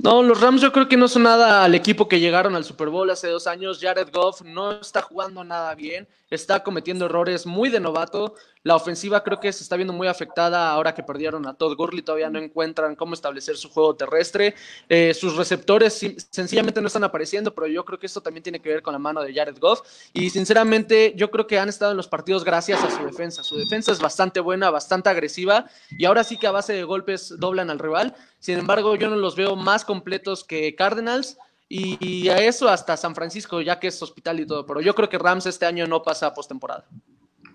No, 0.00 0.22
los 0.22 0.40
Rams 0.40 0.62
yo 0.62 0.72
creo 0.72 0.86
que 0.86 0.96
no 0.96 1.08
son 1.08 1.24
nada 1.24 1.64
al 1.64 1.74
equipo 1.74 2.06
que 2.06 2.20
llegaron 2.20 2.54
al 2.54 2.64
Super 2.64 2.88
Bowl 2.88 3.10
hace 3.10 3.26
dos 3.26 3.48
años. 3.48 3.80
Jared 3.80 4.10
Goff 4.12 4.42
no 4.42 4.70
está 4.70 5.02
jugando 5.02 5.42
nada 5.42 5.74
bien, 5.74 6.06
está 6.30 6.62
cometiendo 6.62 7.06
errores 7.06 7.46
muy 7.46 7.68
de 7.68 7.80
novato. 7.80 8.34
La 8.62 8.76
ofensiva 8.76 9.22
creo 9.22 9.40
que 9.40 9.52
se 9.52 9.62
está 9.62 9.76
viendo 9.76 9.92
muy 9.92 10.08
afectada 10.08 10.70
ahora 10.70 10.94
que 10.94 11.02
perdieron 11.02 11.46
a 11.46 11.54
Todd 11.54 11.76
Gurley, 11.76 12.02
todavía 12.02 12.30
no 12.30 12.38
encuentran 12.38 12.96
cómo 12.96 13.14
establecer 13.14 13.56
su 13.56 13.70
juego 13.70 13.96
terrestre. 13.96 14.54
Eh, 14.88 15.14
sus 15.14 15.36
receptores 15.36 16.04
sencillamente 16.30 16.80
no 16.80 16.86
están 16.88 17.04
apareciendo, 17.04 17.54
pero 17.54 17.66
yo 17.66 17.84
creo 17.84 17.98
que 17.98 18.06
esto 18.06 18.20
también 18.20 18.42
tiene 18.42 18.60
que 18.60 18.68
ver 18.68 18.82
con 18.82 18.92
la 18.92 18.98
mano 18.98 19.22
de 19.22 19.32
Jared 19.32 19.58
Goff. 19.58 19.80
Y 20.12 20.30
sinceramente 20.30 21.14
yo 21.16 21.30
creo 21.30 21.46
que 21.46 21.58
han 21.58 21.68
estado 21.68 21.92
en 21.92 21.96
los 21.96 22.08
partidos 22.08 22.44
gracias 22.44 22.82
a 22.82 22.90
su 22.90 23.04
defensa. 23.04 23.42
Su 23.42 23.56
defensa 23.56 23.92
es 23.92 24.00
bastante 24.00 24.40
buena, 24.40 24.70
bastante 24.70 25.08
agresiva 25.08 25.66
y 25.90 26.04
ahora 26.04 26.24
sí 26.24 26.38
que 26.38 26.46
a 26.46 26.52
base 26.52 26.72
de 26.72 26.84
golpes 26.84 27.34
doblan 27.38 27.70
al 27.70 27.78
rival. 27.78 28.14
Sin 28.38 28.58
embargo, 28.58 28.94
yo 28.96 29.10
no 29.10 29.16
los 29.16 29.36
veo 29.36 29.56
más 29.56 29.84
completos 29.84 30.44
que 30.44 30.74
Cardinals. 30.74 31.38
Y, 31.70 32.30
a 32.30 32.38
eso 32.38 32.66
hasta 32.68 32.96
San 32.96 33.14
Francisco, 33.14 33.60
ya 33.60 33.78
que 33.78 33.88
es 33.88 34.02
hospital 34.02 34.40
y 34.40 34.46
todo. 34.46 34.64
Pero 34.64 34.80
yo 34.80 34.94
creo 34.94 35.08
que 35.08 35.18
Rams 35.18 35.44
este 35.44 35.66
año 35.66 35.86
no 35.86 36.02
pasa 36.02 36.28
a 36.28 36.34
postemporada. 36.34 36.86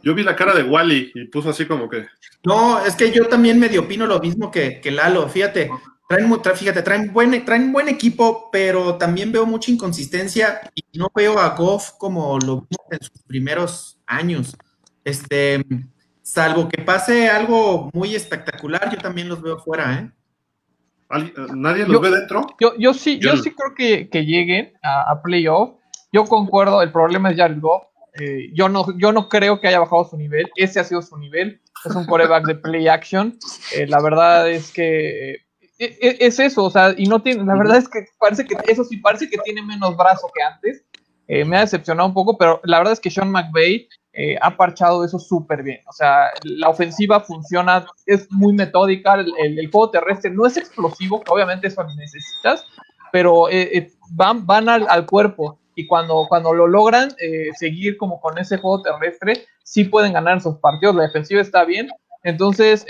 Yo 0.03 0.13
vi 0.13 0.23
la 0.23 0.35
cara 0.35 0.53
de 0.53 0.63
Wally 0.63 1.11
y 1.15 1.25
puso 1.25 1.49
así 1.49 1.65
como 1.65 1.89
que. 1.89 2.05
No, 2.43 2.85
es 2.85 2.95
que 2.95 3.11
yo 3.11 3.27
también 3.27 3.59
medio 3.59 3.81
opino 3.81 4.05
lo 4.05 4.19
mismo 4.19 4.51
que, 4.51 4.81
que 4.81 4.91
Lalo. 4.91 5.29
Fíjate, 5.29 5.69
traen, 6.07 6.41
fíjate, 6.55 6.81
traen 6.81 7.13
buen, 7.13 7.45
traen 7.45 7.71
buen 7.71 7.87
equipo, 7.87 8.49
pero 8.51 8.95
también 8.97 9.31
veo 9.31 9.45
mucha 9.45 9.71
inconsistencia 9.71 10.61
y 10.75 10.83
no 10.97 11.11
veo 11.15 11.39
a 11.39 11.55
Goff 11.55 11.91
como 11.97 12.37
lo 12.39 12.67
vimos 12.69 12.87
en 12.91 12.99
sus 13.01 13.23
primeros 13.23 13.99
años. 14.05 14.57
Este, 15.05 15.65
salvo 16.21 16.67
que 16.69 16.81
pase 16.81 17.29
algo 17.29 17.89
muy 17.93 18.15
espectacular, 18.15 18.91
yo 18.91 18.97
también 18.97 19.29
los 19.29 19.41
veo 19.41 19.57
fuera, 19.57 19.93
¿eh? 19.93 20.11
¿Nadie 21.53 21.85
los 21.85 22.01
ve 22.01 22.09
dentro? 22.09 22.47
Yo, 22.59 22.73
yo 22.77 22.93
sí, 22.93 23.19
yo, 23.19 23.37
sí 23.37 23.51
creo 23.51 23.75
que, 23.75 24.09
que 24.09 24.25
lleguen 24.25 24.73
a, 24.81 25.11
a, 25.11 25.21
playoff. 25.21 25.75
Yo 26.11 26.25
concuerdo, 26.25 26.81
el 26.81 26.91
problema 26.91 27.29
es 27.29 27.37
Jared 27.37 27.59
Goff. 27.59 27.83
Eh, 28.19 28.51
yo, 28.53 28.69
no, 28.69 28.85
yo 28.97 29.11
no 29.11 29.29
creo 29.29 29.59
que 29.59 29.67
haya 29.67 29.79
bajado 29.79 30.05
su 30.05 30.17
nivel. 30.17 30.49
Ese 30.55 30.79
ha 30.79 30.83
sido 30.83 31.01
su 31.01 31.17
nivel. 31.17 31.61
Es 31.85 31.95
un 31.95 32.05
coreback 32.05 32.45
de 32.45 32.55
play 32.55 32.87
action. 32.87 33.37
Eh, 33.75 33.87
la 33.87 34.01
verdad 34.01 34.49
es 34.49 34.71
que 34.71 35.31
eh, 35.31 35.45
e, 35.79 35.85
e, 36.01 36.17
es 36.19 36.39
eso, 36.39 36.63
o 36.63 36.69
sea, 36.69 36.93
y 36.95 37.05
no 37.07 37.21
tiene, 37.21 37.43
la 37.43 37.57
verdad 37.57 37.77
es 37.77 37.89
que 37.89 38.05
parece 38.19 38.45
que 38.45 38.55
eso 38.67 38.83
sí 38.83 38.97
parece 38.97 39.29
que 39.29 39.37
tiene 39.39 39.61
menos 39.61 39.97
brazo 39.97 40.29
que 40.33 40.41
antes. 40.41 40.85
me 41.27 41.57
ha 41.57 41.61
decepcionado 41.61 42.07
un 42.07 42.13
poco, 42.13 42.37
pero 42.37 42.61
la 42.63 42.77
verdad 42.77 42.93
es 42.93 42.99
que 42.99 43.09
Sean 43.09 43.31
McVay 43.31 43.87
eh, 44.15 44.37
ha 44.39 44.55
parchado 44.55 45.03
eso 45.03 45.17
súper 45.17 45.63
bien. 45.63 45.79
O 45.87 45.91
sea, 45.91 46.29
la 46.43 46.69
ofensiva 46.69 47.19
funciona, 47.19 47.87
es 48.05 48.31
muy 48.31 48.53
metódica, 48.53 49.15
el, 49.15 49.71
juego 49.71 49.89
terrestre 49.89 50.29
no 50.29 50.45
es 50.45 50.55
explosivo, 50.55 51.21
que 51.21 51.31
obviamente 51.31 51.67
eso 51.67 51.83
necesitas, 51.83 52.63
pero 53.11 53.49
eh, 53.49 53.75
eh, 53.75 53.91
van, 54.11 54.45
van 54.45 54.69
al, 54.69 55.05
cuerpo 55.07 55.59
y 55.75 55.87
cuando, 55.87 56.25
cuando 56.27 56.53
lo 56.53 56.67
logran 56.67 57.15
seguir 57.57 57.97
como 57.97 58.19
con 58.19 58.37
ese 58.37 58.57
juego 58.57 58.81
terrestre, 58.81 59.45
sí 59.63 59.85
pueden 59.85 60.13
ganar 60.13 60.37
esos 60.37 60.57
partidos, 60.59 60.95
la 60.95 61.03
defensiva 61.03 61.41
está 61.41 61.65
bien. 61.65 61.89
Entonces, 62.23 62.85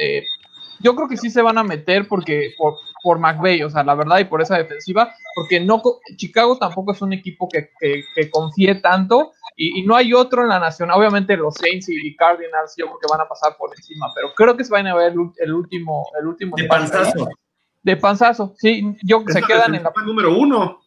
yo 0.84 0.96
creo 0.96 1.08
que 1.08 1.18
sí 1.18 1.30
se 1.30 1.42
van 1.42 1.58
a 1.58 1.64
meter 1.64 2.08
porque 2.08 2.54
por, 2.58 2.76
por 3.02 3.20
McVeigh, 3.20 3.64
o 3.64 3.70
sea, 3.70 3.84
la 3.84 3.96
verdad, 3.96 4.20
y 4.20 4.26
por 4.26 4.42
esa 4.42 4.58
defensiva, 4.58 5.14
porque 5.34 5.60
no 5.60 5.82
Chicago 6.18 6.58
tampoco 6.58 6.92
es 6.92 7.02
un 7.02 7.14
equipo 7.14 7.48
que, 7.50 7.70
que, 7.80 8.30
confíe 8.30 8.76
tanto 8.76 9.32
y, 9.56 9.84
no 9.84 9.96
hay 9.96 10.14
otro 10.14 10.44
en 10.44 10.50
la 10.50 10.60
nación. 10.60 10.92
Obviamente 10.92 11.38
los 11.38 11.56
Saints 11.56 11.88
y 11.90 12.16
Cardinals 12.16 12.76
yo 12.78 12.86
creo 12.88 13.00
que 13.00 13.08
van 13.10 13.22
a 13.22 13.28
pasar 13.28 13.56
por 13.58 13.72
encima, 13.76 14.08
pero 14.14 14.34
creo 14.36 14.58
que 14.58 14.64
se 14.64 14.72
van 14.72 14.88
a 14.88 14.96
ver 14.96 15.14
el, 15.14 15.54
último, 15.54 16.06
el 16.20 16.28
último. 16.28 16.56
De 16.56 16.66
panzazo. 16.66 17.30
De 17.82 17.98
panzazo, 17.98 18.54
sí, 18.58 18.96
yo 19.04 19.24
se 19.28 19.42
quedan 19.42 19.76
en 19.76 19.84
la 19.84 19.94
número 20.06 20.38
uno. 20.38 20.80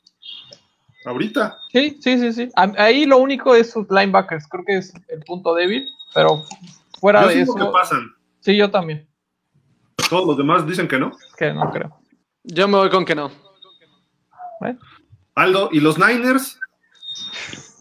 Ahorita. 1.07 1.57
Sí, 1.73 1.99
sí, 2.01 2.19
sí, 2.19 2.33
sí. 2.33 2.51
Ahí 2.57 3.07
lo 3.07 3.19
único 3.19 3.55
es 3.55 3.71
sus 3.71 3.88
linebackers, 3.88 4.49
creo 4.49 4.64
que 4.64 4.79
es 4.79 4.92
el 5.09 5.21
punto 5.21 5.55
débil, 5.55 5.88
pero 6.12 6.42
fuera 6.99 7.25
de 7.29 7.42
eso. 7.42 7.55
Que 7.55 7.64
pasan. 7.66 8.12
Sí, 8.40 8.57
yo 8.57 8.69
también. 8.71 9.07
Todos 10.11 10.27
los 10.27 10.37
demás 10.37 10.66
dicen 10.66 10.88
que 10.88 10.99
no. 10.99 11.12
Que 11.38 11.53
no 11.53 11.71
creo. 11.71 11.97
Yo 12.42 12.66
me 12.66 12.77
voy 12.79 12.90
con 12.90 13.05
que 13.05 13.14
no. 13.14 13.31
Aldo, 15.37 15.69
¿y 15.71 15.79
los 15.79 15.97
Niners? 15.97 16.59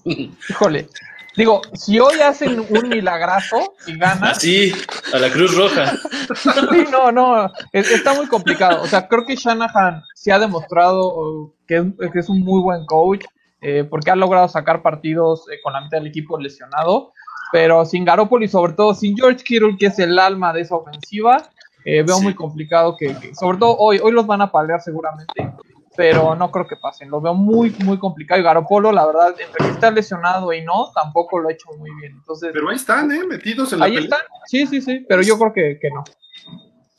Híjole. 0.04 0.88
Digo, 1.36 1.62
si 1.74 2.00
hoy 2.00 2.20
hacen 2.22 2.60
un 2.60 2.90
milagrazo 2.90 3.76
y 3.88 3.98
ganan. 3.98 4.30
Así, 4.30 4.72
a 5.14 5.20
la 5.20 5.30
Cruz 5.30 5.56
Roja. 5.56 5.94
sí, 6.36 6.86
no, 6.92 7.12
no. 7.12 7.52
está 7.74 8.14
muy 8.14 8.28
complicado. 8.28 8.82
O 8.82 8.88
sea, 8.88 9.08
creo 9.08 9.26
que 9.26 9.36
Shanahan 9.36 10.02
se 10.14 10.32
ha 10.32 10.40
demostrado 10.40 11.54
que 11.68 11.84
es, 12.14 12.30
un 12.30 12.42
muy 12.42 12.62
buen 12.62 12.86
coach. 12.86 13.26
Eh, 13.62 13.84
porque 13.84 14.12
ha 14.12 14.16
logrado 14.16 14.48
sacar 14.48 14.84
partidos 14.84 15.50
eh, 15.50 15.60
con 15.64 15.74
la 15.74 15.82
mitad 15.82 15.98
del 15.98 16.08
equipo 16.08 16.40
lesionado. 16.40 17.12
Pero 17.52 17.86
sin 17.86 18.06
Garoppolo 18.06 18.46
y 18.46 18.48
sobre 18.48 18.74
todo 18.74 18.94
sin 18.94 19.16
George 19.16 19.44
Kittle, 19.44 19.78
que 19.80 19.88
es 19.88 19.98
el 19.98 20.20
alma 20.20 20.54
de 20.54 20.62
esa 20.62 20.76
ofensiva, 20.76 21.50
eh, 21.86 22.04
veo 22.04 22.20
muy 22.20 22.34
complicado 22.34 22.96
que, 22.98 23.34
sobre 23.34 23.58
todo 23.60 23.78
hoy, 23.78 24.00
hoy 24.02 24.12
los 24.12 24.26
van 24.26 24.42
a 24.42 24.52
palear 24.52 24.82
seguramente, 24.82 25.52
pero 25.96 26.36
no 26.36 26.52
creo 26.52 26.68
que 26.68 26.76
pasen. 26.76 27.10
Lo 27.10 27.22
veo 27.22 27.34
muy, 27.34 27.76
muy 27.84 27.98
complicado. 27.98 28.40
Y 28.40 28.44
Garopolo, 28.44 28.92
la 28.92 29.06
verdad, 29.06 29.36
entre 29.40 29.66
que 29.66 29.72
está 29.72 29.92
lesionado 29.92 30.52
y 30.54 30.62
no, 30.64 30.92
tampoco 30.94 31.40
lo 31.40 31.50
ha 31.50 31.54
hecho 31.54 31.70
muy 31.78 31.90
bien. 32.00 32.14
Entonces, 32.14 32.52
pero 32.54 32.70
ahí 32.70 32.76
están, 32.76 33.12
¿eh? 33.12 33.26
Metidos 33.28 33.74
en 33.74 33.80
la 33.80 33.86
Ahí 33.86 33.98
están, 33.98 34.22
sí, 34.46 34.68
sí, 34.68 34.82
sí, 34.82 35.06
pero 35.08 35.22
yo 35.22 35.38
creo 35.38 35.54
que, 35.54 35.80
que 35.80 35.90
no. 35.90 36.04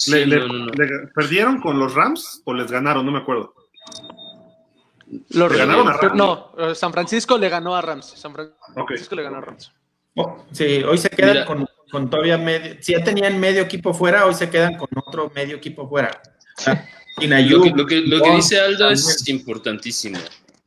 le, 0.08 1.08
perdieron 1.14 1.60
con 1.60 1.78
los 1.78 1.94
Rams 1.94 2.42
o 2.44 2.54
les 2.54 2.70
ganaron? 2.70 3.04
No 3.04 3.12
me 3.12 3.18
acuerdo. 3.18 3.54
Los 5.30 5.52
ganaron 5.56 5.88
a 5.88 5.92
Rams. 5.92 6.14
No, 6.14 6.52
eh, 6.58 6.74
San 6.74 6.92
Francisco 6.92 7.38
le 7.38 7.48
ganó 7.48 7.76
a 7.76 7.82
Rams. 7.82 8.06
San 8.16 8.32
Francisco 8.32 9.14
le 9.14 9.22
ganó 9.22 9.38
a 9.38 9.40
Rams. 9.40 9.72
Oh, 10.16 10.44
sí, 10.50 10.82
hoy 10.82 10.96
se 10.96 11.10
quedan 11.10 11.44
con 11.44 11.66
con 11.90 12.10
todavía 12.10 12.38
medio, 12.38 12.76
si 12.80 12.92
ya 12.92 13.02
tenían 13.02 13.38
medio 13.38 13.62
equipo 13.62 13.94
fuera, 13.94 14.26
hoy 14.26 14.34
se 14.34 14.50
quedan 14.50 14.76
con 14.76 14.88
otro 14.96 15.30
medio 15.34 15.56
equipo 15.56 15.88
fuera. 15.88 16.20
Lo, 17.18 17.62
que, 17.86 18.00
lo, 18.00 18.22
que, 18.22 18.30
dice 18.36 18.60
Aldo 18.60 18.90
es 18.90 19.26
importantísimo, 19.28 20.18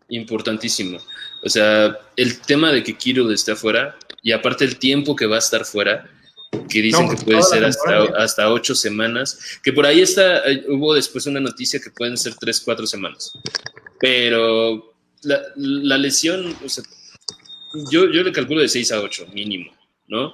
importantísimo. 0.10 1.00
O 1.44 1.50
sea, 1.50 1.98
el 2.16 2.40
tema 2.42 2.72
de 2.72 2.84
que 2.84 2.98
Kiro 2.98 3.32
esté 3.32 3.56
fuera 3.56 3.96
y 4.22 4.32
aparte 4.32 4.66
el 4.66 4.78
tiempo 4.78 5.16
que 5.16 5.26
va 5.26 5.36
a 5.36 5.40
estar 5.40 5.64
fuera, 5.64 6.10
que 6.68 6.82
dicen 6.82 7.10
que 7.10 7.24
puede 7.24 7.44
ser 7.44 7.64
hasta, 7.64 8.04
hasta 8.18 8.52
ocho 8.52 8.74
semanas, 8.74 9.60
que 9.64 9.72
por 9.72 9.86
ahí 9.86 10.02
está, 10.02 10.50
eh, 10.50 10.66
hubo 10.68 10.96
después 10.96 11.28
una 11.28 11.40
noticia 11.40 11.80
que 11.80 11.92
pueden 11.92 12.18
ser 12.18 12.34
tres, 12.36 12.60
cuatro 12.60 12.88
semanas, 12.88 13.32
pero 14.00 14.94
la, 15.22 15.42
la 15.56 15.98
lesión, 15.98 16.56
o 16.66 16.70
sea, 16.70 16.84
yo, 17.92 18.12
yo 18.12 18.24
le 18.24 18.32
calculo 18.32 18.62
de 18.62 18.70
seis 18.70 18.92
a 18.92 19.00
ocho 19.00 19.28
mínimo, 19.34 19.72
¿no? 20.08 20.34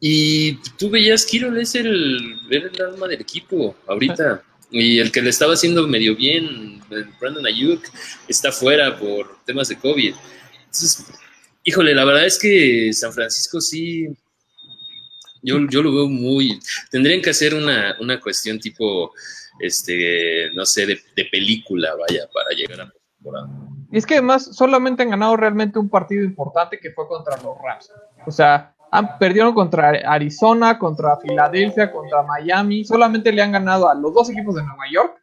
Y 0.00 0.54
tú 0.76 0.90
veías, 0.90 1.24
Kiro 1.24 1.56
es 1.56 1.74
el, 1.76 2.36
el 2.50 2.82
alma 2.82 3.06
del 3.06 3.20
equipo 3.20 3.76
ahorita. 3.86 4.42
Y 4.72 4.98
el 4.98 5.12
que 5.12 5.20
le 5.20 5.30
estaba 5.30 5.52
haciendo 5.52 5.86
medio 5.86 6.16
bien, 6.16 6.80
Brandon 7.20 7.46
Ayuk, 7.46 7.84
está 8.26 8.50
fuera 8.50 8.98
por 8.98 9.36
temas 9.44 9.68
de 9.68 9.76
COVID. 9.76 10.14
Entonces, 10.64 11.06
híjole, 11.62 11.94
la 11.94 12.06
verdad 12.06 12.24
es 12.24 12.38
que 12.38 12.90
San 12.94 13.12
Francisco 13.12 13.60
sí, 13.60 14.08
yo, 15.42 15.58
yo 15.68 15.82
lo 15.82 15.94
veo 15.94 16.08
muy... 16.08 16.58
Tendrían 16.90 17.20
que 17.20 17.30
hacer 17.30 17.54
una, 17.54 17.96
una 18.00 18.18
cuestión 18.18 18.58
tipo, 18.58 19.12
este, 19.60 20.50
no 20.54 20.64
sé, 20.64 20.86
de, 20.86 21.00
de 21.14 21.24
película, 21.26 21.94
vaya, 21.94 22.26
para 22.32 22.50
llegar 22.56 22.80
a 22.80 22.84
la 22.86 22.94
temporada. 23.16 23.48
Y 23.92 23.98
es 23.98 24.06
que 24.06 24.14
además 24.14 24.56
solamente 24.56 25.02
han 25.02 25.10
ganado 25.10 25.36
realmente 25.36 25.78
un 25.78 25.90
partido 25.90 26.24
importante 26.24 26.78
que 26.80 26.92
fue 26.92 27.06
contra 27.06 27.36
los 27.36 27.58
Rams. 27.62 27.90
O 28.26 28.30
sea, 28.30 28.74
han, 28.92 29.18
perdieron 29.18 29.54
contra 29.54 29.88
Arizona, 29.88 30.78
contra 30.78 31.16
Filadelfia, 31.16 31.90
contra 31.90 32.22
Miami. 32.22 32.84
Solamente 32.84 33.32
le 33.32 33.42
han 33.42 33.52
ganado 33.52 33.88
a 33.88 33.94
los 33.94 34.12
dos 34.12 34.28
equipos 34.30 34.54
de 34.54 34.62
Nueva 34.62 34.84
York, 34.92 35.18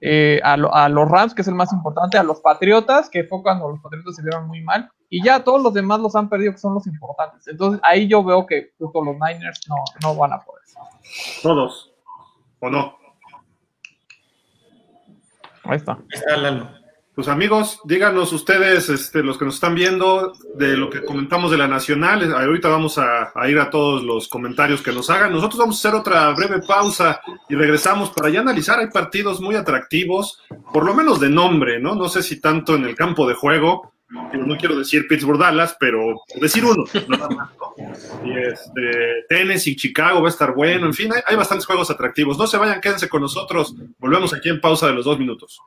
eh, 0.00 0.40
a, 0.44 0.56
los 0.56 1.08
Rams, 1.10 1.34
que 1.34 1.42
es 1.42 1.48
el 1.48 1.54
más 1.56 1.72
importante, 1.72 2.16
a 2.16 2.22
los 2.22 2.40
Patriotas, 2.40 3.10
que 3.10 3.24
fue 3.24 3.42
cuando 3.42 3.68
los 3.68 3.80
Patriotas 3.80 4.14
se 4.14 4.22
vieron 4.22 4.46
muy 4.46 4.62
mal, 4.62 4.88
y 5.10 5.22
ya 5.22 5.42
todos 5.42 5.60
los 5.60 5.74
demás 5.74 5.98
los 5.98 6.14
han 6.14 6.28
perdido, 6.28 6.52
que 6.52 6.58
son 6.58 6.74
los 6.74 6.86
importantes. 6.86 7.46
Entonces 7.48 7.80
ahí 7.84 8.06
yo 8.06 8.22
veo 8.22 8.46
que 8.46 8.72
justo 8.78 9.04
los 9.04 9.14
Niners 9.14 9.60
no, 9.68 9.76
no 10.00 10.14
van 10.14 10.32
a 10.32 10.40
poder. 10.40 10.62
Todos, 11.42 11.92
¿o 12.60 12.70
no? 12.70 12.96
Ahí 15.64 15.76
está. 15.76 15.98
Está 16.10 16.36
Lalo. 16.36 16.81
Pues 17.14 17.28
amigos, 17.28 17.78
díganos 17.84 18.32
ustedes, 18.32 18.88
este, 18.88 19.22
los 19.22 19.36
que 19.36 19.44
nos 19.44 19.56
están 19.56 19.74
viendo, 19.74 20.32
de 20.54 20.78
lo 20.78 20.88
que 20.88 21.04
comentamos 21.04 21.50
de 21.50 21.58
la 21.58 21.68
Nacional. 21.68 22.32
Ahorita 22.32 22.70
vamos 22.70 22.96
a, 22.96 23.30
ir 23.46 23.58
a 23.58 23.68
todos 23.68 24.02
los 24.02 24.28
comentarios 24.28 24.80
que 24.80 24.92
nos 24.92 25.10
hagan. 25.10 25.30
Nosotros 25.30 25.58
vamos 25.58 25.76
a 25.76 25.78
hacer 25.88 26.00
otra 26.00 26.30
breve 26.30 26.62
pausa 26.66 27.20
y 27.50 27.54
regresamos 27.54 28.08
para 28.08 28.30
ya 28.30 28.40
analizar. 28.40 28.78
Hay 28.78 28.86
partidos 28.86 29.42
muy 29.42 29.56
atractivos, 29.56 30.42
por 30.72 30.86
lo 30.86 30.94
menos 30.94 31.20
de 31.20 31.28
nombre, 31.28 31.78
¿no? 31.78 31.94
No 31.94 32.08
sé 32.08 32.22
si 32.22 32.40
tanto 32.40 32.76
en 32.76 32.84
el 32.86 32.94
campo 32.94 33.28
de 33.28 33.34
juego. 33.34 33.92
No 34.08 34.56
quiero 34.56 34.76
decir 34.76 35.06
Pittsburgh 35.06 35.38
Dallas, 35.38 35.76
pero 35.78 36.22
decir 36.40 36.64
uno. 36.64 36.84
Y 38.24 38.38
este, 38.38 39.24
Tennessee, 39.30 39.74
Chicago 39.74 40.20
va 40.20 40.28
a 40.28 40.30
estar 40.30 40.54
bueno. 40.54 40.86
En 40.86 40.92
fin, 40.92 41.10
hay 41.26 41.36
bastantes 41.36 41.66
juegos 41.66 41.90
atractivos. 41.90 42.38
No 42.38 42.46
se 42.46 42.58
vayan, 42.58 42.80
quédense 42.80 43.08
con 43.08 43.22
nosotros. 43.22 43.74
Volvemos 43.98 44.34
aquí 44.34 44.50
en 44.50 44.60
pausa 44.60 44.86
de 44.86 44.92
los 44.92 45.06
dos 45.06 45.18
minutos. 45.18 45.58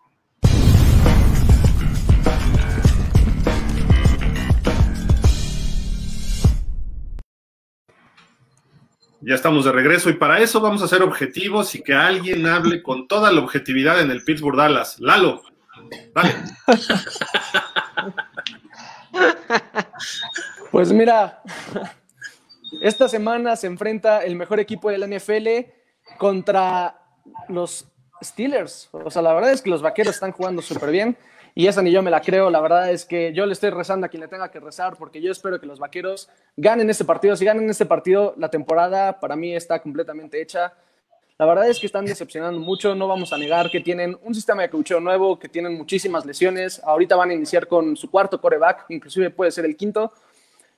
Ya 9.27 9.33
estamos 9.33 9.65
de 9.65 9.71
regreso 9.71 10.11
y 10.11 10.13
para 10.13 10.39
eso 10.39 10.61
vamos 10.61 10.83
a 10.83 10.87
ser 10.87 11.01
objetivos 11.01 11.73
y 11.73 11.81
que 11.81 11.95
alguien 11.95 12.45
hable 12.45 12.83
con 12.83 13.07
toda 13.07 13.31
la 13.31 13.41
objetividad 13.41 13.99
en 13.99 14.11
el 14.11 14.23
Pittsburgh 14.23 14.55
Dallas. 14.55 14.99
Lalo, 14.99 15.41
dale. 16.13 16.35
Pues 20.71 20.91
mira, 20.91 21.41
esta 22.81 23.07
semana 23.07 23.55
se 23.55 23.67
enfrenta 23.67 24.25
el 24.25 24.35
mejor 24.35 24.59
equipo 24.59 24.89
de 24.89 24.97
la 24.97 25.07
NFL 25.07 25.71
contra 26.17 26.99
los 27.47 27.87
Steelers. 28.21 28.89
O 28.91 29.09
sea, 29.09 29.21
la 29.21 29.33
verdad 29.33 29.51
es 29.51 29.61
que 29.61 29.69
los 29.69 29.81
vaqueros 29.81 30.15
están 30.15 30.33
jugando 30.33 30.61
súper 30.61 30.91
bien 30.91 31.17
y 31.57 31.67
esa 31.67 31.81
ni 31.81 31.91
yo 31.91 32.03
me 32.03 32.11
la 32.11 32.21
creo. 32.21 32.49
La 32.49 32.59
verdad 32.59 32.91
es 32.91 33.05
que 33.05 33.31
yo 33.33 33.45
le 33.45 33.53
estoy 33.53 33.69
rezando 33.69 34.05
a 34.05 34.09
quien 34.09 34.19
le 34.19 34.27
tenga 34.27 34.51
que 34.51 34.59
rezar 34.59 34.97
porque 34.97 35.21
yo 35.21 35.31
espero 35.31 35.59
que 35.59 35.65
los 35.65 35.79
vaqueros 35.79 36.29
ganen 36.57 36.89
este 36.89 37.05
partido. 37.05 37.37
Si 37.37 37.45
ganan 37.45 37.69
este 37.69 37.85
partido, 37.85 38.33
la 38.37 38.49
temporada 38.49 39.21
para 39.21 39.37
mí 39.37 39.55
está 39.55 39.81
completamente 39.81 40.41
hecha. 40.41 40.73
La 41.37 41.45
verdad 41.45 41.69
es 41.69 41.79
que 41.79 41.85
están 41.85 42.05
decepcionando 42.05 42.59
mucho. 42.59 42.93
No 42.93 43.07
vamos 43.07 43.31
a 43.31 43.37
negar 43.37 43.71
que 43.71 43.79
tienen 43.79 44.17
un 44.23 44.35
sistema 44.35 44.63
de 44.63 44.69
coacheo 44.69 44.99
nuevo, 44.99 45.39
que 45.39 45.47
tienen 45.47 45.77
muchísimas 45.77 46.25
lesiones. 46.25 46.81
Ahorita 46.83 47.15
van 47.15 47.29
a 47.29 47.33
iniciar 47.33 47.67
con 47.67 47.95
su 47.95 48.11
cuarto 48.11 48.41
coreback, 48.41 48.85
inclusive 48.89 49.29
puede 49.29 49.51
ser 49.51 49.63
el 49.63 49.77
quinto. 49.77 50.11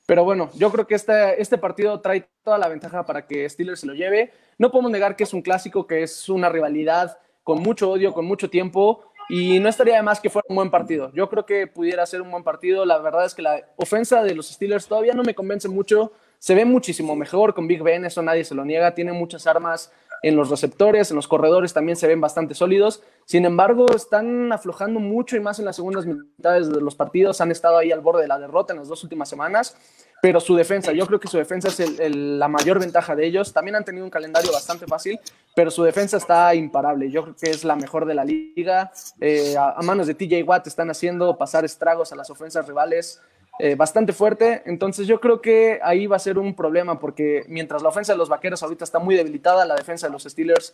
Pero 0.06 0.24
bueno, 0.24 0.52
yo 0.54 0.72
creo 0.72 0.86
que 0.86 0.94
este, 0.94 1.42
este 1.42 1.58
partido 1.58 2.00
trae 2.02 2.30
toda 2.44 2.60
la 2.60 2.68
ventaja 2.68 3.04
para 3.04 3.26
que 3.26 3.50
Steelers 3.50 3.80
se 3.80 3.88
lo 3.88 3.96
lleve. 3.96 4.32
No 4.60 4.70
podemos 4.70 4.92
negar 4.92 5.16
que 5.16 5.24
es 5.24 5.34
un 5.34 5.42
clásico, 5.42 5.88
que 5.88 6.04
es 6.04 6.30
una 6.30 6.50
rivalidad 6.50 7.18
con 7.44 7.62
mucho 7.62 7.90
odio, 7.90 8.14
con 8.14 8.26
mucho 8.26 8.50
tiempo. 8.50 9.12
Y 9.30 9.60
no 9.60 9.68
estaría 9.68 9.98
de 9.98 10.04
más 10.04 10.20
que 10.20 10.30
fuera 10.30 10.46
un 10.50 10.56
buen 10.56 10.72
partido. 10.72 11.12
Yo 11.14 11.30
creo 11.30 11.46
que 11.46 11.68
pudiera 11.68 12.06
ser 12.06 12.22
un 12.22 12.32
buen 12.32 12.44
partido. 12.44 12.86
La 12.86 12.98
verdad 13.00 13.26
es 13.26 13.36
que 13.36 13.42
la 13.42 13.62
ofensa 13.76 14.24
de 14.24 14.34
los 14.36 14.48
Steelers 14.48 14.88
todavía 14.88 15.14
no 15.14 15.24
me 15.24 15.36
convence 15.36 15.68
mucho. 15.68 16.14
Se 16.40 16.56
ve 16.56 16.66
muchísimo 16.66 17.16
mejor 17.16 17.54
con 17.54 17.68
Big 17.68 17.82
Ben, 17.82 18.06
eso 18.06 18.22
nadie 18.22 18.46
se 18.46 18.56
lo 18.56 18.64
niega. 18.64 18.94
Tiene 18.96 19.12
muchas 19.12 19.48
armas 19.48 19.92
en 20.24 20.36
los 20.36 20.50
receptores, 20.50 21.12
en 21.12 21.16
los 21.16 21.28
corredores 21.28 21.74
también 21.74 21.96
se 21.96 22.08
ven 22.08 22.22
bastante 22.22 22.56
sólidos. 22.56 23.04
Sin 23.26 23.46
embargo, 23.46 23.86
están 23.96 24.52
aflojando 24.52 25.00
mucho 25.00 25.36
y 25.36 25.40
más 25.40 25.60
en 25.60 25.66
las 25.66 25.76
segundas 25.76 26.06
mitades 26.06 26.70
de 26.70 26.82
los 26.82 26.96
partidos. 26.96 27.42
Han 27.42 27.52
estado 27.52 27.78
ahí 27.78 27.92
al 27.92 28.02
borde 28.02 28.22
de 28.22 28.28
la 28.28 28.40
derrota 28.40 28.74
en 28.74 28.80
las 28.80 28.88
dos 28.88 29.04
últimas 29.04 29.30
semanas. 29.30 29.78
Pero 30.22 30.40
su 30.40 30.56
defensa, 30.56 30.92
yo 30.94 31.06
creo 31.06 31.20
que 31.20 31.28
su 31.28 31.38
defensa 31.38 31.68
es 31.68 31.80
el- 31.80 32.40
la 32.40 32.48
mayor 32.48 32.80
ventaja 32.80 33.16
de 33.16 33.26
ellos. 33.26 33.54
También 33.54 33.76
han 33.76 33.86
tenido 33.86 34.04
un 34.04 34.10
calendario 34.10 34.52
bastante 34.52 34.88
fácil, 34.88 35.20
pero 35.56 35.70
su 35.70 35.84
defensa 35.84 36.18
está 36.18 36.54
imparable. 36.56 37.12
Yo 37.12 37.24
creo 37.24 37.36
que 37.36 37.50
es 37.52 37.64
la 37.64 37.76
mejor 37.76 38.06
de 38.06 38.16
la 38.16 38.26
liga. 38.26 38.92
Eh, 39.22 39.56
a, 39.58 39.72
a 39.78 39.82
manos 39.84 40.08
de 40.08 40.16
TJ 40.16 40.44
Watt 40.44 40.66
están 40.68 40.90
haciendo 40.90 41.38
pasar 41.38 41.66
estragos 41.66 42.12
a 42.12 42.16
las 42.16 42.30
ofensas 42.30 42.68
rivales 42.68 43.22
eh, 43.60 43.76
bastante 43.76 44.12
fuerte. 44.14 44.62
Entonces 44.66 45.08
yo 45.08 45.20
creo 45.20 45.42
que 45.42 45.80
ahí 45.84 46.06
va 46.08 46.16
a 46.16 46.20
ser 46.20 46.38
un 46.38 46.56
problema 46.56 47.00
porque 47.00 47.44
mientras 47.48 47.82
la 47.82 47.90
ofensa 47.90 48.14
de 48.14 48.18
los 48.18 48.30
Vaqueros 48.30 48.62
ahorita 48.64 48.84
está 48.84 49.00
muy 49.00 49.16
debilitada, 49.16 49.66
la 49.66 49.76
defensa 49.76 50.08
de 50.08 50.14
los 50.14 50.24
Steelers 50.24 50.74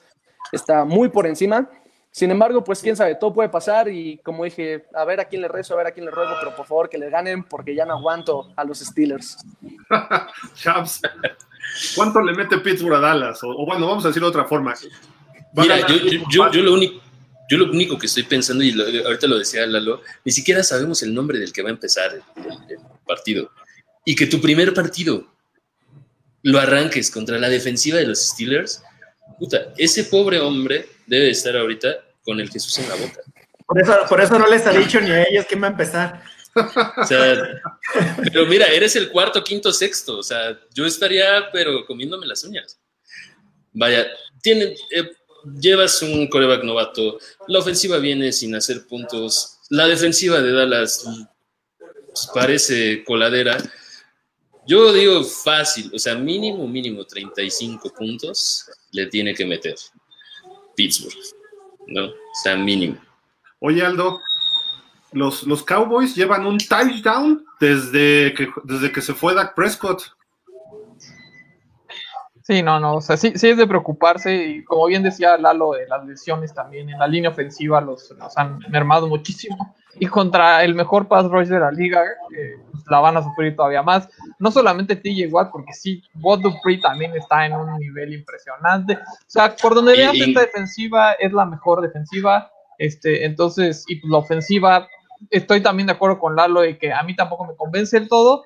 está 0.52 0.84
muy 0.86 1.08
por 1.10 1.26
encima. 1.28 1.70
Sin 2.16 2.30
embargo, 2.30 2.64
pues 2.64 2.80
quién 2.80 2.95
sabe, 2.95 3.16
todo 3.16 3.34
puede 3.34 3.49
pasar 3.49 3.88
y 3.89 4.20
como 4.20 4.43
dije, 4.43 4.86
a 4.93 5.03
ver 5.03 5.20
a 5.20 5.26
quién 5.26 5.41
le 5.41 5.47
rezo, 5.47 5.74
a 5.74 5.78
ver 5.78 5.88
a 5.88 5.91
quién 5.91 6.05
le 6.05 6.11
ruego, 6.11 6.36
pero 6.39 6.55
por 6.55 6.68
favor 6.68 6.88
que 6.88 6.99
le 6.99 7.09
ganen 7.09 7.43
porque 7.43 7.74
ya 7.74 7.86
no 7.86 7.93
aguanto 7.93 8.53
a 8.55 8.64
los 8.64 8.78
Steelers. 8.82 9.38
Chaps, 10.53 11.01
¿cuánto 11.95 12.22
le 12.22 12.34
mete 12.36 12.59
Pittsburgh 12.59 12.93
a 12.93 12.99
Dallas? 12.99 13.43
O, 13.43 13.49
o 13.49 13.66
bueno, 13.66 13.88
vamos 13.88 14.05
a 14.05 14.09
decirlo 14.09 14.28
de 14.30 14.38
otra 14.38 14.47
forma. 14.47 14.74
¿Va 15.57 15.64
a 15.64 15.66
Mira, 15.66 15.88
yo, 15.88 15.95
yo, 15.95 16.20
yo, 16.30 16.51
yo 16.51 16.61
lo 16.61 16.74
único, 16.76 17.01
yo 17.49 17.57
lo 17.57 17.72
único 17.72 17.97
que 17.97 18.05
estoy 18.05 18.24
pensando, 18.24 18.64
y 18.64 18.72
lo- 18.74 18.86
ahorita 19.07 19.26
lo 19.26 19.39
decía 19.39 19.66
Lalo, 19.66 20.01
ni 20.24 20.32
siquiera 20.32 20.61
sabemos 20.61 21.01
el 21.01 21.16
nombre 21.16 21.39
del 21.39 21.51
que 21.51 21.64
va 21.64 21.70
a 21.70 21.74
empezar 21.74 22.11
el, 22.14 22.22
el 22.70 22.78
partido. 23.07 23.49
Y 24.05 24.14
que 24.16 24.28
tu 24.28 24.39
primer 24.39 24.72
partido 24.76 25.26
lo 26.43 26.59
arranques 26.59 27.09
contra 27.09 27.39
la 27.39 27.49
defensiva 27.49 27.97
de 27.97 28.05
los 28.05 28.20
Steelers, 28.20 28.84
puta, 29.38 29.74
ese 29.78 30.05
pobre 30.05 30.39
hombre 30.39 30.88
debe 31.05 31.30
estar 31.30 31.55
ahorita 31.55 31.95
con 32.24 32.39
el 32.39 32.49
Jesús 32.49 32.78
en 32.80 32.89
la 32.89 32.95
boca. 32.95 33.21
Por 33.65 33.82
eso, 33.82 33.97
por 34.09 34.21
eso 34.21 34.39
no 34.39 34.47
les 34.47 34.65
ha 34.65 34.71
dicho 34.71 34.99
ni 35.01 35.11
a 35.11 35.24
ellos 35.24 35.45
quién 35.47 35.61
va 35.61 35.67
a 35.67 35.71
empezar. 35.71 36.24
O 36.55 37.05
sea, 37.05 37.59
pero 38.21 38.45
mira, 38.45 38.67
eres 38.67 38.95
el 38.95 39.09
cuarto, 39.09 39.43
quinto, 39.43 39.71
sexto. 39.74 40.19
O 40.19 40.24
sea, 40.24 40.59
yo 40.74 40.86
estaría, 40.86 41.49
pero 41.51 41.86
comiéndome 41.86 42.28
las 42.28 42.43
uñas. 42.43 42.80
Vaya, 43.71 44.05
tiene, 44.41 44.76
eh, 44.91 45.11
llevas 45.59 46.01
un 46.01 46.28
coreback 46.28 46.63
novato. 46.63 47.19
La 47.47 47.59
ofensiva 47.59 47.97
viene 47.97 48.32
sin 48.32 48.55
hacer 48.55 48.86
puntos. 48.86 49.59
La 49.69 49.88
defensiva 49.88 50.41
de 50.41 50.51
Dallas 50.51 51.05
pues, 51.80 52.30
parece 52.34 53.03
coladera. 53.03 53.57
Yo 54.66 54.93
digo 54.93 55.24
fácil, 55.24 55.91
o 55.93 55.99
sea, 55.99 56.16
mínimo, 56.16 56.66
mínimo 56.68 57.03
35 57.03 57.89
puntos 57.89 58.70
le 58.91 59.07
tiene 59.07 59.34
que 59.34 59.45
meter 59.45 59.76
Pittsburgh, 60.76 61.14
¿no? 61.88 62.05
O 62.05 62.36
sea, 62.41 62.55
mínimo. 62.55 62.97
Oye, 63.59 63.86
Aldo, 63.86 64.22
los, 65.11 65.43
los 65.43 65.64
Cowboys 65.64 66.16
llevan 66.16 66.45
un 66.45 66.57
touchdown 66.57 67.45
desde 67.59 68.34
que, 68.34 68.49
desde 68.64 68.91
que 68.91 69.01
se 69.01 69.14
fue 69.14 69.34
Dak 69.34 69.53
Prescott. 69.53 70.01
Sí, 72.43 72.61
no, 72.61 72.80
no, 72.80 72.95
o 72.95 73.01
sea, 73.01 73.18
sí, 73.18 73.34
sí 73.36 73.49
es 73.49 73.57
de 73.57 73.68
preocuparse 73.68 74.36
y 74.36 74.64
como 74.64 74.86
bien 74.88 75.03
decía 75.03 75.38
Lalo, 75.38 75.76
eh, 75.76 75.86
las 75.88 76.05
lesiones 76.05 76.53
también 76.53 76.89
en 76.89 76.99
la 76.99 77.07
línea 77.07 77.30
ofensiva 77.30 77.80
los, 77.80 78.11
los 78.11 78.38
han 78.38 78.59
mermado 78.70 79.07
muchísimo 79.07 79.76
y 80.00 80.08
contra 80.08 80.64
el 80.64 80.74
mejor 80.76 81.08
pass 81.08 81.26
rush 81.30 81.48
de 81.48 81.60
la 81.60 81.72
liga 81.72 82.02
eh, 82.36 82.56
pues, 82.72 82.84
la 82.89 83.00
van 83.00 83.18
a 83.18 83.24
sufrir 83.24 83.56
todavía 83.56 83.84
más. 83.84 84.10
No 84.39 84.52
solamente 84.52 84.96
TJ 84.96 85.28
Watt, 85.32 85.52
porque 85.52 85.74
sí, 85.74 86.04
Watt 86.22 86.41
Dupree 86.41 86.80
también 86.82 87.16
está 87.16 87.46
en 87.46 87.54
un 87.54 87.78
nivel 87.78 88.14
impresionante. 88.14 88.94
O 88.96 89.00
sea, 89.28 89.56
por 89.56 89.76
donde 89.76 89.94
Y- 89.96 89.98
veas 89.98 90.16
y- 90.16 90.22
esta 90.24 90.41
defensiva 90.41 91.14
es 91.14 91.32
la 91.34 91.46
mejor 91.46 91.82
defensiva, 91.82 92.52
este, 92.80 93.26
entonces, 93.26 93.86
y 93.88 93.98
pues 93.98 94.10
la 94.12 94.18
ofensiva, 94.18 94.88
estoy 95.30 95.62
también 95.62 95.88
de 95.88 95.94
acuerdo 95.94 96.20
con 96.20 96.36
Lalo 96.36 96.62
de 96.62 96.78
que 96.78 96.91
a 96.91 97.04
mí 97.04 97.16
tampoco 97.16 97.46
me 97.46 97.56
convence 97.56 97.96
el 97.98 98.08
todo, 98.10 98.46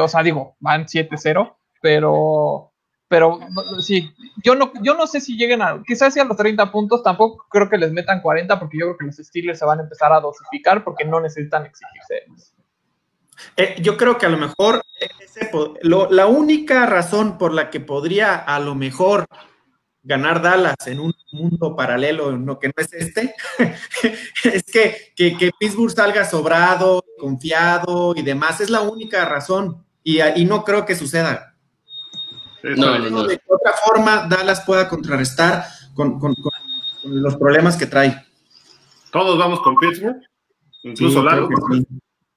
o 0.00 0.08
sea, 0.08 0.22
digo, 0.22 0.56
van 0.60 0.86
7-0, 0.86 1.56
pero 1.80 2.69
pero 3.10 3.40
sí, 3.80 4.14
yo 4.44 4.54
no, 4.54 4.72
yo 4.82 4.94
no 4.94 5.04
sé 5.08 5.20
si 5.20 5.36
lleguen 5.36 5.62
a, 5.62 5.82
quizás 5.84 6.16
a 6.16 6.24
los 6.24 6.36
30 6.36 6.70
puntos, 6.70 7.02
tampoco 7.02 7.44
creo 7.50 7.68
que 7.68 7.76
les 7.76 7.90
metan 7.90 8.20
40 8.22 8.60
porque 8.60 8.78
yo 8.78 8.86
creo 8.86 8.98
que 8.98 9.06
los 9.06 9.16
Steelers 9.16 9.58
se 9.58 9.64
van 9.64 9.80
a 9.80 9.82
empezar 9.82 10.12
a 10.12 10.20
dosificar 10.20 10.84
porque 10.84 11.04
no 11.04 11.20
necesitan 11.20 11.66
exigirse. 11.66 12.22
Eh, 13.56 13.74
yo 13.82 13.96
creo 13.96 14.16
que 14.16 14.26
a 14.26 14.28
lo 14.28 14.36
mejor 14.38 14.80
lo- 15.82 16.08
la 16.08 16.28
única 16.28 16.86
razón 16.86 17.36
por 17.36 17.52
la 17.52 17.68
que 17.68 17.80
podría 17.80 18.36
a 18.36 18.60
lo 18.60 18.76
mejor 18.76 19.26
ganar 20.04 20.40
Dallas 20.40 20.76
en 20.86 21.00
un 21.00 21.12
mundo 21.32 21.74
paralelo, 21.74 22.38
no 22.38 22.60
que 22.60 22.68
no 22.68 22.74
es 22.76 22.92
este, 22.92 23.34
es 24.44 24.62
que, 24.72 25.12
que, 25.16 25.36
que 25.36 25.50
Pittsburgh 25.58 25.90
salga 25.90 26.24
sobrado, 26.24 27.04
confiado 27.18 28.14
y 28.14 28.22
demás. 28.22 28.60
Es 28.60 28.70
la 28.70 28.82
única 28.82 29.24
razón 29.24 29.84
y, 30.04 30.20
y 30.22 30.44
no 30.44 30.62
creo 30.62 30.86
que 30.86 30.94
suceda. 30.94 31.49
No, 32.62 32.98
no, 32.98 33.10
no. 33.10 33.24
De 33.24 33.40
otra 33.46 33.72
forma, 33.84 34.26
Dallas 34.28 34.60
pueda 34.62 34.88
contrarrestar 34.88 35.64
con, 35.94 36.18
con- 36.18 36.34
con- 36.34 36.52
con 37.02 37.22
los 37.22 37.36
problemas 37.36 37.76
que 37.76 37.86
trae. 37.86 38.24
Todos 39.10 39.38
vamos 39.38 39.60
con 39.60 39.76
Pittsburgh, 39.76 40.20
incluso 40.82 41.22
Sí, 41.22 41.28
sí. 41.78 41.86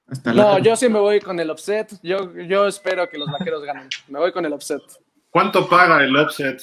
Hasta 0.07 0.33
No, 0.33 0.57
yo 0.59 0.75
sí 0.75 0.89
me 0.89 0.99
voy 0.99 1.19
con 1.19 1.39
el 1.39 1.49
upset. 1.51 1.91
Yo, 2.03 2.33
yo 2.35 2.67
espero 2.67 3.07
que 3.09 3.17
los 3.17 3.29
vaqueros 3.31 3.63
ganen. 3.63 3.89
Me 4.07 4.19
voy 4.19 4.31
con 4.31 4.45
el 4.45 4.53
upset. 4.53 4.81
¿Cuánto 5.29 5.67
paga 5.67 6.03
el 6.03 6.15
offset? 6.15 6.61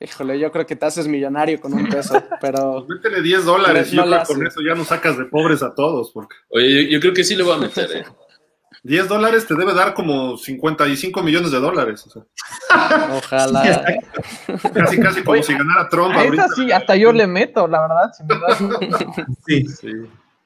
Híjole, 0.00 0.38
yo 0.38 0.52
creo 0.52 0.66
que 0.66 0.76
te 0.76 0.84
haces 0.86 1.08
millonario 1.08 1.58
con 1.60 1.72
un 1.72 1.88
peso, 1.88 2.22
pero 2.40 2.84
Pues 2.86 2.98
métele 3.02 3.22
10 3.22 3.44
dólares 3.46 3.92
No- 3.92 4.02
y 4.02 4.04
yo 4.04 4.10
creo 4.10 4.24
con 4.26 4.46
eso 4.46 4.60
ya 4.60 4.74
nos 4.74 4.88
sacas 4.88 5.16
de 5.16 5.24
pobres 5.24 5.62
a 5.62 5.74
todos. 5.74 6.10
Porque... 6.12 6.36
Oye, 6.50 6.84
yo, 6.84 6.90
yo 6.92 7.00
creo 7.00 7.14
que 7.14 7.24
sí 7.24 7.34
le 7.34 7.42
voy 7.42 7.54
a 7.54 7.58
meter, 7.58 7.90
¿eh? 7.92 8.04
10 8.86 9.08
dólares 9.08 9.46
te 9.46 9.54
debe 9.54 9.74
dar 9.74 9.94
como 9.94 10.36
55 10.36 11.22
millones 11.22 11.50
de 11.50 11.58
dólares. 11.58 12.06
O 12.06 12.10
sea, 12.10 12.22
Ojalá. 13.16 13.84
casi, 14.74 15.00
casi 15.00 15.22
como 15.22 15.42
si 15.42 15.52
ganara 15.54 15.88
Trump 15.88 16.14
A 16.16 16.20
ahorita. 16.20 16.44
esa 16.46 16.54
sí, 16.54 16.72
hasta 16.72 16.96
yo 16.96 17.12
le 17.12 17.26
meto, 17.26 17.66
la 17.66 17.80
verdad. 17.80 18.12
si 18.16 18.22
me 18.24 18.34
das- 18.40 19.06
Sí. 19.46 19.64
Sí. 19.66 19.88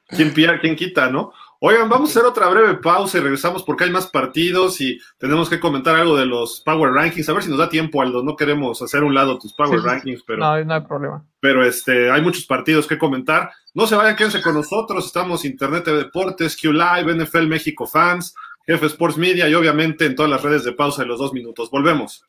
¿Quién, 0.09 0.33
pilla, 0.33 0.59
quién 0.59 0.75
quita, 0.75 1.09
no? 1.09 1.31
Oigan, 1.63 1.89
vamos 1.89 2.09
a 2.09 2.13
hacer 2.19 2.27
otra 2.27 2.49
breve 2.49 2.73
pausa 2.77 3.19
y 3.19 3.21
regresamos 3.21 3.61
porque 3.61 3.83
hay 3.83 3.91
más 3.91 4.07
partidos 4.07 4.81
y 4.81 4.99
tenemos 5.19 5.47
que 5.47 5.59
comentar 5.59 5.95
algo 5.95 6.17
de 6.17 6.25
los 6.25 6.59
Power 6.61 6.91
Rankings. 6.91 7.29
A 7.29 7.33
ver 7.33 7.43
si 7.43 7.49
nos 7.51 7.59
da 7.59 7.69
tiempo, 7.69 8.01
Aldo. 8.01 8.23
No 8.23 8.35
queremos 8.35 8.81
hacer 8.81 9.03
un 9.03 9.13
lado 9.13 9.37
tus 9.37 9.53
Power 9.53 9.79
sí. 9.79 9.85
Rankings, 9.85 10.23
pero, 10.25 10.39
No, 10.39 10.65
no 10.65 10.73
hay 10.73 10.81
problema. 10.81 11.23
pero 11.39 11.63
este, 11.63 12.09
hay 12.09 12.23
muchos 12.23 12.45
partidos 12.45 12.87
que 12.87 12.97
comentar. 12.97 13.51
No 13.75 13.85
se 13.85 13.95
vayan, 13.95 14.15
quédense 14.15 14.41
con 14.41 14.55
nosotros. 14.55 15.05
Estamos 15.05 15.45
Internet 15.45 15.85
de 15.85 15.97
Deportes, 15.97 16.59
Q 16.59 16.71
Live, 16.73 17.13
NFL 17.23 17.45
México 17.45 17.85
Fans, 17.85 18.33
Jefe 18.65 18.87
Sports 18.87 19.17
Media 19.19 19.47
y 19.47 19.53
obviamente 19.53 20.07
en 20.07 20.15
todas 20.15 20.31
las 20.31 20.41
redes 20.41 20.63
de 20.63 20.71
pausa 20.71 21.03
de 21.03 21.09
los 21.09 21.19
dos 21.19 21.31
minutos. 21.31 21.69
Volvemos. 21.69 22.25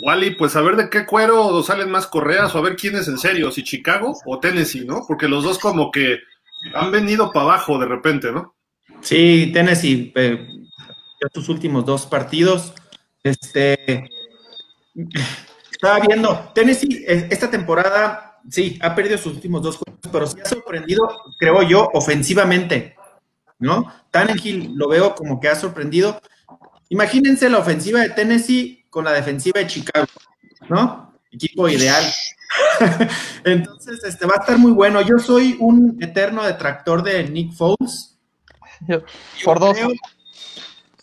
Wally, 0.00 0.30
pues 0.36 0.54
a 0.56 0.60
ver 0.60 0.76
de 0.76 0.90
qué 0.90 1.06
cuero 1.06 1.62
salen 1.62 1.90
más 1.90 2.06
correas 2.06 2.54
o 2.54 2.58
a 2.58 2.62
ver 2.62 2.76
quién 2.76 2.96
es 2.96 3.08
en 3.08 3.18
serio, 3.18 3.50
si 3.50 3.62
Chicago 3.64 4.16
o 4.24 4.38
Tennessee, 4.38 4.84
¿no? 4.84 5.04
Porque 5.06 5.28
los 5.28 5.44
dos 5.44 5.58
como 5.58 5.90
que 5.90 6.18
han 6.74 6.90
venido 6.90 7.32
para 7.32 7.44
abajo 7.44 7.78
de 7.78 7.86
repente, 7.86 8.32
¿no? 8.32 8.54
Sí, 9.00 9.50
Tennessee, 9.52 10.12
eh, 10.16 10.48
sus 11.32 11.48
últimos 11.48 11.84
dos 11.84 12.06
partidos. 12.06 12.72
Este, 13.22 14.08
estaba 15.70 16.00
viendo, 16.00 16.50
Tennessee 16.54 17.04
eh, 17.06 17.28
esta 17.30 17.50
temporada, 17.50 18.40
sí, 18.48 18.78
ha 18.80 18.94
perdido 18.94 19.18
sus 19.18 19.34
últimos 19.34 19.62
dos 19.62 19.76
juegos, 19.76 20.00
pero 20.10 20.26
sí 20.26 20.38
ha 20.44 20.48
sorprendido, 20.48 21.08
creo 21.38 21.62
yo, 21.62 21.88
ofensivamente, 21.92 22.96
¿no? 23.58 23.92
Tannehill 24.10 24.72
lo 24.74 24.88
veo 24.88 25.14
como 25.14 25.40
que 25.40 25.48
ha 25.48 25.56
sorprendido. 25.56 26.20
Imagínense 26.88 27.50
la 27.50 27.58
ofensiva 27.58 28.00
de 28.00 28.10
Tennessee 28.10 28.77
con 28.90 29.04
la 29.04 29.12
defensiva 29.12 29.60
de 29.60 29.66
Chicago, 29.66 30.06
¿no? 30.68 31.12
Equipo 31.30 31.68
ideal. 31.68 32.04
Entonces, 33.44 34.02
este 34.04 34.26
va 34.26 34.34
a 34.38 34.40
estar 34.40 34.58
muy 34.58 34.72
bueno. 34.72 35.00
Yo 35.02 35.18
soy 35.18 35.56
un 35.60 35.98
eterno 36.00 36.42
detractor 36.44 37.02
de 37.02 37.24
Nick 37.24 37.52
Foles. 37.52 38.18
Yo- 38.86 39.02
Por 39.44 39.58
dos. 39.60 39.76
creo- 39.76 39.90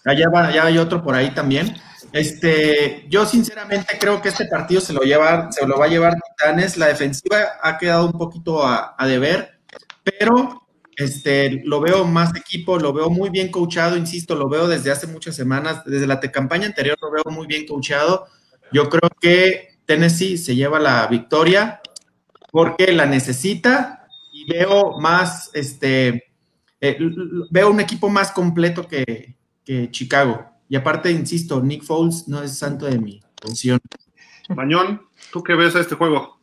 Allá 0.06 0.30
va, 0.30 0.52
ya 0.52 0.66
hay 0.66 0.78
otro 0.78 1.04
por 1.04 1.16
ahí 1.16 1.32
también. 1.34 1.76
Este, 2.12 3.06
yo 3.10 3.26
sinceramente 3.26 3.98
creo 4.00 4.22
que 4.22 4.30
este 4.30 4.46
partido 4.46 4.80
se 4.80 4.94
lo 4.94 5.02
lleva, 5.02 5.52
se 5.52 5.66
lo 5.68 5.78
va 5.78 5.86
a 5.86 5.90
llevar 5.90 6.14
Titanes. 6.38 6.78
La 6.78 6.88
defensiva 6.88 7.38
ha 7.62 7.78
quedado 7.78 8.06
un 8.06 8.14
poquito 8.14 8.64
a, 8.66 8.96
a 8.98 9.08
deber, 9.08 9.60
pero 10.04 10.65
este, 10.96 11.62
lo 11.66 11.82
veo 11.82 12.06
más 12.06 12.36
equipo, 12.36 12.80
lo 12.80 12.94
veo 12.94 13.10
muy 13.10 13.30
bien 13.30 13.52
coachado, 13.52 13.98
insisto, 13.98 14.36
lo 14.36 14.48
veo 14.48 14.68
desde 14.68 14.92
hace 14.92 15.08
muchas 15.08 15.36
semanas, 15.36 15.84
desde 15.86 16.08
la 16.08 16.20
campaña 16.20 16.68
anterior 16.68 16.98
lo 17.02 17.12
veo 17.12 17.24
muy 17.32 17.48
bien 17.48 17.66
coachado. 17.68 18.28
Yo 18.72 18.90
creo 18.90 19.10
que 19.20 19.80
Tennessee 19.86 20.38
se 20.38 20.56
lleva 20.56 20.80
la 20.80 21.06
victoria 21.08 21.82
porque 22.52 22.92
la 22.92 23.06
necesita 23.06 24.08
y 24.32 24.52
veo 24.52 25.00
más, 25.00 25.52
este, 25.54 26.24
eh, 26.82 26.98
veo 27.52 27.70
un 27.70 27.80
equipo 27.80 28.10
más 28.10 28.32
completo 28.32 28.88
que, 28.88 29.36
que 29.64 29.92
Chicago. 29.92 30.46
Y 30.68 30.76
aparte, 30.76 31.12
insisto, 31.12 31.62
Nick 31.62 31.84
Foles 31.84 32.28
no 32.28 32.42
es 32.42 32.58
santo 32.58 32.86
de 32.86 33.00
mi 33.00 33.22
función. 33.42 33.80
Mañón, 34.50 35.02
¿tú 35.32 35.44
qué 35.44 35.56
ves 35.56 35.76
a 35.76 35.82
este 35.82 35.96
juego? 35.96 36.40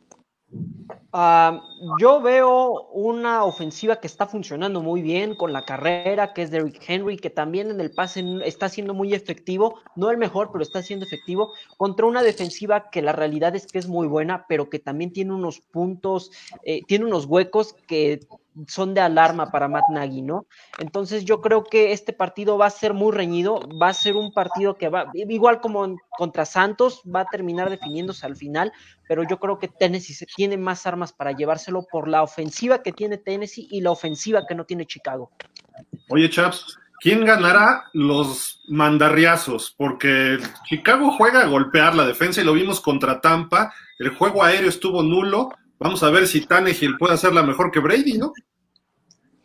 Ah, 1.15 1.61
yo 1.99 2.21
veo 2.21 2.87
una 2.91 3.43
ofensiva 3.43 3.97
que 3.97 4.07
está 4.07 4.25
funcionando 4.25 4.81
muy 4.81 5.03
bien 5.03 5.35
con 5.35 5.53
la 5.53 5.63
carrera, 5.63 6.33
que 6.33 6.41
es 6.41 6.49
Derrick 6.49 6.81
Henry, 6.87 7.17
que 7.17 7.29
también 7.29 7.69
en 7.69 7.79
el 7.79 7.91
pase 7.91 8.25
está 8.45 8.67
siendo 8.67 8.95
muy 8.95 9.13
efectivo, 9.13 9.79
no 9.95 10.09
el 10.09 10.17
mejor, 10.17 10.49
pero 10.51 10.63
está 10.63 10.81
siendo 10.81 11.05
efectivo, 11.05 11.53
contra 11.77 12.07
una 12.07 12.23
defensiva 12.23 12.89
que 12.89 13.03
la 13.03 13.11
realidad 13.11 13.55
es 13.55 13.67
que 13.67 13.77
es 13.77 13.87
muy 13.87 14.07
buena, 14.07 14.47
pero 14.49 14.71
que 14.71 14.79
también 14.79 15.13
tiene 15.13 15.33
unos 15.33 15.59
puntos, 15.59 16.31
eh, 16.63 16.81
tiene 16.87 17.05
unos 17.05 17.25
huecos 17.25 17.75
que 17.85 18.21
son 18.67 18.93
de 18.93 19.01
alarma 19.01 19.51
para 19.51 19.67
Matt 19.67 19.89
Nagy, 19.89 20.21
¿no? 20.21 20.45
Entonces 20.79 21.25
yo 21.25 21.41
creo 21.41 21.63
que 21.63 21.91
este 21.91 22.13
partido 22.13 22.57
va 22.57 22.67
a 22.67 22.69
ser 22.69 22.93
muy 22.93 23.11
reñido, 23.11 23.59
va 23.81 23.89
a 23.89 23.93
ser 23.93 24.15
un 24.15 24.31
partido 24.33 24.75
que 24.77 24.89
va, 24.89 25.07
igual 25.13 25.59
como 25.61 25.97
contra 26.17 26.45
Santos, 26.45 27.01
va 27.03 27.21
a 27.21 27.25
terminar 27.25 27.69
definiéndose 27.69 28.25
al 28.25 28.35
final, 28.35 28.71
pero 29.07 29.23
yo 29.23 29.39
creo 29.39 29.59
que 29.59 29.67
Tennessee 29.67 30.13
se- 30.13 30.25
tiene 30.25 30.57
más 30.57 30.85
armas 30.85 31.13
para 31.13 31.31
llevárselo 31.31 31.83
por 31.91 32.07
la 32.07 32.21
ofensiva 32.23 32.83
que 32.83 32.91
tiene 32.91 33.17
Tennessee 33.17 33.67
y 33.71 33.81
la 33.81 33.91
ofensiva 33.91 34.45
que 34.47 34.55
no 34.55 34.65
tiene 34.65 34.85
Chicago. 34.85 35.31
Oye, 36.09 36.29
Chaps, 36.29 36.77
¿quién 36.99 37.25
ganará 37.25 37.85
los 37.93 38.61
mandarriazos? 38.67 39.73
Porque 39.77 40.37
Chicago 40.65 41.11
juega 41.17 41.41
a 41.41 41.47
golpear 41.47 41.95
la 41.95 42.05
defensa 42.05 42.41
y 42.41 42.43
lo 42.43 42.53
vimos 42.53 42.79
contra 42.81 43.19
Tampa. 43.19 43.73
El 43.99 44.09
juego 44.15 44.43
aéreo 44.43 44.69
estuvo 44.69 45.01
nulo. 45.01 45.49
Vamos 45.83 46.01
a 46.03 46.09
ver 46.09 46.27
si 46.27 46.41
Tannehill 46.45 46.97
puede 46.97 47.13
hacerla 47.13 47.43
mejor 47.43 47.71
que 47.71 47.79
Brady, 47.79 48.17
¿no? 48.17 48.33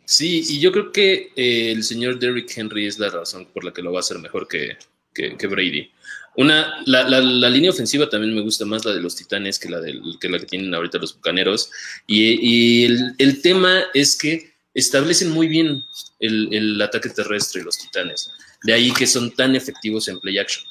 Sí, 0.05 0.43
y 0.49 0.59
yo 0.59 0.71
creo 0.71 0.91
que 0.91 1.31
eh, 1.35 1.71
el 1.71 1.83
señor 1.83 2.17
Derrick 2.17 2.51
Henry 2.57 2.87
es 2.87 2.97
la 2.97 3.09
razón 3.09 3.45
por 3.53 3.63
la 3.63 3.71
que 3.73 3.81
lo 3.81 3.91
va 3.91 3.99
a 3.99 4.01
hacer 4.01 4.17
mejor 4.19 4.47
que, 4.47 4.77
que- 5.13 5.37
que 5.37 5.47
Brady. 5.47 5.91
Una, 6.37 6.81
la, 6.85 7.07
la- 7.07 7.19
la 7.21 7.49
línea 7.49 7.69
ofensiva 7.71 8.09
también 8.09 8.33
me 8.33 8.41
gusta 8.41 8.65
más 8.65 8.85
la 8.85 8.93
de 8.93 9.01
los 9.01 9.15
Titanes 9.15 9.59
que 9.59 9.69
la, 9.69 9.79
del, 9.81 10.01
que 10.19 10.29
la 10.29 10.39
que 10.39 10.45
tienen 10.45 10.73
ahorita 10.73 10.97
los 10.97 11.13
Bucaneros. 11.15 11.69
Y, 12.07 12.39
y 12.41 12.85
el, 12.85 13.15
el 13.17 13.41
tema 13.41 13.81
es 13.93 14.15
que 14.17 14.53
establecen 14.73 15.29
muy 15.31 15.47
bien 15.47 15.83
el, 16.19 16.53
el 16.53 16.81
ataque 16.81 17.09
terrestre 17.09 17.63
los 17.63 17.77
Titanes. 17.77 18.31
De 18.63 18.73
ahí 18.73 18.91
que 18.93 19.05
son 19.05 19.31
tan 19.31 19.55
efectivos 19.55 20.07
en 20.07 20.19
play 20.19 20.37
action. 20.39 20.63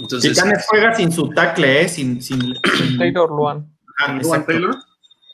Entonces, 0.00 0.32
Titanes 0.34 0.64
juega 0.68 0.94
sin 0.94 1.12
su 1.12 1.28
tackle, 1.30 1.82
¿eh? 1.82 1.88
Sin, 1.88 2.20
sin, 2.20 2.40
sin- 2.40 2.98
Taylor 2.98 3.30
Luan. 3.30 3.77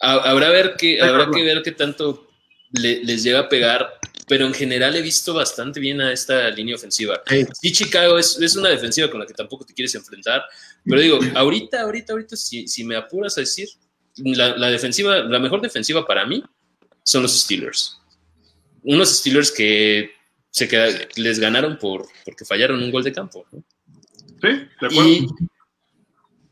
Ah, 0.00 0.20
Habrá, 0.24 0.50
ver 0.50 0.74
que, 0.76 1.00
habrá 1.00 1.30
que 1.30 1.42
ver 1.42 1.62
qué 1.62 1.72
tanto 1.72 2.28
le- 2.72 3.02
les 3.04 3.22
llega 3.22 3.40
a 3.40 3.48
pegar, 3.48 3.88
pero 4.26 4.46
en 4.46 4.52
general 4.54 4.94
he 4.96 5.02
visto 5.02 5.32
bastante 5.34 5.80
bien 5.80 6.00
a 6.00 6.12
esta 6.12 6.50
línea 6.50 6.74
ofensiva. 6.76 7.22
Sí. 7.26 7.46
Sí, 7.60 7.72
Chicago 7.72 8.18
es, 8.18 8.38
es 8.40 8.56
una 8.56 8.68
defensiva 8.70 9.10
con 9.10 9.20
la 9.20 9.26
que 9.26 9.34
tampoco 9.34 9.64
te 9.64 9.72
quieres 9.74 9.94
enfrentar, 9.94 10.42
pero 10.84 11.00
digo, 11.00 11.18
ahorita, 11.34 11.80
ahorita, 11.82 12.12
ahorita, 12.12 12.36
si, 12.36 12.66
si 12.68 12.84
me 12.84 12.96
apuras 12.96 13.36
a 13.38 13.40
decir, 13.42 13.68
la, 14.16 14.56
la 14.56 14.68
defensiva, 14.70 15.18
la 15.20 15.38
mejor 15.38 15.60
defensiva 15.60 16.06
para 16.06 16.26
mí 16.26 16.42
son 17.02 17.22
los 17.22 17.38
Steelers. 17.40 17.98
Unos 18.82 19.16
Steelers 19.18 19.50
que 19.50 20.10
se 20.50 20.68
queda- 20.68 20.88
les 21.16 21.38
ganaron 21.38 21.78
por, 21.78 22.06
porque 22.24 22.44
fallaron 22.44 22.82
un 22.82 22.90
gol 22.90 23.02
de 23.04 23.12
campo. 23.12 23.46
¿no? 23.52 23.64
Sí, 24.42 24.48
de 24.48 24.86
acuerdo. 24.86 25.04
Y 25.08 25.28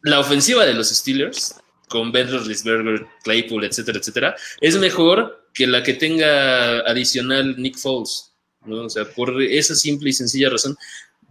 la 0.02 0.18
ofensiva 0.20 0.64
de 0.66 0.74
los 0.74 0.88
Steelers, 0.88 1.54
con 1.92 2.10
Ben 2.10 2.30
Roethlisberger, 2.30 3.06
Claypool, 3.22 3.64
etcétera, 3.64 3.98
etcétera, 3.98 4.36
es 4.60 4.76
mejor 4.78 5.46
que 5.52 5.66
la 5.66 5.82
que 5.82 5.92
tenga 5.94 6.80
adicional 6.80 7.54
Nick 7.58 7.76
Foles. 7.76 8.32
¿no? 8.64 8.86
O 8.86 8.88
sea, 8.88 9.04
por 9.04 9.42
esa 9.42 9.74
simple 9.74 10.08
y 10.10 10.12
sencilla 10.14 10.48
razón. 10.48 10.76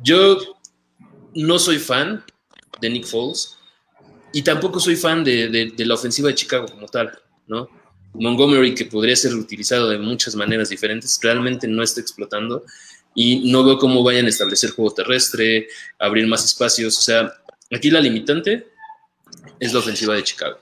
Yo 0.03 0.37
no 1.33 1.57
soy 1.57 1.79
fan 1.79 2.23
de 2.79 2.89
Nick 2.89 3.05
Foles 3.05 3.57
y 4.33 4.43
tampoco 4.43 4.79
soy 4.79 4.95
fan 4.95 5.23
de, 5.23 5.47
de- 5.49 5.85
la 5.85 5.95
ofensiva 5.95 6.27
de 6.29 6.35
Chicago 6.35 6.67
como 6.67 6.87
tal, 6.87 7.11
¿no? 7.47 7.67
Montgomery, 8.13 8.75
que 8.75 8.85
podría 8.85 9.15
ser 9.15 9.33
utilizado 9.35 9.89
de 9.89 9.97
muchas 9.97 10.35
maneras 10.35 10.69
diferentes, 10.69 11.17
realmente 11.21 11.67
no 11.67 11.81
está 11.81 12.01
explotando 12.01 12.63
y 13.15 13.49
no 13.51 13.63
veo 13.63 13.77
cómo 13.77 14.03
vayan 14.03 14.25
a 14.25 14.29
establecer 14.29 14.71
juego 14.71 14.93
terrestre, 14.93 15.67
abrir 15.97 16.27
más 16.27 16.43
espacios. 16.45 16.97
O 16.97 17.01
sea, 17.01 17.31
aquí 17.71 17.89
la 17.89 18.01
limitante 18.01 18.67
es 19.61 19.73
la 19.73 19.79
ofensiva 19.79 20.13
de 20.15 20.23
Chicago. 20.23 20.57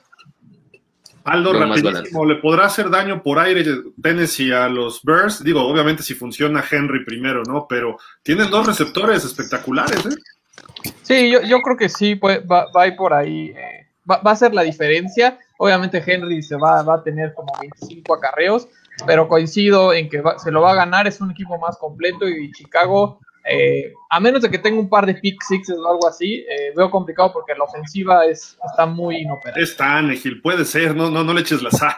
Aldo, 1.26 1.54
Lo 1.54 1.60
rapidísimo, 1.60 2.26
¿le 2.26 2.36
podrá 2.36 2.66
hacer 2.66 2.90
daño 2.90 3.22
por 3.22 3.38
aire 3.40 3.64
Tennessee 4.02 4.52
a 4.52 4.68
los 4.70 5.04
Bears? 5.04 5.44
Digo, 5.44 5.62
obviamente 5.62 6.02
si 6.02 6.16
funciona 6.16 6.64
Henry 6.70 7.04
primero, 7.06 7.44
¿no? 7.44 7.68
Pero 7.68 7.98
tienen 8.24 8.50
dos 8.50 8.66
receptores 8.66 9.24
espectaculares, 9.26 10.06
¿eh? 10.06 10.92
Sí, 11.04 11.30
yo, 11.32 11.42
yo 11.42 11.60
creo 11.62 11.78
que 11.78 11.90
sí, 11.90 12.16
pues, 12.16 12.40
va, 12.50 12.72
va 12.76 12.84
a 12.84 12.88
ir 12.88 12.96
por 12.96 13.14
ahí. 13.14 13.50
eh, 13.56 13.88
va, 14.10 14.18
va 14.22 14.32
a 14.32 14.36
ser 14.36 14.54
la 14.54 14.64
diferencia. 14.64 15.38
Obviamente 15.58 16.02
Henry 16.06 16.42
se 16.42 16.56
va, 16.56 16.82
va 16.84 16.96
a 16.96 17.04
tener 17.04 17.34
como 17.34 17.52
25 17.60 18.14
acarreos, 18.16 18.68
pero 19.06 19.28
coincido 19.28 19.94
en 19.94 20.10
que 20.10 20.22
va- 20.22 20.40
se 20.40 20.52
lo 20.52 20.62
va 20.62 20.72
a 20.72 20.76
ganar. 20.76 21.06
Es 21.06 21.20
un 21.22 21.32
equipo 21.32 21.58
más 21.60 21.78
completo 21.78 22.28
y 22.28 22.52
Chicago, 22.54 23.20
eh, 23.46 23.94
a 24.10 24.20
menos 24.20 24.42
de 24.42 24.50
que 24.50 24.58
tenga 24.58 24.80
un 24.80 24.90
par 24.90 25.06
de 25.06 25.16
pick 25.16 25.42
sixes 25.44 25.78
o 25.78 25.88
algo 25.90 26.08
así, 26.08 26.46
eh, 26.50 26.72
veo 26.76 26.90
complicado 26.90 27.32
porque 27.34 27.54
la 27.56 27.64
ofensiva 27.64 28.26
es, 28.26 28.58
está 28.70 28.86
muy 28.86 29.18
inoperante. 29.18 29.62
Es 29.62 29.76
Tannehill, 29.78 30.42
puede 30.42 30.66
ser, 30.66 30.96
no, 30.96 31.10
no, 31.10 31.24
no 31.24 31.34
le 31.34 31.42
eches 31.42 31.62
la 31.62 31.72
sal. 31.72 31.96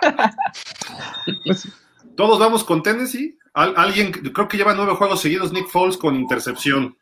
Pues, 1.45 1.67
Todos 2.15 2.39
vamos 2.39 2.63
con 2.63 2.83
Tennessee. 2.83 3.37
Al- 3.53 3.73
alguien, 3.77 4.11
creo 4.11 4.47
que 4.47 4.57
lleva 4.57 4.73
nueve 4.73 4.93
juegos 4.95 5.21
seguidos 5.21 5.51
Nick 5.51 5.67
Foles 5.67 5.97
con 5.97 6.15
intercepción. 6.15 6.95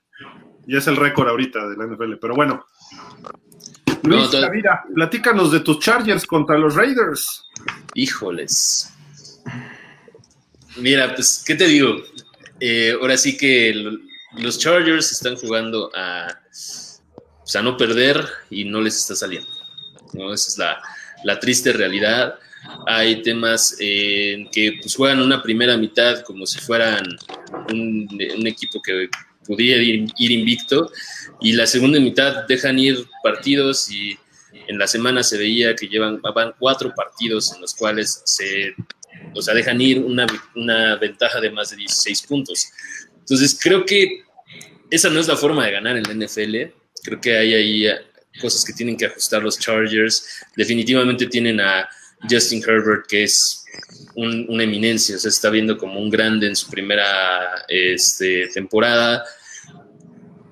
Y 0.67 0.77
es 0.77 0.85
el 0.87 0.95
récord 0.97 1.27
ahorita 1.27 1.67
de 1.67 1.75
la 1.77 1.85
NFL. 1.87 2.13
Pero 2.21 2.35
bueno. 2.35 2.63
Luis, 4.03 4.29
mira, 4.53 4.83
platícanos 4.93 5.51
de 5.51 5.59
tus 5.61 5.79
Chargers 5.79 6.25
contra 6.25 6.57
los 6.57 6.75
Raiders. 6.75 7.45
Híjoles. 7.95 8.93
Mira, 10.77 11.13
pues, 11.15 11.43
¿qué 11.45 11.55
te 11.55 11.65
digo? 11.67 11.95
Eh, 12.59 12.95
ahora 13.01 13.17
sí 13.17 13.35
que 13.37 13.73
los 14.33 14.59
Chargers 14.59 15.11
están 15.11 15.35
jugando 15.35 15.91
a, 15.95 16.27
pues, 16.47 17.55
a 17.55 17.61
no 17.61 17.77
perder 17.77 18.25
y 18.49 18.65
no 18.65 18.81
les 18.81 18.97
está 18.97 19.15
saliendo. 19.15 19.49
¿no? 20.13 20.33
Esa 20.33 20.47
es 20.49 20.57
la, 20.57 20.81
la 21.23 21.39
triste 21.39 21.73
realidad. 21.73 22.35
Hay 22.87 23.21
temas 23.21 23.75
en 23.79 24.49
que 24.51 24.79
pues, 24.81 24.95
juegan 24.95 25.21
una 25.21 25.41
primera 25.41 25.77
mitad 25.77 26.21
como 26.21 26.45
si 26.45 26.59
fueran 26.59 27.05
un, 27.71 28.45
equipo 28.45 28.81
que 28.81 29.09
pudiera 29.45 29.81
ir, 29.81 30.07
ir, 30.17 30.31
invicto 30.31 30.91
y 31.41 31.53
la 31.53 31.65
segunda 31.65 31.99
mitad 31.99 32.45
dejan 32.47 32.77
ir 32.77 33.07
partidos 33.23 33.89
y 33.89 34.17
en 34.67 34.77
la 34.77 34.87
semana 34.87 35.23
se 35.23 35.37
veía 35.37 35.75
que 35.75 35.87
llevan 35.87 36.21
van 36.21 36.53
cuatro 36.59 36.93
partidos 36.95 37.53
en 37.53 37.61
los 37.61 37.73
cuales 37.73 38.21
se 38.25 38.75
o 39.35 39.41
sea, 39.41 39.53
dejan 39.53 39.79
ir 39.81 39.99
una, 39.99 40.25
una 40.55 40.95
ventaja 40.95 41.39
de 41.39 41.51
más 41.51 41.71
de 41.71 41.77
16 41.77 42.23
puntos. 42.23 42.67
Entonces, 43.29 43.59
creo 43.61 43.85
que 43.85 44.23
esa 44.89 45.09
no 45.09 45.19
es 45.19 45.27
la 45.27 45.37
forma 45.37 45.65
de 45.65 45.71
ganar 45.71 45.95
en 45.97 46.03
la 46.03 46.25
NFL. 46.25 46.73
Creo 47.03 47.21
que 47.21 47.37
hay 47.37 47.53
ahí 47.53 47.87
cosas 48.41 48.65
que 48.65 48.73
tienen 48.73 48.97
que 48.97 49.05
ajustar 49.05 49.43
los 49.43 49.59
Chargers. 49.59 50.43
Definitivamente 50.55 51.27
tienen 51.27 51.61
a 51.61 51.87
Justin 52.27 52.63
Herbert, 52.65 53.05
que 53.07 53.23
es 53.23 53.65
un, 54.15 54.45
una 54.49 54.63
eminencia, 54.63 55.17
se 55.17 55.29
está 55.29 55.49
viendo 55.49 55.77
como 55.77 55.99
un 55.99 56.09
grande 56.09 56.47
en 56.47 56.55
su 56.55 56.69
primera 56.69 57.65
este, 57.67 58.47
temporada. 58.47 59.23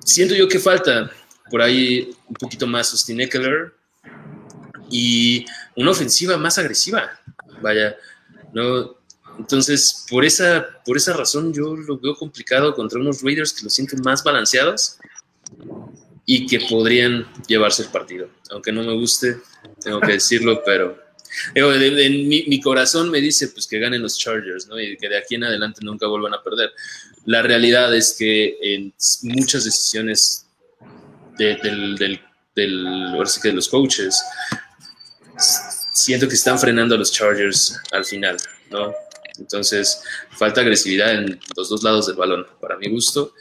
Siento 0.05 0.35
yo 0.35 0.47
que 0.47 0.59
falta 0.59 1.11
por 1.49 1.61
ahí 1.61 2.09
un 2.27 2.35
poquito 2.35 2.67
más 2.67 2.91
Austin 2.91 3.21
Eckler 3.21 3.73
y 4.89 5.45
una 5.75 5.91
ofensiva 5.91 6.37
más 6.37 6.57
agresiva. 6.57 7.19
Vaya, 7.61 7.97
¿no? 8.53 8.96
Entonces, 9.37 10.05
por 10.09 10.25
esa, 10.25 10.67
por 10.85 10.97
esa 10.97 11.13
razón 11.13 11.53
yo 11.53 11.75
lo 11.75 11.99
veo 11.99 12.15
complicado 12.15 12.73
contra 12.73 12.99
unos 12.99 13.21
Raiders 13.21 13.53
que 13.53 13.63
lo 13.63 13.69
sienten 13.69 14.01
más 14.01 14.23
balanceados 14.23 14.97
y 16.25 16.45
que 16.47 16.59
podrían 16.61 17.25
llevarse 17.47 17.83
el 17.83 17.89
partido. 17.89 18.29
Aunque 18.51 18.71
no 18.71 18.83
me 18.83 18.93
guste, 18.93 19.37
tengo 19.81 20.01
que 20.01 20.13
decirlo, 20.13 20.61
pero 20.65 20.97
en 21.55 22.27
mi, 22.27 22.61
corazón 22.61 23.09
me 23.09 23.21
dice 23.21 23.49
pues 23.49 23.67
que 23.67 23.79
ganen 23.79 24.01
los 24.01 24.17
Chargers, 24.17 24.67
¿no? 24.67 24.79
Y 24.79 24.97
que 24.97 25.09
de 25.09 25.17
aquí 25.17 25.35
en 25.35 25.43
adelante 25.43 25.81
nunca 25.83 26.07
vuelvan 26.07 26.33
a 26.33 26.43
perder. 26.43 26.71
La 27.25 27.41
realidad 27.41 27.93
es 27.95 28.15
que 28.17 28.57
en 28.61 28.93
muchas 29.23 29.65
decisiones 29.65 30.47
de, 31.37 31.55
del, 31.57 31.95
del, 31.95 32.19
del, 32.55 33.27
sí 33.27 33.41
que 33.41 33.49
de 33.49 33.53
los 33.53 33.69
coaches, 33.69 34.19
siento 35.93 36.27
que 36.27 36.35
están 36.35 36.57
frenando 36.57 36.95
a 36.95 36.97
los 36.97 37.11
Chargers 37.11 37.79
al 37.91 38.05
final, 38.05 38.37
¿no? 38.71 38.93
Entonces, 39.39 40.01
falta 40.31 40.61
agresividad 40.61 41.13
en 41.13 41.39
los 41.55 41.69
dos 41.69 41.83
lados 41.83 42.07
del 42.07 42.15
balón, 42.15 42.45
para 42.59 42.77
mi 42.77 42.89
gusto. 42.89 43.33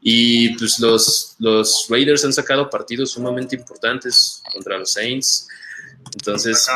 Y 0.00 0.56
pues 0.58 0.78
los, 0.80 1.36
los 1.38 1.86
Raiders 1.88 2.24
han 2.24 2.32
sacado 2.32 2.68
partidos 2.68 3.12
sumamente 3.12 3.56
importantes 3.56 4.42
contra 4.52 4.78
los 4.78 4.92
Saints. 4.92 5.48
Entonces, 6.12 6.68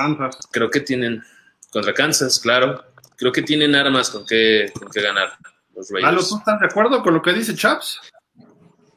creo 0.51 0.71
que 0.71 0.81
tienen, 0.81 1.23
contra 1.71 1.93
Kansas, 1.93 2.39
claro, 2.39 2.85
creo 3.17 3.33
que 3.33 3.43
tienen 3.43 3.75
armas 3.75 4.11
con 4.11 4.25
que, 4.25 4.73
con 4.79 4.89
que 4.89 5.03
ganar 5.03 5.37
los 5.75 5.91
Raiders. 5.91 6.29
¿tú 6.29 6.39
estás 6.39 6.61
de 6.61 6.67
acuerdo 6.67 7.03
con 7.03 7.15
lo 7.15 7.23
que 7.23 7.33
dice 7.33 7.55
Chaps? 7.55 8.01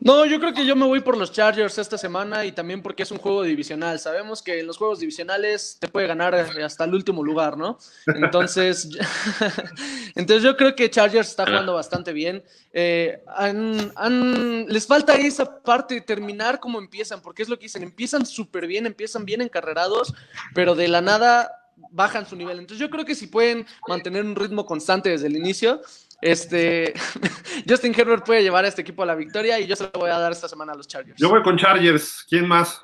No, 0.03 0.25
yo 0.25 0.39
creo 0.39 0.51
que 0.51 0.65
yo 0.65 0.75
me 0.75 0.87
voy 0.87 1.01
por 1.01 1.15
los 1.15 1.31
Chargers 1.31 1.77
esta 1.77 1.95
semana 1.95 2.43
y 2.43 2.51
también 2.51 2.81
porque 2.81 3.03
es 3.03 3.11
un 3.11 3.19
juego 3.19 3.43
divisional. 3.43 3.99
Sabemos 3.99 4.41
que 4.41 4.59
en 4.59 4.65
los 4.65 4.77
juegos 4.77 4.99
divisionales 4.99 5.77
te 5.79 5.87
puede 5.87 6.07
ganar 6.07 6.33
hasta 6.33 6.85
el 6.85 6.95
último 6.95 7.23
lugar, 7.23 7.55
¿no? 7.55 7.77
Entonces, 8.07 8.89
entonces 10.15 10.41
yo 10.41 10.57
creo 10.57 10.75
que 10.75 10.89
Chargers 10.89 11.29
está 11.29 11.45
jugando 11.45 11.75
bastante 11.75 12.13
bien. 12.13 12.43
Eh, 12.73 13.23
han, 13.27 13.91
han, 13.95 14.65
les 14.65 14.87
falta 14.87 15.13
esa 15.13 15.61
parte 15.61 15.93
de 15.93 16.01
terminar 16.01 16.59
como 16.59 16.79
empiezan, 16.79 17.21
porque 17.21 17.43
es 17.43 17.49
lo 17.49 17.59
que 17.59 17.65
dicen, 17.65 17.83
empiezan 17.83 18.25
súper 18.25 18.65
bien, 18.65 18.87
empiezan 18.87 19.23
bien 19.23 19.41
encarrerados, 19.41 20.15
pero 20.55 20.73
de 20.73 20.87
la 20.87 21.01
nada 21.01 21.61
bajan 21.91 22.25
su 22.25 22.35
nivel. 22.35 22.57
Entonces 22.57 22.79
yo 22.79 22.89
creo 22.89 23.05
que 23.05 23.13
si 23.13 23.27
pueden 23.27 23.67
mantener 23.87 24.25
un 24.25 24.35
ritmo 24.35 24.65
constante 24.65 25.09
desde 25.09 25.27
el 25.27 25.35
inicio, 25.35 25.81
este, 26.21 26.93
Justin 27.69 27.93
Herbert 27.97 28.25
puede 28.25 28.43
llevar 28.43 28.65
a 28.65 28.67
este 28.67 28.81
equipo 28.81 29.03
a 29.03 29.05
la 29.05 29.15
victoria 29.15 29.59
y 29.59 29.67
yo 29.67 29.75
se 29.75 29.83
lo 29.83 29.91
voy 29.99 30.09
a 30.09 30.19
dar 30.19 30.31
esta 30.31 30.47
semana 30.47 30.73
a 30.73 30.75
los 30.75 30.87
Chargers. 30.87 31.19
Yo 31.19 31.29
voy 31.29 31.41
con 31.41 31.57
Chargers. 31.57 32.25
¿Quién 32.29 32.47
más? 32.47 32.81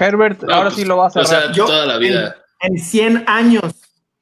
Herbert, 0.00 0.42
ahora 0.44 0.64
pues, 0.64 0.74
sí 0.74 0.84
lo 0.84 0.96
va 0.96 1.04
a 1.04 1.06
hacer. 1.08 1.22
O 1.22 1.26
sea, 1.26 1.52
yo, 1.52 1.66
toda 1.66 1.86
la 1.86 1.98
vida. 1.98 2.36
En, 2.60 2.74
en, 2.74 2.78
100 2.78 3.24
años 3.26 3.62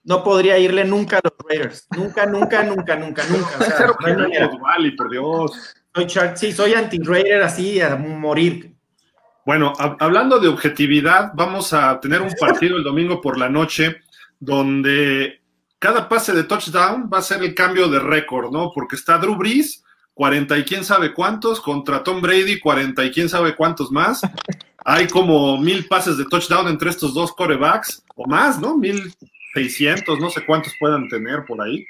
no 0.05 0.23
podría 0.23 0.59
irle 0.59 0.85
nunca 0.85 1.19
a 1.19 1.21
los 1.23 1.33
Raiders. 1.49 1.87
Nunca, 1.97 2.27
nunca, 2.27 2.63
nunca, 2.63 2.97
nunca, 2.97 3.25
nunca. 3.29 3.51
O 3.59 3.65
sea, 3.65 3.87
no 4.15 4.59
vale, 4.61 4.93
por 4.93 5.11
Dios. 5.11 5.75
Soy 5.95 6.07
sí, 6.35 6.53
soy 6.53 6.75
anti-Raider 6.75 7.43
así 7.43 7.81
a 7.81 7.97
morir. 7.97 8.77
Bueno, 9.45 9.73
hablando 9.79 10.39
de 10.39 10.49
objetividad, 10.49 11.31
vamos 11.35 11.73
a 11.73 11.99
tener 12.01 12.21
un 12.21 12.33
partido 12.39 12.77
el 12.77 12.85
domingo 12.85 13.21
por 13.21 13.39
la 13.39 13.49
noche 13.49 14.03
donde 14.39 15.41
cada 15.79 16.09
pase 16.09 16.33
de 16.33 16.45
touchdown 16.45 17.11
va 17.13 17.19
a 17.19 17.23
ser 17.23 17.43
el 17.43 17.55
cambio 17.55 17.89
de 17.89 17.99
récord, 17.99 18.51
¿no? 18.51 18.71
Porque 18.75 18.97
está 18.97 19.19
Drew 19.19 19.37
Brees, 19.37 19.85
40 20.15 20.59
y 20.59 20.65
quién 20.65 20.85
sabe 20.85 21.13
cuántos, 21.13 21.61
contra 21.61 22.03
Tom 22.03 22.23
Brady, 22.23 22.59
40 22.59 23.05
y 23.05 23.11
quién 23.11 23.29
sabe 23.29 23.55
cuántos 23.55 23.91
más. 23.93 24.21
Hay 24.85 25.09
como 25.09 25.59
mil 25.59 25.87
pases 25.87 26.17
de 26.17 26.25
touchdown 26.25 26.69
entre 26.69 26.91
estos 26.91 27.13
dos 27.13 27.33
corebacks, 27.33 28.05
o 28.15 28.27
más, 28.27 28.59
¿no? 28.61 28.77
Mil 28.77 29.13
seiscientos, 29.53 30.19
no 30.21 30.31
sé 30.31 30.45
cuántos 30.47 30.73
puedan 30.79 31.09
tener 31.09 31.45
por 31.45 31.61
ahí. 31.61 31.85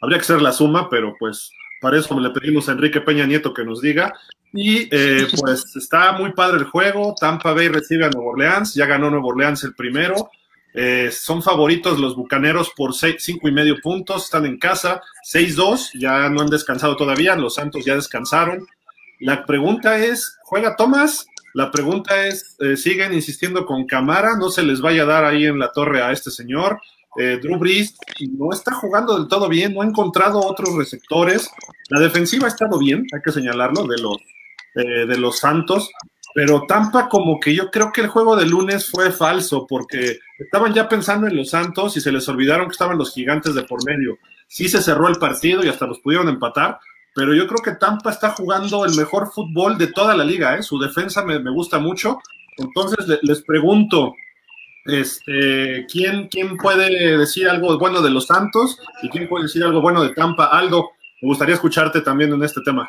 Habría 0.00 0.18
que 0.18 0.22
hacer 0.22 0.42
la 0.42 0.52
suma, 0.52 0.88
pero 0.90 1.14
pues 1.18 1.52
para 1.80 1.98
eso 1.98 2.18
le 2.18 2.30
pedimos 2.30 2.68
a 2.68 2.72
Enrique 2.72 3.00
Peña 3.00 3.26
Nieto 3.26 3.52
que 3.52 3.64
nos 3.64 3.80
diga. 3.80 4.12
Y 4.52 4.88
eh, 4.94 5.26
pues 5.40 5.74
está 5.76 6.12
muy 6.12 6.32
padre 6.32 6.58
el 6.58 6.64
juego. 6.64 7.14
Tampa 7.18 7.52
Bay 7.52 7.68
recibe 7.68 8.04
a 8.04 8.10
Nuevo 8.10 8.30
Orleans, 8.30 8.74
ya 8.74 8.86
ganó 8.86 9.10
Nuevo 9.10 9.28
Orleans 9.28 9.64
el 9.64 9.74
primero. 9.74 10.30
Eh, 10.74 11.10
son 11.12 11.42
favoritos 11.42 11.98
los 11.98 12.16
Bucaneros 12.16 12.70
por 12.74 12.94
cinco 12.94 13.48
y 13.48 13.52
medio 13.52 13.80
puntos, 13.80 14.24
están 14.24 14.46
en 14.46 14.58
casa, 14.58 15.02
6-2, 15.30 15.90
ya 15.98 16.28
no 16.30 16.40
han 16.40 16.48
descansado 16.48 16.96
todavía, 16.96 17.36
los 17.36 17.56
Santos 17.56 17.84
ya 17.84 17.94
descansaron. 17.94 18.66
La 19.20 19.44
pregunta 19.44 19.98
es, 19.98 20.38
¿juega 20.42 20.76
Tomás? 20.76 21.26
La 21.54 21.70
pregunta 21.70 22.26
es, 22.26 22.56
eh, 22.60 22.76
¿siguen 22.76 23.12
insistiendo 23.12 23.66
con 23.66 23.86
Camara? 23.86 24.36
¿No 24.38 24.48
se 24.50 24.62
les 24.62 24.80
vaya 24.80 25.02
a 25.02 25.06
dar 25.06 25.24
ahí 25.24 25.44
en 25.44 25.58
la 25.58 25.70
torre 25.72 26.02
a 26.02 26.10
este 26.10 26.30
señor? 26.30 26.80
Eh, 27.18 27.38
Drew 27.42 27.58
Brees 27.58 27.94
no 28.30 28.50
está 28.52 28.72
jugando 28.72 29.18
del 29.18 29.28
todo 29.28 29.50
bien, 29.50 29.74
no 29.74 29.82
ha 29.82 29.86
encontrado 29.86 30.40
otros 30.40 30.74
receptores. 30.74 31.50
La 31.90 32.00
defensiva 32.00 32.46
ha 32.46 32.48
estado 32.48 32.78
bien, 32.78 33.06
hay 33.12 33.20
que 33.22 33.32
señalarlo, 33.32 33.86
de 33.86 33.98
los, 33.98 34.16
de 34.74 35.18
los 35.18 35.38
Santos, 35.38 35.90
pero 36.34 36.64
Tampa 36.66 37.08
como 37.08 37.38
que 37.38 37.54
yo 37.54 37.70
creo 37.70 37.92
que 37.92 38.00
el 38.00 38.08
juego 38.08 38.36
de 38.36 38.46
lunes 38.46 38.90
fue 38.90 39.10
falso 39.10 39.66
porque 39.68 40.18
estaban 40.38 40.72
ya 40.72 40.88
pensando 40.88 41.26
en 41.26 41.36
los 41.36 41.50
Santos 41.50 41.96
y 41.96 42.00
se 42.00 42.12
les 42.12 42.28
olvidaron 42.28 42.66
que 42.66 42.72
estaban 42.72 42.98
los 42.98 43.12
gigantes 43.12 43.54
de 43.54 43.64
por 43.64 43.84
medio. 43.84 44.18
Sí 44.48 44.68
se 44.68 44.82
cerró 44.82 45.08
el 45.08 45.16
partido 45.16 45.64
y 45.64 45.68
hasta 45.68 45.86
los 45.86 46.00
pudieron 46.00 46.28
empatar, 46.28 46.78
pero 47.14 47.34
yo 47.34 47.46
creo 47.46 47.62
que 47.62 47.78
Tampa 47.78 48.10
está 48.10 48.30
jugando 48.30 48.84
el 48.84 48.94
mejor 48.94 49.30
fútbol 49.32 49.76
de 49.76 49.88
toda 49.88 50.16
la 50.16 50.24
liga, 50.24 50.56
¿eh? 50.56 50.62
su 50.62 50.78
defensa 50.78 51.24
me, 51.24 51.38
gusta 51.50 51.78
mucho. 51.78 52.18
Entonces 52.56 53.06
le, 53.06 53.18
les 53.22 53.42
pregunto, 53.42 54.14
este, 54.84 55.86
¿quién, 55.90 56.28
¿quién 56.28 56.56
puede 56.56 57.18
decir 57.18 57.48
algo 57.48 57.78
bueno 57.78 58.00
de 58.00 58.10
los 58.10 58.26
Santos 58.26 58.78
y 59.02 59.08
quién 59.10 59.28
puede 59.28 59.44
decir 59.44 59.62
algo 59.64 59.80
bueno 59.80 60.02
de 60.02 60.14
Tampa? 60.14 60.46
Aldo, 60.46 60.90
me 61.20 61.28
gustaría 61.28 61.54
escucharte 61.54 62.00
también 62.00 62.32
en 62.32 62.42
este 62.42 62.62
tema. 62.62 62.88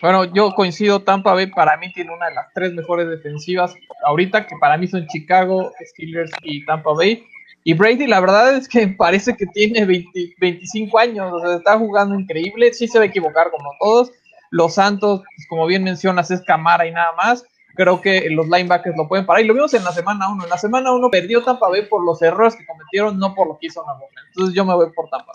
Bueno, 0.00 0.24
yo 0.32 0.52
coincido, 0.52 1.02
Tampa 1.02 1.34
Bay 1.34 1.48
para 1.48 1.76
mí 1.76 1.92
tiene 1.92 2.14
una 2.14 2.28
de 2.28 2.34
las 2.34 2.46
tres 2.54 2.72
mejores 2.72 3.08
defensivas 3.08 3.74
ahorita, 4.04 4.46
que 4.46 4.54
para 4.60 4.76
mí 4.76 4.86
son 4.86 5.06
Chicago, 5.08 5.72
Steelers 5.80 6.30
y 6.42 6.64
Tampa 6.64 6.92
Bay. 6.92 7.24
Y 7.64 7.74
Brady, 7.74 8.06
la 8.06 8.20
verdad 8.20 8.54
es 8.54 8.68
que 8.68 8.86
parece 8.98 9.36
que 9.36 9.46
tiene 9.46 9.84
20, 9.84 10.36
25 10.38 10.98
años, 10.98 11.32
o 11.32 11.40
sea, 11.40 11.56
está 11.56 11.76
jugando 11.78 12.18
increíble, 12.18 12.72
sí 12.72 12.86
se 12.86 12.98
va 12.98 13.04
a 13.04 13.08
equivocar 13.08 13.50
como 13.50 13.70
todos. 13.80 14.12
Los 14.50 14.74
Santos, 14.74 15.20
pues, 15.36 15.46
como 15.48 15.66
bien 15.66 15.84
mencionas, 15.84 16.30
es 16.30 16.42
Camara 16.42 16.86
y 16.86 16.92
nada 16.92 17.12
más. 17.16 17.44
Creo 17.74 18.00
que 18.00 18.28
los 18.30 18.48
linebackers 18.48 18.96
lo 18.96 19.06
pueden 19.06 19.26
parar. 19.26 19.42
Y 19.42 19.46
lo 19.46 19.54
vimos 19.54 19.74
en 19.74 19.84
la 19.84 19.92
semana 19.92 20.28
1. 20.30 20.44
En 20.44 20.50
la 20.50 20.58
semana 20.58 20.90
1 20.92 21.10
perdió 21.10 21.44
Tampa 21.44 21.68
Bay 21.68 21.86
por 21.86 22.04
los 22.04 22.22
errores 22.22 22.56
que 22.56 22.64
cometieron, 22.64 23.18
no 23.18 23.34
por 23.34 23.46
lo 23.46 23.58
que 23.58 23.66
hizo 23.66 23.84
Nuevo 23.84 24.06
Entonces 24.28 24.54
yo 24.54 24.64
me 24.64 24.74
voy 24.74 24.86
por 24.94 25.08
Tampa. 25.10 25.32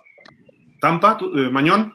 ¿Tampa? 0.82 1.18
Eh, 1.22 1.50
¿Mañón? 1.52 1.94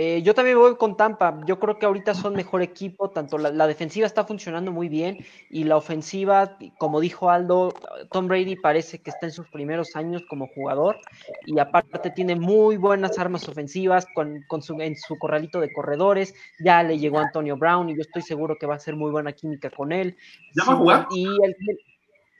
Eh, 0.00 0.22
yo 0.22 0.32
también 0.32 0.56
voy 0.56 0.76
con 0.76 0.96
Tampa. 0.96 1.40
Yo 1.44 1.58
creo 1.58 1.76
que 1.76 1.84
ahorita 1.84 2.14
son 2.14 2.34
mejor 2.34 2.62
equipo. 2.62 3.10
Tanto 3.10 3.36
la, 3.36 3.66
defensiva 3.66 4.06
está 4.06 4.22
funcionando 4.22 4.70
muy 4.70 4.88
bien 4.88 5.26
y 5.50 5.64
la 5.64 5.76
ofensiva, 5.76 6.56
como 6.78 7.00
dijo 7.00 7.30
Aldo, 7.30 7.74
Tom 8.12 8.28
Brady 8.28 8.54
parece 8.54 9.00
que 9.00 9.10
está 9.10 9.26
en 9.26 9.32
sus 9.32 9.48
primeros 9.48 9.96
años 9.96 10.22
como 10.30 10.46
jugador 10.54 11.00
y 11.46 11.58
aparte 11.58 12.10
tiene 12.10 12.36
muy 12.36 12.76
buenas 12.76 13.18
armas 13.18 13.48
ofensivas 13.48 14.06
con, 14.14 14.62
su, 14.62 14.80
en 14.80 14.94
su 14.94 15.18
corralito 15.18 15.58
de 15.58 15.72
corredores. 15.72 16.32
Ya 16.60 16.80
le 16.84 16.96
llegó 16.96 17.18
Antonio 17.18 17.56
Brown 17.56 17.90
y 17.90 17.96
yo 17.96 18.02
estoy 18.02 18.22
seguro 18.22 18.54
que 18.56 18.66
va 18.66 18.76
a 18.76 18.78
ser 18.78 18.94
muy 18.94 19.10
buena 19.10 19.32
química 19.32 19.68
con 19.68 19.90
él. 19.90 20.16
¿Ya 20.54 20.64
va 20.64 20.74
a 20.74 20.76
jugar? 20.76 21.06
Y 21.10 21.26
el, 21.26 21.56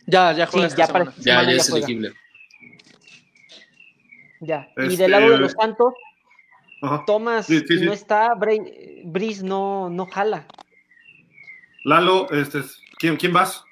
ya, 0.07 0.33
ya 0.33 0.47
juega. 0.47 0.69
ya, 0.69 0.87
ya, 0.87 1.43
ya, 1.43 1.51
es 1.51 1.69
elegible. 1.71 2.13
Ya. 4.43 4.69
Y 4.77 4.95
del 4.95 5.11
lado 5.11 5.25
de 5.25 5.31
este, 5.33 5.43
los 5.43 5.53
Santos, 5.53 5.95
Thomas 7.07 7.49
no 7.51 7.93
está, 7.93 8.29
Brice 9.05 9.43
no, 9.45 9.91
no 9.91 10.07
jala. 10.07 10.47
Lalo, 11.85 12.31
este, 12.31 12.61
¿quién, 12.99 13.17
¿quién 13.17 13.33
vas? 13.33 13.65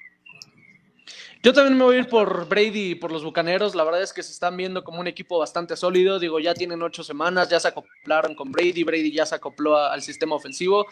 Yo 1.47 1.53
también 1.53 1.77
me 1.77 1.85
voy 1.85 1.95
a 1.95 1.99
ir 1.99 2.09
por 2.09 2.45
Brady 2.49 2.91
y 2.91 2.95
por 2.95 3.09
los 3.09 3.23
Bucaneros. 3.23 3.73
La 3.73 3.85
verdad 3.85 4.01
es 4.01 4.11
que 4.11 4.21
se 4.21 4.33
están 4.33 4.57
viendo 4.57 4.83
como 4.83 4.99
un 4.99 5.07
equipo 5.07 5.39
bastante 5.39 5.77
sólido. 5.77 6.19
Digo, 6.19 6.41
ya 6.41 6.53
tienen 6.53 6.81
ocho 6.81 7.05
semanas, 7.05 7.47
ya 7.47 7.57
se 7.57 7.69
acoplaron 7.69 8.35
con 8.35 8.51
Brady. 8.51 8.83
Brady 8.83 9.13
ya 9.13 9.25
se 9.25 9.35
acopló 9.35 9.77
al 9.77 10.01
sistema 10.01 10.35
ofensivo. 10.35 10.87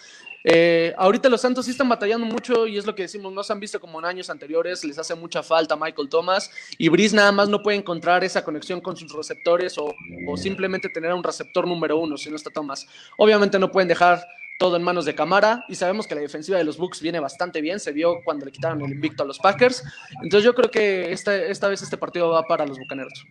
Eh, 0.46 0.94
ahorita 0.98 1.28
los 1.28 1.42
Santos 1.42 1.66
sí 1.66 1.72
están 1.72 1.90
batallando 1.90 2.26
mucho 2.26 2.68
y 2.68 2.78
es 2.78 2.86
lo 2.86 2.96
que 2.96 3.02
decimos, 3.02 3.34
no 3.34 3.44
se 3.44 3.52
han 3.52 3.60
visto 3.60 3.82
como 3.82 4.00
en 4.00 4.06
años 4.06 4.30
anteriores, 4.30 4.86
les 4.86 4.98
hace 4.98 5.14
mucha 5.16 5.44
falta 5.44 5.76
Michael 5.76 6.08
Thomas 6.08 6.52
y 6.78 6.88
Brice 6.88 7.16
nada 7.16 7.32
más 7.32 7.50
no 7.50 7.64
puede 7.64 7.78
encontrar 7.78 8.24
esa 8.24 8.46
conexión 8.46 8.80
con 8.80 8.96
sus 8.96 9.12
receptores 9.12 9.76
o, 9.78 9.94
o 10.28 10.38
simplemente 10.38 10.88
tener 10.88 11.12
un 11.14 11.24
receptor 11.24 11.68
número 11.68 11.98
uno 11.98 12.16
si 12.16 12.30
no 12.30 12.38
está 12.38 12.52
Thomas. 12.52 12.88
Obviamente 13.18 13.60
no 13.60 13.72
pueden 13.72 13.90
dejar 13.90 14.24
todo 14.58 14.78
en 14.78 14.84
manos 14.84 15.06
de 15.06 15.16
Camara 15.16 15.66
y 15.68 15.76
sabemos 15.76 16.08
que 16.08 16.16
la 16.16 16.22
defensiva 16.22 16.58
de 16.58 16.64
los 16.64 16.78
Bucks 16.78 17.02
viene 17.02 17.20
bastante 17.20 17.62
bien, 17.62 17.80
se 17.80 17.92
vio 17.92 18.22
cuando 18.24 18.46
le 18.46 18.52
quitaron 18.52 18.82
el 18.82 18.92
invicto 18.92 19.24
a 19.24 19.26
los 19.26 19.40
Packers, 19.40 19.84
entonces 20.24 20.44
yo 20.44 20.56
creo 20.56 20.72
que 20.72 21.12
esta, 21.12 21.36
esta 21.36 21.68
vez 21.68 21.82
este 21.82 21.98
partido 21.98 22.30
va 22.30 22.44
para 22.44 22.66
los 22.66 22.78
Bucaneros. 22.78 23.26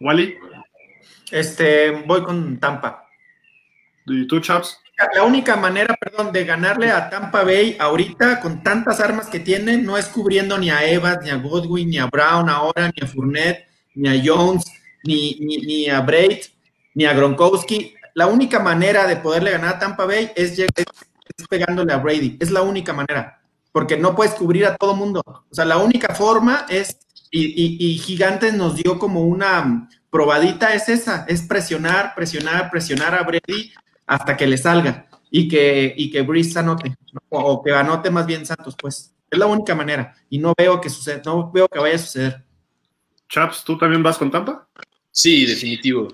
Wally. 0.00 0.36
Este, 1.30 1.90
voy 1.90 2.22
con 2.22 2.58
Tampa. 2.58 3.08
¿Y 4.06 4.26
tú, 4.26 4.38
Chaps? 4.40 4.78
La 5.14 5.24
única 5.24 5.56
manera, 5.56 5.94
perdón, 5.94 6.32
de 6.32 6.44
ganarle 6.44 6.90
a 6.90 7.10
Tampa 7.10 7.42
Bay 7.42 7.76
ahorita 7.78 8.40
con 8.40 8.62
tantas 8.62 9.00
armas 9.00 9.26
que 9.28 9.40
tiene 9.40 9.76
no 9.76 9.98
es 9.98 10.06
cubriendo 10.06 10.56
ni 10.56 10.70
a 10.70 10.88
Evans, 10.88 11.22
ni 11.22 11.30
a 11.30 11.36
Godwin, 11.36 11.90
ni 11.90 11.98
a 11.98 12.06
Brown 12.06 12.48
ahora, 12.48 12.90
ni 12.94 13.04
a 13.04 13.06
Fournette, 13.06 13.66
ni 13.94 14.08
a 14.08 14.22
Jones, 14.24 14.64
ni, 15.04 15.36
ni, 15.40 15.58
ni 15.58 15.90
a 15.90 16.00
Braid, 16.00 16.38
ni 16.94 17.04
a 17.04 17.12
Gronkowski 17.12 17.95
la 18.16 18.26
única 18.26 18.60
manera 18.60 19.06
de 19.06 19.16
poderle 19.16 19.50
ganar 19.50 19.74
a 19.74 19.78
Tampa 19.78 20.06
Bay 20.06 20.32
es, 20.34 20.58
pegándole 21.50 21.92
a 21.92 21.98
Brady. 21.98 22.38
Es 22.40 22.50
la 22.50 22.62
única 22.62 22.94
manera, 22.94 23.42
porque 23.72 23.98
no 23.98 24.16
puedes 24.16 24.32
cubrir 24.32 24.64
a 24.64 24.74
todo 24.74 24.96
mundo. 24.96 25.22
O 25.26 25.54
sea, 25.54 25.66
la 25.66 25.76
única 25.76 26.14
forma 26.14 26.64
es, 26.70 26.96
y, 27.30 27.98
Gigantes 27.98 28.54
nos 28.54 28.74
dio 28.74 28.98
como 28.98 29.20
una 29.20 29.86
probadita, 30.08 30.72
es 30.72 30.88
esa, 30.88 31.26
es 31.28 31.42
presionar, 31.42 32.14
presionar, 32.14 32.70
presionar 32.70 33.14
a 33.14 33.22
Brady 33.22 33.74
hasta 34.06 34.34
que 34.34 34.46
le 34.46 34.56
salga 34.56 35.08
y 35.30 35.46
que, 35.46 35.92
y 35.94 36.10
que 36.10 36.22
Breeze 36.22 36.58
anote, 36.58 36.96
o, 37.28 37.62
que 37.62 37.74
anote 37.74 38.08
más 38.08 38.24
bien 38.24 38.46
Santos, 38.46 38.74
pues. 38.80 39.12
Es 39.30 39.38
la 39.38 39.44
única 39.44 39.74
manera 39.74 40.14
y 40.30 40.38
no 40.38 40.54
veo 40.56 40.80
que 40.80 40.88
suceda, 40.88 41.20
no 41.26 41.52
veo 41.52 41.68
que 41.68 41.78
vaya 41.78 41.96
a 41.96 41.98
suceder. 41.98 42.44
Chaps, 43.28 43.62
¿tú 43.62 43.76
también 43.76 44.02
vas 44.02 44.16
con 44.16 44.30
Tampa? 44.30 44.66
Sí, 45.10 45.44
definitivo. 45.44 46.08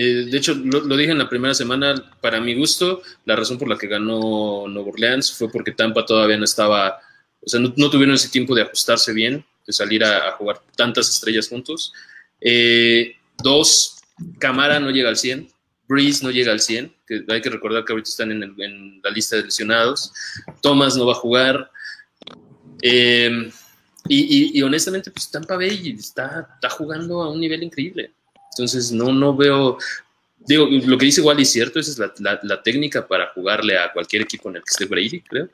Eh, 0.00 0.26
de 0.30 0.38
hecho, 0.38 0.54
lo, 0.54 0.96
dije 0.96 1.10
en 1.10 1.18
la 1.18 1.28
primera 1.28 1.52
semana, 1.54 1.92
para 2.20 2.40
mi 2.40 2.54
gusto, 2.54 3.02
la 3.24 3.34
razón 3.34 3.58
por 3.58 3.68
la 3.68 3.76
que 3.76 3.88
ganó 3.88 4.68
Nuevo 4.68 4.90
Orleans 4.90 5.32
fue 5.32 5.50
porque 5.50 5.72
Tampa 5.72 6.06
todavía 6.06 6.36
no 6.36 6.44
estaba, 6.44 7.00
o 7.44 7.48
sea, 7.48 7.58
no, 7.58 7.90
tuvieron 7.90 8.14
ese 8.14 8.28
tiempo 8.28 8.54
de 8.54 8.62
ajustarse 8.62 9.12
bien, 9.12 9.44
de 9.66 9.72
salir 9.72 10.04
a, 10.04 10.30
jugar 10.38 10.62
tantas 10.76 11.10
estrellas 11.10 11.48
juntos. 11.48 11.92
Eh, 12.40 13.16
dos, 13.42 13.96
Camara 14.38 14.78
no 14.78 14.92
llega 14.92 15.08
al 15.08 15.16
100, 15.16 15.48
Breeze 15.88 16.22
no 16.22 16.30
llega 16.30 16.52
al 16.52 16.60
100, 16.60 16.94
que 17.04 17.24
hay 17.26 17.40
que 17.40 17.50
recordar 17.50 17.84
que 17.84 17.92
ahorita 17.92 18.08
están 18.08 18.30
en, 18.30 19.00
la 19.02 19.10
lista 19.10 19.34
de 19.34 19.42
lesionados, 19.42 20.12
Thomas 20.62 20.96
no 20.96 21.06
va 21.06 21.14
a 21.14 21.16
jugar. 21.16 21.72
Eh, 22.82 23.50
y, 24.08 24.62
honestamente, 24.62 25.10
pues 25.10 25.28
Tampa 25.28 25.56
Bay 25.56 25.96
está 25.98 26.56
jugando 26.70 27.20
a 27.20 27.32
un 27.32 27.40
nivel 27.40 27.64
increíble. 27.64 28.12
Entonces, 28.58 28.90
no, 28.90 29.12
no 29.12 29.36
veo, 29.36 29.78
digo, 30.38 30.66
lo 30.68 30.98
que 30.98 31.06
dice 31.06 31.20
Wally 31.20 31.42
es 31.42 31.52
cierto, 31.52 31.78
esa 31.78 32.06
es 32.06 32.20
la, 32.20 32.62
técnica 32.62 33.06
para 33.06 33.28
jugarle 33.32 33.78
a 33.78 33.92
cualquier 33.92 34.22
equipo 34.22 34.48
en 34.48 34.56
el 34.56 34.62
que 34.62 34.70
esté 34.70 34.86
Brady, 34.86 35.20
creo. 35.20 35.48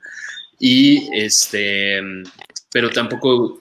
Y 0.59 1.11
este, 1.13 2.01
pero 2.73 2.89
tampoco, 2.89 3.61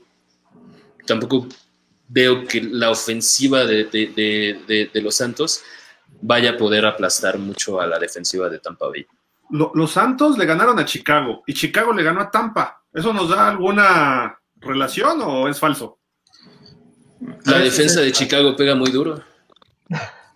tampoco 1.06 1.50
veo 2.08 2.46
que 2.46 2.62
la 2.62 2.90
ofensiva 2.90 3.66
de, 3.66 4.92
los 4.94 5.16
Santos 5.16 5.62
vaya 6.22 6.52
a 6.52 6.58
poder 6.58 6.86
aplastar 6.86 7.38
mucho 7.38 7.82
a 7.82 7.88
la 7.88 8.00
defensiva 8.00 8.48
de 8.48 8.60
Tampa 8.60 8.88
Bay. 8.88 9.06
los 9.50 9.92
Santos 9.92 10.38
le 10.38 10.46
ganaron 10.46 10.80
a 10.80 10.86
Chicago 10.86 11.44
y 11.46 11.54
Chicago 11.54 11.92
le 11.92 12.04
ganó 12.04 12.22
a 12.22 12.32
Tampa. 12.32 12.82
¿Eso 12.94 13.12
nos 13.12 13.28
da 13.28 13.50
alguna 13.50 14.40
relación 14.62 15.20
o 15.22 15.50
es 15.50 15.60
falso? 15.60 16.00
La 17.46 17.60
defensa 17.60 18.00
de 18.00 18.14
Chicago 18.14 18.56
pega 18.56 18.76
muy 18.76 18.90
duro. 18.90 19.33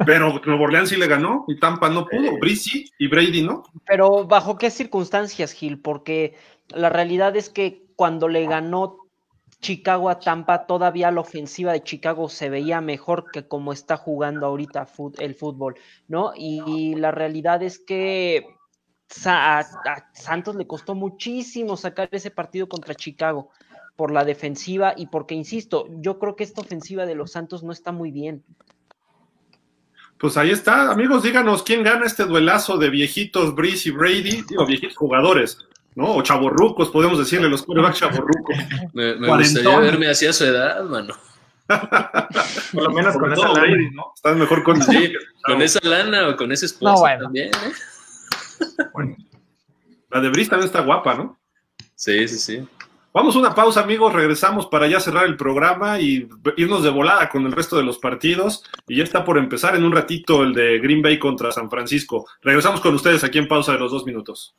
Pero 0.06 0.42
Nuevo 0.46 0.66
Orleans 0.66 0.90
sí 0.90 0.96
le 0.96 1.08
ganó 1.08 1.46
y 1.48 1.60
Tampa 1.60 1.90
no 1.90 2.06
pudo, 2.06 2.28
eh, 2.28 2.38
Brice 2.40 2.86
y 3.00 3.08
Brady 3.08 3.42
no. 3.42 3.64
Pero 3.86 4.26
¿bajo 4.26 4.58
qué 4.58 4.70
circunstancias, 4.70 5.54
Gil? 5.54 5.80
Porque 5.80 6.36
la 6.70 6.90
realidad 6.90 7.36
es 7.36 7.50
que 7.50 7.84
cuando 7.96 8.28
le 8.28 8.46
ganó 8.46 8.98
Chicago 9.60 10.10
a 10.10 10.20
Tampa, 10.20 10.68
todavía 10.68 11.10
la 11.12 11.22
ofensiva 11.22 11.72
de 11.72 11.82
Chicago 11.82 12.30
se 12.30 12.50
veía 12.50 12.80
mejor 12.80 13.32
que 13.32 13.48
como 13.48 13.74
está 13.74 13.98
jugando 13.98 14.46
ahorita 14.46 14.88
el 15.18 15.34
fútbol, 15.34 15.76
¿no? 16.08 16.32
Y 16.36 16.94
la 16.96 17.12
realidad 17.12 17.64
es 17.64 17.80
que 17.80 18.46
a, 19.26 19.66
Santos 20.14 20.56
le 20.56 20.68
costó 20.68 20.96
muchísimo 20.96 21.76
sacar 21.78 22.10
ese 22.12 22.30
partido 22.30 22.70
contra 22.70 22.94
Chicago 22.94 23.50
por 23.96 24.12
la 24.12 24.26
defensiva 24.26 24.94
y 24.96 25.08
porque, 25.08 25.34
insisto, 25.34 25.88
yo 25.90 26.20
creo 26.20 26.36
que 26.36 26.44
esta 26.44 26.62
ofensiva 26.62 27.06
de 27.06 27.16
los 27.16 27.32
Santos 27.32 27.64
no 27.64 27.72
está 27.72 27.92
muy 27.92 28.12
bien. 28.12 28.44
Pues 30.20 30.36
ahí 30.36 30.50
está, 30.50 30.92
amigos, 30.92 31.24
díganos 31.24 31.62
quién 31.62 31.84
gana 31.84 32.06
este 32.06 32.26
duelazo 32.26 32.78
de 32.78 32.90
viejitos 32.90 33.54
Breeze 33.54 33.90
y 33.90 33.92
Brady, 33.92 34.44
digo, 34.48 34.66
viejitos 34.66 34.98
jugadores, 34.98 35.60
¿no? 35.94 36.16
O 36.16 36.22
chaborrucos, 36.24 36.90
podemos 36.90 37.20
decirle, 37.20 37.50
los 37.50 37.64
quarterbacks 37.64 38.00
chaborrucos. 38.00 38.56
Me, 38.94 39.16
me 39.16 39.28
gustaría 39.28 39.80
verme 39.80 40.10
hacia 40.10 40.34
su 40.34 40.46
edad, 40.46 40.84
mano. 40.86 41.14
Por 41.68 42.84
lo 42.84 42.92
menos 42.92 43.16
con, 43.18 43.32
esa 43.32 43.50
lana, 43.50 43.78
¿no? 43.94 44.14
Estás 44.16 44.38
mejor 44.38 44.64
con, 44.64 44.82
sí, 44.82 45.14
con 45.44 45.62
esa 45.62 45.80
lana 45.84 46.30
o 46.30 46.38
con 46.38 46.52
ese 46.52 46.66
esposo 46.66 47.04
también, 47.20 47.50
¿eh? 47.50 48.86
Bueno, 48.94 49.16
la 50.10 50.22
de 50.22 50.30
Brice 50.30 50.50
también 50.50 50.68
está 50.68 50.82
guapa, 50.82 51.14
¿no? 51.14 51.38
Sí, 51.96 52.28
sí, 52.28 52.40
sí. 52.40 52.68
Vamos 53.18 53.36
a 53.36 53.40
una 53.40 53.56
pausa, 53.56 53.82
amigos. 53.82 54.14
Regresamos 54.14 54.68
para 54.68 54.86
ya 54.86 55.00
cerrar 55.00 55.26
el 55.26 55.36
programa 55.36 56.00
y 56.00 56.30
irnos 56.56 56.84
de 56.84 56.92
volada 56.92 57.30
con 57.30 57.48
el 57.48 57.52
resto 57.52 57.76
de 57.76 57.82
los 57.82 57.98
partidos. 57.98 58.64
Y 58.88 58.98
ya 58.98 59.04
está 59.04 59.26
por 59.26 59.40
empezar 59.40 59.76
en 59.76 59.84
un 59.84 59.92
ratito 59.92 60.44
el 60.44 60.54
de 60.54 60.78
Green 60.78 61.02
Bay 61.02 61.18
contra 61.18 61.52
San 61.52 61.68
Francisco. 61.68 62.28
Regresamos 62.44 62.80
con 62.80 62.94
ustedes 62.94 63.24
aquí 63.24 63.40
en 63.40 63.48
pausa 63.48 63.74
de 63.74 63.80
los 63.80 63.92
dos 63.92 64.06
minutos. 64.06 64.56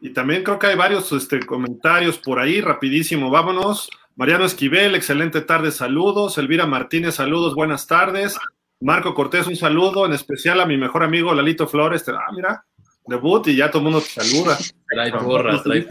Y 0.00 0.10
también 0.12 0.42
creo 0.42 0.58
que 0.58 0.66
hay 0.66 0.76
varios 0.76 1.12
este, 1.12 1.46
comentarios 1.46 2.18
por 2.18 2.40
ahí, 2.40 2.60
rapidísimo, 2.60 3.30
vámonos. 3.30 3.88
Mariano 4.16 4.46
Esquivel, 4.46 4.96
excelente 4.96 5.42
tarde, 5.42 5.70
saludos. 5.70 6.38
Elvira 6.38 6.66
Martínez, 6.66 7.14
saludos, 7.14 7.54
buenas 7.54 7.86
tardes. 7.86 8.36
Marco 8.80 9.14
Cortés, 9.14 9.46
un 9.46 9.56
saludo, 9.56 10.06
en 10.06 10.14
especial 10.14 10.60
a 10.60 10.66
mi 10.66 10.78
mejor 10.78 11.02
amigo 11.02 11.34
Lalito 11.34 11.66
Flores. 11.66 12.08
Ah, 12.08 12.32
mira, 12.34 12.64
debut 13.06 13.46
y 13.48 13.56
ya 13.56 13.70
todo 13.70 13.80
el 13.80 13.84
mundo 13.84 14.00
te 14.00 14.22
saluda. 14.22 14.56
Trae 14.88 15.12
porra, 15.12 15.62
trae 15.62 15.86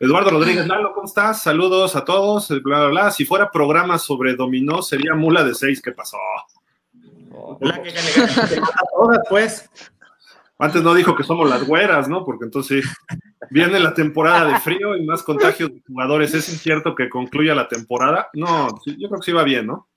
Eduardo 0.00 0.30
Rodríguez 0.30 0.66
Lalo, 0.66 0.92
¿cómo 0.94 1.06
estás? 1.06 1.42
Saludos 1.42 1.94
a 1.94 2.04
todos, 2.04 2.48
bla, 2.62 2.80
bla, 2.80 2.88
bla. 2.88 3.10
Si 3.10 3.24
fuera 3.24 3.50
programa 3.50 3.98
sobre 3.98 4.34
dominó, 4.34 4.82
sería 4.82 5.14
mula 5.14 5.44
de 5.44 5.54
seis. 5.54 5.80
¿Qué 5.80 5.92
pasó? 5.92 6.18
pues. 9.28 9.70
Antes 10.58 10.82
no 10.82 10.92
dijo 10.92 11.14
que 11.14 11.22
somos 11.22 11.48
las 11.48 11.66
güeras, 11.66 12.06
¿no? 12.08 12.24
Porque 12.24 12.44
entonces 12.44 12.84
viene 13.50 13.80
la 13.80 13.94
temporada 13.94 14.44
de 14.44 14.60
frío 14.60 14.94
y 14.94 15.06
más 15.06 15.22
contagios 15.22 15.72
de 15.72 15.80
jugadores. 15.86 16.34
¿Es 16.34 16.52
incierto 16.52 16.94
que 16.94 17.08
concluya 17.08 17.54
la 17.54 17.66
temporada? 17.66 18.28
No, 18.34 18.68
yo 18.84 19.08
creo 19.08 19.20
que 19.20 19.24
sí 19.24 19.32
va 19.32 19.42
bien, 19.42 19.66
¿no? 19.66 19.88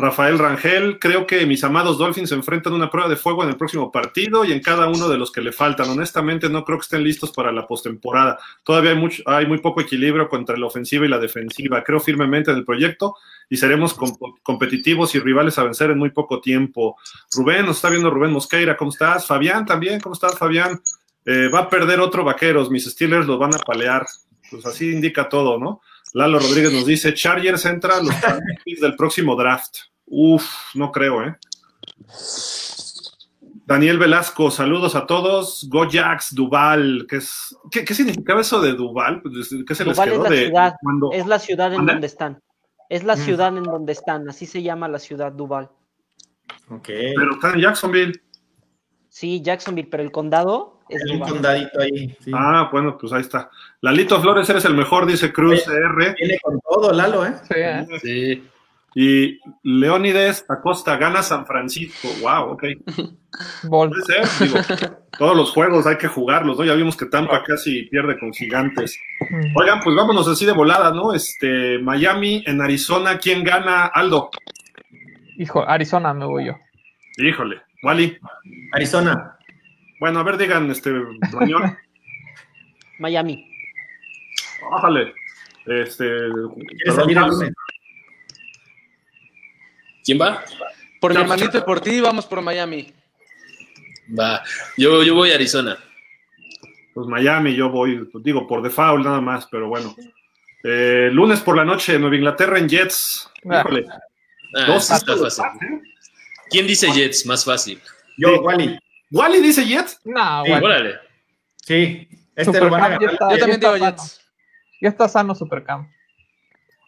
Rafael 0.00 0.38
Rangel, 0.38 0.98
creo 0.98 1.26
que 1.26 1.44
mis 1.46 1.62
amados 1.62 1.98
Dolphins 1.98 2.30
se 2.30 2.34
enfrentan 2.34 2.72
una 2.72 2.90
prueba 2.90 3.08
de 3.08 3.16
fuego 3.16 3.42
en 3.42 3.50
el 3.50 3.56
próximo 3.56 3.92
partido 3.92 4.44
y 4.44 4.52
en 4.52 4.60
cada 4.60 4.88
uno 4.88 5.08
de 5.08 5.18
los 5.18 5.30
que 5.30 5.40
le 5.40 5.52
faltan. 5.52 5.90
Honestamente, 5.90 6.48
no 6.48 6.64
creo 6.64 6.78
que 6.78 6.84
estén 6.84 7.04
listos 7.04 7.30
para 7.32 7.52
la 7.52 7.66
postemporada. 7.66 8.38
Todavía 8.64 8.92
hay, 8.92 8.96
mucho, 8.96 9.22
hay 9.26 9.46
muy 9.46 9.58
poco 9.58 9.80
equilibrio 9.80 10.28
contra 10.28 10.56
la 10.56 10.66
ofensiva 10.66 11.04
y 11.04 11.08
la 11.08 11.18
defensiva. 11.18 11.84
Creo 11.84 12.00
firmemente 12.00 12.50
en 12.50 12.56
el 12.56 12.64
proyecto 12.64 13.16
y 13.48 13.56
seremos 13.56 13.94
competitivos 14.42 15.14
y 15.14 15.20
rivales 15.20 15.58
a 15.58 15.64
vencer 15.64 15.90
en 15.90 15.98
muy 15.98 16.10
poco 16.10 16.40
tiempo. 16.40 16.96
Rubén, 17.34 17.66
nos 17.66 17.76
está 17.76 17.90
viendo 17.90 18.10
Rubén 18.10 18.32
Mosqueira, 18.32 18.76
¿cómo 18.76 18.90
estás? 18.90 19.26
Fabián 19.26 19.66
también, 19.66 20.00
¿cómo 20.00 20.14
estás, 20.14 20.38
Fabián? 20.38 20.80
Eh, 21.26 21.48
va 21.52 21.60
a 21.60 21.68
perder 21.68 22.00
otro 22.00 22.24
vaqueros, 22.24 22.70
mis 22.70 22.86
Steelers 22.86 23.26
los 23.26 23.38
van 23.38 23.54
a 23.54 23.58
palear. 23.58 24.06
Pues 24.50 24.64
así 24.66 24.90
indica 24.90 25.28
todo, 25.28 25.58
¿no? 25.58 25.80
Lalo 26.12 26.38
Rodríguez 26.38 26.72
nos 26.72 26.86
dice, 26.86 27.14
Chargers 27.14 27.64
entra 27.66 27.98
a 27.98 28.02
los 28.02 28.14
del 28.80 28.96
próximo 28.96 29.36
draft. 29.36 29.89
Uf, 30.10 30.74
no 30.74 30.90
creo, 30.90 31.22
¿eh? 31.22 31.36
Daniel 33.64 33.98
Velasco, 33.98 34.50
saludos 34.50 34.96
a 34.96 35.06
todos. 35.06 35.68
Gojax 35.70 36.34
Duval, 36.34 37.06
¿qué, 37.08 37.16
es, 37.18 37.56
qué, 37.70 37.94
significaba 37.94 38.40
eso 38.40 38.60
de 38.60 38.72
Duval? 38.72 39.22
Pues, 39.22 39.54
¿Qué 39.64 39.74
se 39.76 39.84
Duval 39.84 40.08
les 40.08 40.18
quedó 40.18 40.24
es 40.24 40.30
la 40.30 40.36
de 40.36 40.46
ciudad, 40.46 40.74
Es 41.12 41.26
la 41.26 41.38
ciudad 41.38 41.74
en 41.74 41.86
donde 41.86 42.06
están. 42.08 42.42
Es 42.88 43.04
la 43.04 43.14
mm. 43.14 43.18
ciudad 43.18 43.56
en 43.56 43.62
donde 43.62 43.92
están, 43.92 44.28
así 44.28 44.46
se 44.46 44.64
llama 44.64 44.88
la 44.88 44.98
ciudad 44.98 45.30
Duval. 45.30 45.70
Ok. 46.68 46.86
Pero 46.86 47.34
está 47.34 47.52
en 47.52 47.60
Jacksonville. 47.60 48.20
Sí, 49.08 49.40
Jacksonville, 49.40 49.88
pero 49.88 50.02
el 50.02 50.10
condado 50.10 50.80
es 50.88 51.08
un 51.08 51.20
condadito 51.20 51.80
ahí. 51.80 52.16
Ah, 52.32 52.68
bueno, 52.72 52.98
pues 52.98 53.12
ahí 53.12 53.20
está. 53.20 53.48
Lalito 53.80 54.20
Flores, 54.20 54.50
eres 54.50 54.64
el 54.64 54.74
mejor, 54.74 55.06
dice 55.06 55.32
Cruz 55.32 55.68
R. 55.68 56.14
Viene 56.18 56.38
con 56.42 56.60
todo, 56.60 56.92
Lalo, 56.92 57.24
¿eh? 57.24 57.34
Sí. 57.46 57.54
¿eh? 57.56 57.86
sí. 58.02 58.50
Y 58.94 59.38
Leónides 59.62 60.44
Acosta 60.48 60.96
gana 60.96 61.22
San 61.22 61.46
Francisco. 61.46 62.08
Wow, 62.22 62.52
ok. 62.52 62.64
Puede 63.68 64.02
ser, 64.04 64.48
digo, 64.48 64.60
todos 65.16 65.36
los 65.36 65.52
juegos 65.52 65.86
hay 65.86 65.96
que 65.96 66.08
jugarlos, 66.08 66.58
¿no? 66.58 66.64
Ya 66.64 66.74
vimos 66.74 66.96
que 66.96 67.06
Tampa 67.06 67.42
casi 67.44 67.84
pierde 67.84 68.18
con 68.18 68.32
gigantes. 68.32 68.98
Oigan, 69.54 69.80
pues 69.84 69.94
vámonos 69.94 70.26
así 70.26 70.44
de 70.44 70.52
volada, 70.52 70.92
¿no? 70.92 71.14
Este, 71.14 71.78
Miami 71.78 72.42
en 72.46 72.60
Arizona, 72.60 73.18
¿quién 73.18 73.44
gana? 73.44 73.86
Aldo. 73.86 74.30
Hijo, 75.36 75.66
Arizona 75.66 76.12
me 76.12 76.26
voy 76.26 76.46
yo. 76.46 76.56
Híjole, 77.18 77.62
Wally. 77.82 78.18
Arizona. 78.72 79.36
Bueno, 80.00 80.18
a 80.18 80.22
ver, 80.24 80.36
digan, 80.36 80.70
este, 80.70 80.90
Miami. 82.98 83.48
Bájale. 84.70 85.14
Este, 85.66 86.06
¿Quién 90.04 90.20
va? 90.20 90.42
Por 91.00 91.14
mi 91.14 91.20
hermanito 91.20 91.58
y 91.58 91.62
por 91.62 91.80
ti, 91.80 92.00
vamos 92.00 92.26
por 92.26 92.42
Miami. 92.42 92.92
Va, 94.18 94.42
yo, 94.76 95.02
yo 95.02 95.14
voy 95.14 95.30
a 95.30 95.34
Arizona. 95.36 95.78
Pues 96.92 97.06
Miami, 97.06 97.54
yo 97.54 97.70
voy, 97.70 98.04
pues 98.06 98.24
digo, 98.24 98.46
por 98.46 98.62
default 98.62 99.04
nada 99.04 99.20
más, 99.20 99.46
pero 99.46 99.68
bueno. 99.68 99.94
Eh, 100.62 101.08
lunes 101.12 101.40
por 101.40 101.56
la 101.56 101.64
noche, 101.64 101.98
Nueva 101.98 102.16
Inglaterra 102.16 102.58
en 102.58 102.68
Jets. 102.68 103.30
Ah. 103.48 103.60
Híjole. 103.60 103.86
Ah, 104.56 104.66
Dos 104.66 104.90
está 104.90 105.16
fácil. 105.16 105.82
¿Quién 106.50 106.66
dice 106.66 106.90
Jets? 106.92 107.24
Más 107.26 107.44
fácil. 107.44 107.80
Yo, 108.18 108.40
Wally. 108.42 108.78
¿Wally 109.10 109.40
dice 109.40 109.64
Jets? 109.64 110.00
No, 110.04 110.44
sí, 110.44 110.52
órale. 110.52 110.96
Sí, 111.64 112.08
este 112.34 112.60
lo 112.60 112.70
van 112.70 112.82
a 112.82 112.88
ganar. 112.88 113.12
yo 113.12 113.38
también 113.38 113.60
digo 113.60 113.76
Jets. 113.76 114.20
Ya 114.82 114.88
está 114.88 115.08
sano 115.08 115.34
Supercamp. 115.34 115.88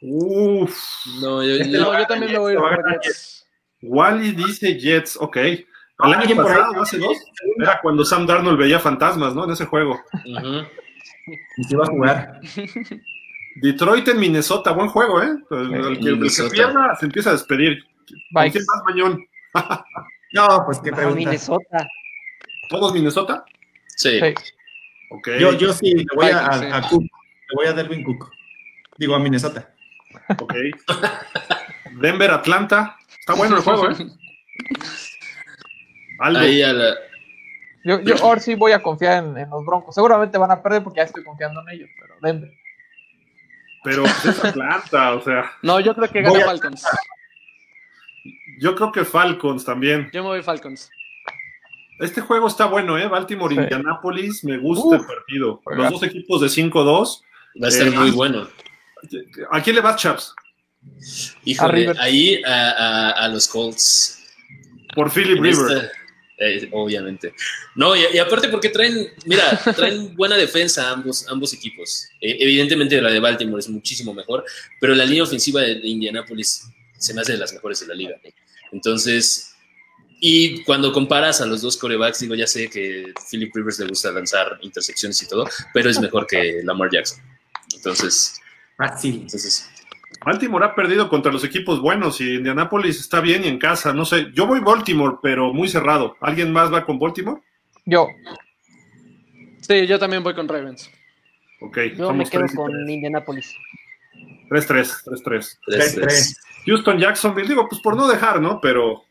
Uf. 0.03 0.77
No, 1.21 1.43
yo, 1.45 1.55
este 1.55 1.71
yo 1.71 2.07
también 2.07 2.33
me 2.33 2.39
voy 2.39 2.55
a 2.57 3.01
Jets. 3.01 3.47
Wally 3.83 4.33
dice 4.33 4.79
Jets, 4.79 5.17
ok. 5.21 5.37
El 5.37 6.15
año 6.15 6.37
pasado, 6.37 6.83
hace 6.83 6.99
dos, 6.99 7.17
era 7.61 7.81
cuando 7.81 8.05
Sam 8.05 8.27
Darnold 8.27 8.59
veía 8.59 8.81
fantasmas, 8.81 9.35
¿no? 9.35 9.45
En 9.45 9.53
ese 9.53 9.67
juego. 9.67 10.01
Y 10.25 11.65
se 11.65 11.75
iba 11.75 11.85
a 11.85 11.87
jugar. 11.87 12.41
Detroit 13.57 14.09
en 14.09 14.19
Minnesota, 14.19 14.73
buen 14.73 14.89
juego, 14.89 15.23
¿eh? 15.23 15.37
El, 15.51 16.01
que, 16.01 16.09
el 16.09 16.21
que 16.21 16.51
pierda 16.51 16.97
se 16.99 17.07
empieza 17.07 17.31
a 17.31 17.35
despedir. 17.35 17.85
¿Quién 18.07 18.65
más, 18.67 18.83
Mañón? 18.87 19.25
no, 20.33 20.63
pues 20.67 20.81
qué 20.81 20.91
pregunta. 20.91 21.19
Minnesota. 21.19 21.87
¿Todos 22.69 22.93
Minnesota? 22.93 23.45
Sí. 23.97 24.19
Okay. 25.11 25.39
Yo, 25.39 25.53
yo 25.53 25.73
sí, 25.73 25.95
le 25.95 26.07
voy 26.17 26.31
a, 26.31 26.77
a, 26.77 26.89
Cook, 26.89 27.03
le 27.03 27.55
voy 27.55 27.67
a 27.67 27.73
Delvin 27.75 28.03
Cook. 28.03 28.33
Digo, 28.97 29.15
a 29.15 29.19
Minnesota. 29.19 29.72
Ok. 30.39 30.55
Denver, 32.01 32.31
Atlanta. 32.31 32.97
Está 33.19 33.35
bueno 33.35 33.57
el 33.57 33.63
juego, 33.63 33.91
¿eh? 33.91 33.95
Ahí 36.19 36.63
a 36.63 36.73
la... 36.73 36.95
Yo, 37.85 38.01
yo 38.01 38.15
ahora 38.23 38.41
sí 38.41 38.55
voy 38.55 38.73
a 38.73 38.83
confiar 38.83 39.25
en, 39.25 39.51
los 39.51 39.67
Broncos. 39.67 39.95
Seguramente 39.95 40.39
van 40.39 40.53
a 40.53 40.63
perder 40.63 40.85
porque 40.85 40.99
ya 40.99 41.05
estoy 41.05 41.25
confiando 41.25 41.61
en 41.63 41.69
ellos, 41.71 41.91
pero 42.01 42.15
Denver. 42.23 42.53
Pero 43.83 44.03
pues, 44.05 44.25
es 44.25 44.45
Atlanta, 44.45 45.15
o 45.15 45.21
sea. 45.23 45.51
No, 45.63 45.81
yo 45.81 45.95
creo 45.95 46.09
que 46.09 46.23
gana 46.23 46.45
Falcons. 46.45 46.87
Yo 48.61 48.77
creo 48.77 48.93
que 48.93 49.05
Falcons 49.05 49.65
también. 49.65 50.09
Yo 50.13 50.23
me 50.23 50.29
voy 50.29 50.43
Falcons. 50.43 50.91
Este 51.99 52.21
juego 52.21 52.47
está 52.47 52.67
bueno, 52.67 52.97
¿eh? 52.99 53.09
Baltimore, 53.09 53.55
Indianapolis, 53.55 54.45
me 54.45 54.59
gusta 54.59 54.97
el 54.97 55.07
partido. 55.07 55.61
Los 55.67 55.91
dos 55.91 56.03
equipos 56.05 56.41
de 56.41 56.47
5-2. 56.47 57.23
Va 57.63 57.69
a 57.69 57.71
ser 57.71 57.89
eh, 57.89 57.91
muy 57.91 58.11
bueno. 58.13 58.49
¿A 59.51 59.63
quién 59.63 59.77
le 59.77 59.83
vas, 59.83 60.01
Chaps? 60.01 60.35
Híjole, 61.45 61.93
ahí 61.99 62.43
a, 62.45 63.29
los 63.33 63.49
Colts. 63.49 64.19
Por 64.95 65.11
Philip 65.11 65.41
River. 65.41 65.91
Eh, 66.39 66.69
obviamente. 66.73 67.33
No, 67.77 67.95
y, 67.95 68.19
aparte 68.19 68.49
porque 68.49 68.69
traen, 68.69 69.09
mira, 69.27 69.61
traen 69.77 70.17
buena 70.17 70.37
defensa 70.37 70.91
ambos, 70.91 71.27
ambos 71.29 71.53
equipos. 71.53 72.09
E, 72.21 72.37
evidentemente 72.41 73.01
la 73.01 73.11
de 73.11 73.21
Baltimore 73.21 73.61
es 73.61 73.69
muchísimo 73.69 74.13
mejor, 74.13 74.45
pero 74.81 74.95
la 74.95 75.05
línea 75.05 75.23
ofensiva 75.23 75.61
de, 75.61 75.77
de 75.77 75.87
Indianapolis 75.87 76.65
se 76.99 77.15
me 77.15 77.21
hace 77.21 77.33
de 77.33 77.39
las 77.39 77.53
mejores 77.53 77.81
de 77.81 77.87
la 77.87 77.95
liga. 77.95 78.17
Entonces, 78.73 79.55
y 80.21 80.63
cuando 80.63 80.93
comparas 80.93 81.41
a 81.41 81.47
los 81.47 81.63
dos 81.63 81.77
corebacks, 81.77 82.21
digo, 82.21 82.35
ya 82.35 82.47
sé 82.47 82.69
que 82.69 83.13
Philip 83.31 83.55
Rivers 83.55 83.79
le 83.79 83.87
gusta 83.87 84.11
lanzar 84.13 84.59
intersecciones 84.63 85.21
y 85.23 85.27
todo, 85.27 85.49
pero 85.75 85.91
es 85.91 86.01
mejor 86.01 86.27
que 86.27 86.61
Lamar 86.65 86.91
Jackson. 86.93 87.21
Entonces, 87.75 88.41
fácil. 88.83 89.15
Entonces, 89.23 89.71
Baltimore 90.25 90.65
ha 90.65 90.75
perdido 90.75 91.09
contra 91.09 91.33
los 91.33 91.45
equipos 91.45 91.81
buenos 91.81 92.21
y 92.21 92.35
Indianapolis 92.35 92.99
está 92.99 93.21
bien 93.21 93.45
y 93.45 93.49
en 93.49 93.59
casa. 93.59 93.93
No 93.93 94.05
sé, 94.05 94.31
yo 94.35 94.47
voy 94.47 94.61
Baltimore, 94.61 95.17
pero 95.23 95.53
muy 95.53 95.69
cerrado. 95.69 96.17
¿Alguien 96.21 96.53
más 96.53 96.73
va 96.73 96.85
con 96.85 96.99
Baltimore? 96.99 97.41
Yo. 97.85 98.09
Sí, 99.61 99.87
yo 99.87 99.99
también 99.99 100.23
voy 100.23 100.35
con 100.35 100.49
Ravens. 100.49 100.91
Ok. 101.61 101.79
Yo 101.97 102.13
me 102.13 102.25
quedo 102.25 102.47
con 102.55 102.73
Indianapolis. 102.89 103.55
3-3, 104.51 105.05
3-3. 105.67 106.37
Houston, 106.67 106.99
Jacksonville, 106.99 107.49
digo, 107.49 107.69
pues 107.69 107.81
por 107.81 107.97
no 107.97 108.07
dejar, 108.07 108.41
¿no? 108.41 108.61
Pero 108.61 109.05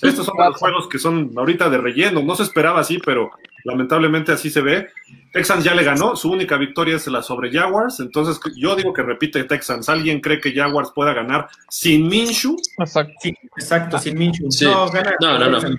estos 0.00 0.26
son 0.26 0.36
los 0.38 0.56
juegos 0.56 0.88
que 0.88 0.98
son 0.98 1.32
ahorita 1.36 1.68
de 1.68 1.78
relleno. 1.78 2.22
No 2.22 2.34
se 2.34 2.44
esperaba 2.44 2.80
así, 2.80 2.98
pero 3.04 3.30
lamentablemente 3.64 4.32
así 4.32 4.50
se 4.50 4.60
ve. 4.60 4.88
Texans 5.32 5.64
ya 5.64 5.74
le 5.74 5.84
ganó, 5.84 6.16
su 6.16 6.30
única 6.30 6.56
victoria 6.56 6.96
es 6.96 7.06
la 7.06 7.22
sobre 7.22 7.50
Jaguars, 7.50 8.00
entonces 8.00 8.40
yo 8.56 8.74
digo 8.76 8.92
que 8.92 9.02
repite 9.02 9.44
Texans. 9.44 9.88
¿Alguien 9.88 10.20
cree 10.20 10.40
que 10.40 10.52
Jaguars 10.52 10.90
pueda 10.94 11.12
ganar 11.12 11.48
sin 11.68 12.08
Minshu? 12.08 12.56
Exacto, 12.78 13.12
exacto 13.56 13.98
sin 13.98 14.18
Minshu. 14.18 14.48
No, 14.62 14.90
gana, 14.90 15.14
no, 15.20 15.38
no, 15.38 15.60
no. 15.60 15.76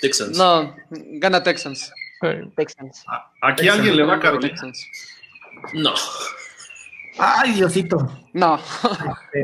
Texans. 0.00 0.36
No, 0.36 0.74
gana 0.90 1.42
Texans. 1.42 1.92
Texans. 2.56 3.04
Aquí 3.42 3.68
alguien 3.68 3.96
le 3.96 4.04
va 4.04 4.16
a 4.16 4.20
Carolina. 4.20 4.60
No. 5.74 5.94
Ay, 7.18 7.52
Diosito. 7.52 7.96
No. 8.32 8.60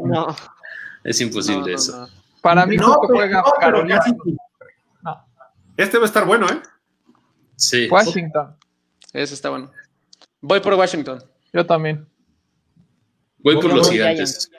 no. 0.04 0.36
Es 1.04 1.20
imposible 1.20 1.74
eso. 1.74 2.08
Para 2.40 2.66
mí 2.66 2.76
no, 2.76 2.94
juega 2.94 3.42
Carolina. 3.60 4.00
Este 5.76 5.98
va 5.98 6.04
a 6.04 6.06
estar 6.06 6.24
bueno, 6.24 6.48
¿eh? 6.48 6.60
Sí. 7.56 7.88
Washington. 7.90 8.56
Ese 9.12 9.34
está 9.34 9.50
bueno. 9.50 9.70
Voy 10.40 10.60
por 10.60 10.74
Washington. 10.74 11.22
Yo 11.52 11.66
también. 11.66 12.06
Voy 13.38 13.56
por 13.56 13.74
los 13.74 13.90
gigantes. 13.90 14.50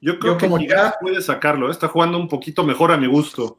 Yo 0.00 0.18
creo 0.18 0.36
que 0.36 0.48
Gigantes 0.48 0.98
puede 1.00 1.22
sacarlo. 1.22 1.68
¿eh? 1.68 1.72
Está 1.72 1.88
jugando 1.88 2.18
un 2.18 2.28
poquito 2.28 2.64
mejor 2.64 2.92
a 2.92 2.96
mi 2.96 3.06
gusto. 3.06 3.58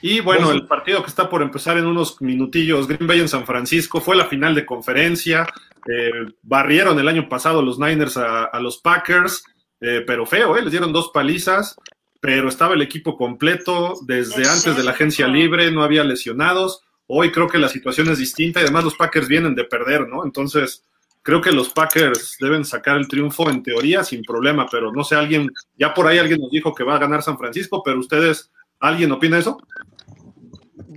Y 0.00 0.20
bueno, 0.20 0.52
el 0.52 0.66
partido 0.66 1.02
que 1.02 1.08
está 1.08 1.28
por 1.28 1.42
empezar 1.42 1.76
en 1.76 1.86
unos 1.86 2.20
minutillos, 2.20 2.86
Green 2.86 3.06
Bay 3.06 3.20
en 3.20 3.28
San 3.28 3.46
Francisco, 3.46 4.00
fue 4.00 4.16
la 4.16 4.26
final 4.26 4.54
de 4.54 4.66
conferencia. 4.66 5.46
Eh, 5.86 6.10
barrieron 6.42 6.98
el 6.98 7.08
año 7.08 7.28
pasado 7.28 7.62
los 7.62 7.78
Niners 7.78 8.16
a, 8.16 8.60
los 8.60 8.78
Packers, 8.78 9.42
eh, 9.80 10.04
pero 10.06 10.26
feo, 10.26 10.56
¿eh? 10.56 10.62
les 10.62 10.70
dieron 10.70 10.92
dos 10.92 11.10
palizas 11.12 11.76
pero 12.20 12.48
estaba 12.48 12.74
el 12.74 12.82
equipo 12.82 13.16
completo 13.16 13.94
desde 14.02 14.48
antes 14.48 14.76
de 14.76 14.82
la 14.82 14.90
agencia 14.90 15.28
libre, 15.28 15.70
no 15.70 15.82
había 15.82 16.02
lesionados. 16.04 16.82
Hoy 17.08 17.32
creo 17.32 17.48
que 17.48 17.58
la 17.58 17.68
situación 17.68 18.08
es 18.10 18.18
distinta 18.18 18.60
y 18.60 18.64
además 18.64 18.84
los 18.84 18.94
Packers 18.94 19.26
vienen 19.26 19.54
de 19.54 19.64
perder, 19.64 20.06
¿no? 20.06 20.24
Entonces, 20.24 20.84
creo 21.22 21.40
que 21.40 21.50
los 21.50 21.70
Packers 21.70 22.36
deben 22.38 22.64
sacar 22.64 22.96
el 22.98 23.08
triunfo 23.08 23.48
en 23.50 23.62
teoría 23.62 24.04
sin 24.04 24.22
problema, 24.22 24.66
pero 24.70 24.92
no 24.92 25.02
sé, 25.02 25.14
alguien, 25.16 25.50
ya 25.76 25.92
por 25.94 26.06
ahí 26.06 26.18
alguien 26.18 26.40
nos 26.40 26.50
dijo 26.50 26.74
que 26.74 26.84
va 26.84 26.96
a 26.96 26.98
ganar 26.98 27.22
San 27.22 27.38
Francisco, 27.38 27.82
pero 27.82 27.98
ustedes, 27.98 28.50
¿alguien 28.78 29.10
opina 29.10 29.38
eso? 29.38 29.58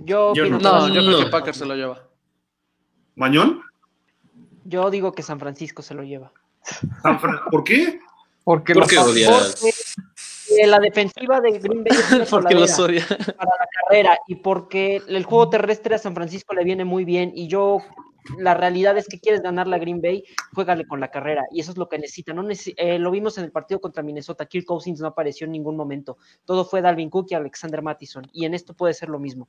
Yo, 0.04 0.34
Yo 0.34 0.44
opino 0.44 0.58
no. 0.58 0.88
Yo 0.88 1.00
creo 1.02 1.24
que. 1.24 1.30
Packers 1.30 1.56
se 1.58 1.66
lo 1.66 1.74
lleva. 1.74 2.08
¿Mañón? 3.16 3.62
yo 4.64 4.90
digo 4.90 5.12
que 5.12 5.22
San 5.22 5.40
Francisco 5.40 5.82
se 5.82 5.92
lo 5.94 6.02
lleva. 6.04 6.32
San 7.02 7.18
Fran- 7.20 7.40
¿Por 7.50 7.64
qué? 7.64 7.98
Porque 8.44 8.74
¿Por 8.74 8.82
los 8.82 8.90
qué? 8.90 9.72
Porque 10.52 10.62
eh, 10.64 10.66
la 10.66 10.78
defensiva 10.80 11.40
de 11.40 11.58
Green 11.58 11.84
Bay 11.84 11.98
es 12.22 12.28
Porque 12.30 12.54
los 12.54 12.78
odia. 12.78 13.04
para 13.08 13.50
la 13.58 13.68
carrera 13.88 14.18
y 14.28 14.36
porque 14.36 15.02
el 15.08 15.24
juego 15.24 15.50
terrestre 15.50 15.94
a 15.94 15.98
San 15.98 16.14
Francisco 16.14 16.54
le 16.54 16.64
viene 16.64 16.84
muy 16.84 17.04
bien 17.04 17.32
y 17.34 17.48
yo 17.48 17.78
la 18.38 18.54
realidad 18.54 18.96
es 18.96 19.08
que 19.08 19.18
quieres 19.18 19.42
ganar 19.42 19.66
la 19.66 19.78
Green 19.78 20.00
Bay, 20.00 20.22
juégale 20.54 20.86
con 20.86 21.00
la 21.00 21.10
carrera 21.10 21.42
y 21.50 21.60
eso 21.60 21.72
es 21.72 21.76
lo 21.78 21.88
que 21.88 21.98
necesita. 21.98 22.32
No 22.32 22.46
eh, 22.76 22.98
lo 22.98 23.10
vimos 23.10 23.36
en 23.38 23.44
el 23.44 23.50
partido 23.50 23.80
contra 23.80 24.02
Minnesota, 24.02 24.46
Kirk 24.46 24.64
Cousins 24.64 25.00
no 25.00 25.08
apareció 25.08 25.44
en 25.46 25.52
ningún 25.52 25.76
momento. 25.76 26.18
Todo 26.44 26.64
fue 26.64 26.80
Dalvin 26.82 27.10
Cook 27.10 27.26
y 27.30 27.34
Alexander 27.34 27.82
Mattison 27.82 28.24
y 28.32 28.44
en 28.44 28.54
esto 28.54 28.74
puede 28.74 28.94
ser 28.94 29.08
lo 29.08 29.18
mismo. 29.18 29.48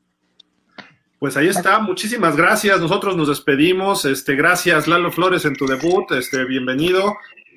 Pues 1.20 1.38
ahí 1.38 1.48
está, 1.48 1.80
muchísimas 1.80 2.36
gracias. 2.36 2.82
Nosotros 2.82 3.16
nos 3.16 3.30
despedimos. 3.30 4.04
Este, 4.04 4.36
gracias, 4.36 4.90
Lalo 4.90 5.10
Flores, 5.10 5.46
en 5.46 5.56
tu 5.56 5.66
debut. 5.66 6.12
Este, 6.12 6.44
bienvenido. 6.44 7.16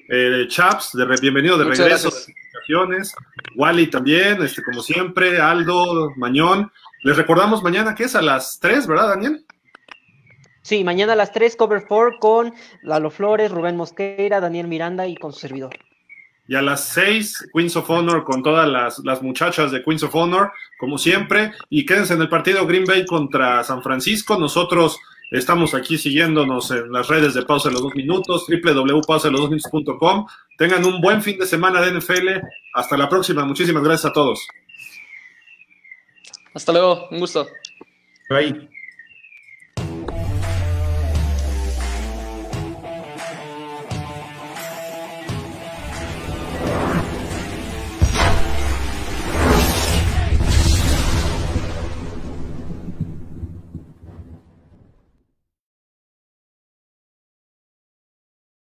Eh, 0.09 0.45
Chaps, 0.47 0.93
de 0.93 1.05
re- 1.05 1.17
bienvenido 1.21 1.59
de 1.59 1.65
Muchas 1.65 1.79
regreso 1.81 2.11
gracias. 2.11 2.37
Wally 3.55 3.87
también, 3.89 4.43
este, 4.43 4.63
como 4.63 4.83
siempre, 4.83 5.41
Aldo, 5.41 6.13
Mañón. 6.17 6.71
Les 7.03 7.17
recordamos 7.17 7.63
mañana 7.63 7.95
que 7.95 8.05
es 8.05 8.17
a 8.17 8.23
las 8.23 8.59
3, 8.61 8.87
¿verdad, 8.87 9.09
Daniel? 9.09 9.45
Sí, 10.63 10.83
mañana 10.83 11.13
a 11.13 11.17
las 11.17 11.33
3, 11.33 11.55
cover 11.57 11.85
4 11.87 12.19
con 12.19 12.53
Lalo 12.83 13.11
Flores, 13.11 13.53
Rubén 13.53 13.77
Mosqueira, 13.77 14.41
Daniel 14.41 14.67
Miranda 14.67 15.07
y 15.07 15.15
con 15.17 15.33
su 15.33 15.41
servidor. 15.41 15.77
Y 16.49 16.55
a 16.55 16.63
las 16.63 16.85
6, 16.89 17.51
Queens 17.53 17.77
of 17.77 17.91
Honor 17.91 18.25
con 18.25 18.43
todas 18.43 18.69
las, 18.69 18.99
las 19.01 19.23
muchachas 19.23 19.73
de 19.73 19.83
Queens 19.83 20.03
of 20.05 20.15
Honor, 20.15 20.53
como 20.79 20.97
siempre. 20.99 21.53
Y 21.71 21.85
quédense 21.87 22.15
en 22.15 22.23
el 22.23 22.29
partido 22.29 22.67
Green 22.67 22.85
Bay 22.85 23.05
contra 23.05 23.65
San 23.65 23.83
Francisco. 23.83 24.39
Nosotros 24.39 24.99
estamos 25.31 25.75
aquí 25.75 25.99
siguiéndonos 25.99 26.71
en 26.71 26.93
las 26.93 27.09
redes 27.09 27.35
de 27.35 27.43
Pausa 27.43 27.69
de 27.69 27.75
los 27.75 27.83
Dos 27.83 27.95
Minutos, 27.95 28.47
www.pausadelosdosminutos.com. 28.49 30.27
Tengan 30.59 30.85
un 30.85 31.01
buen 31.01 31.23
fin 31.23 31.39
de 31.39 31.47
semana 31.47 31.81
de 31.81 31.99
NFL. 31.99 32.29
Hasta 32.75 32.97
la 32.97 33.09
próxima. 33.09 33.45
Muchísimas 33.45 33.83
gracias 33.83 34.11
a 34.11 34.13
todos. 34.13 34.47
Hasta 36.55 36.73
luego, 36.73 37.09
un 37.11 37.21
gusto. 37.21 37.47
Ahí. 38.31 38.69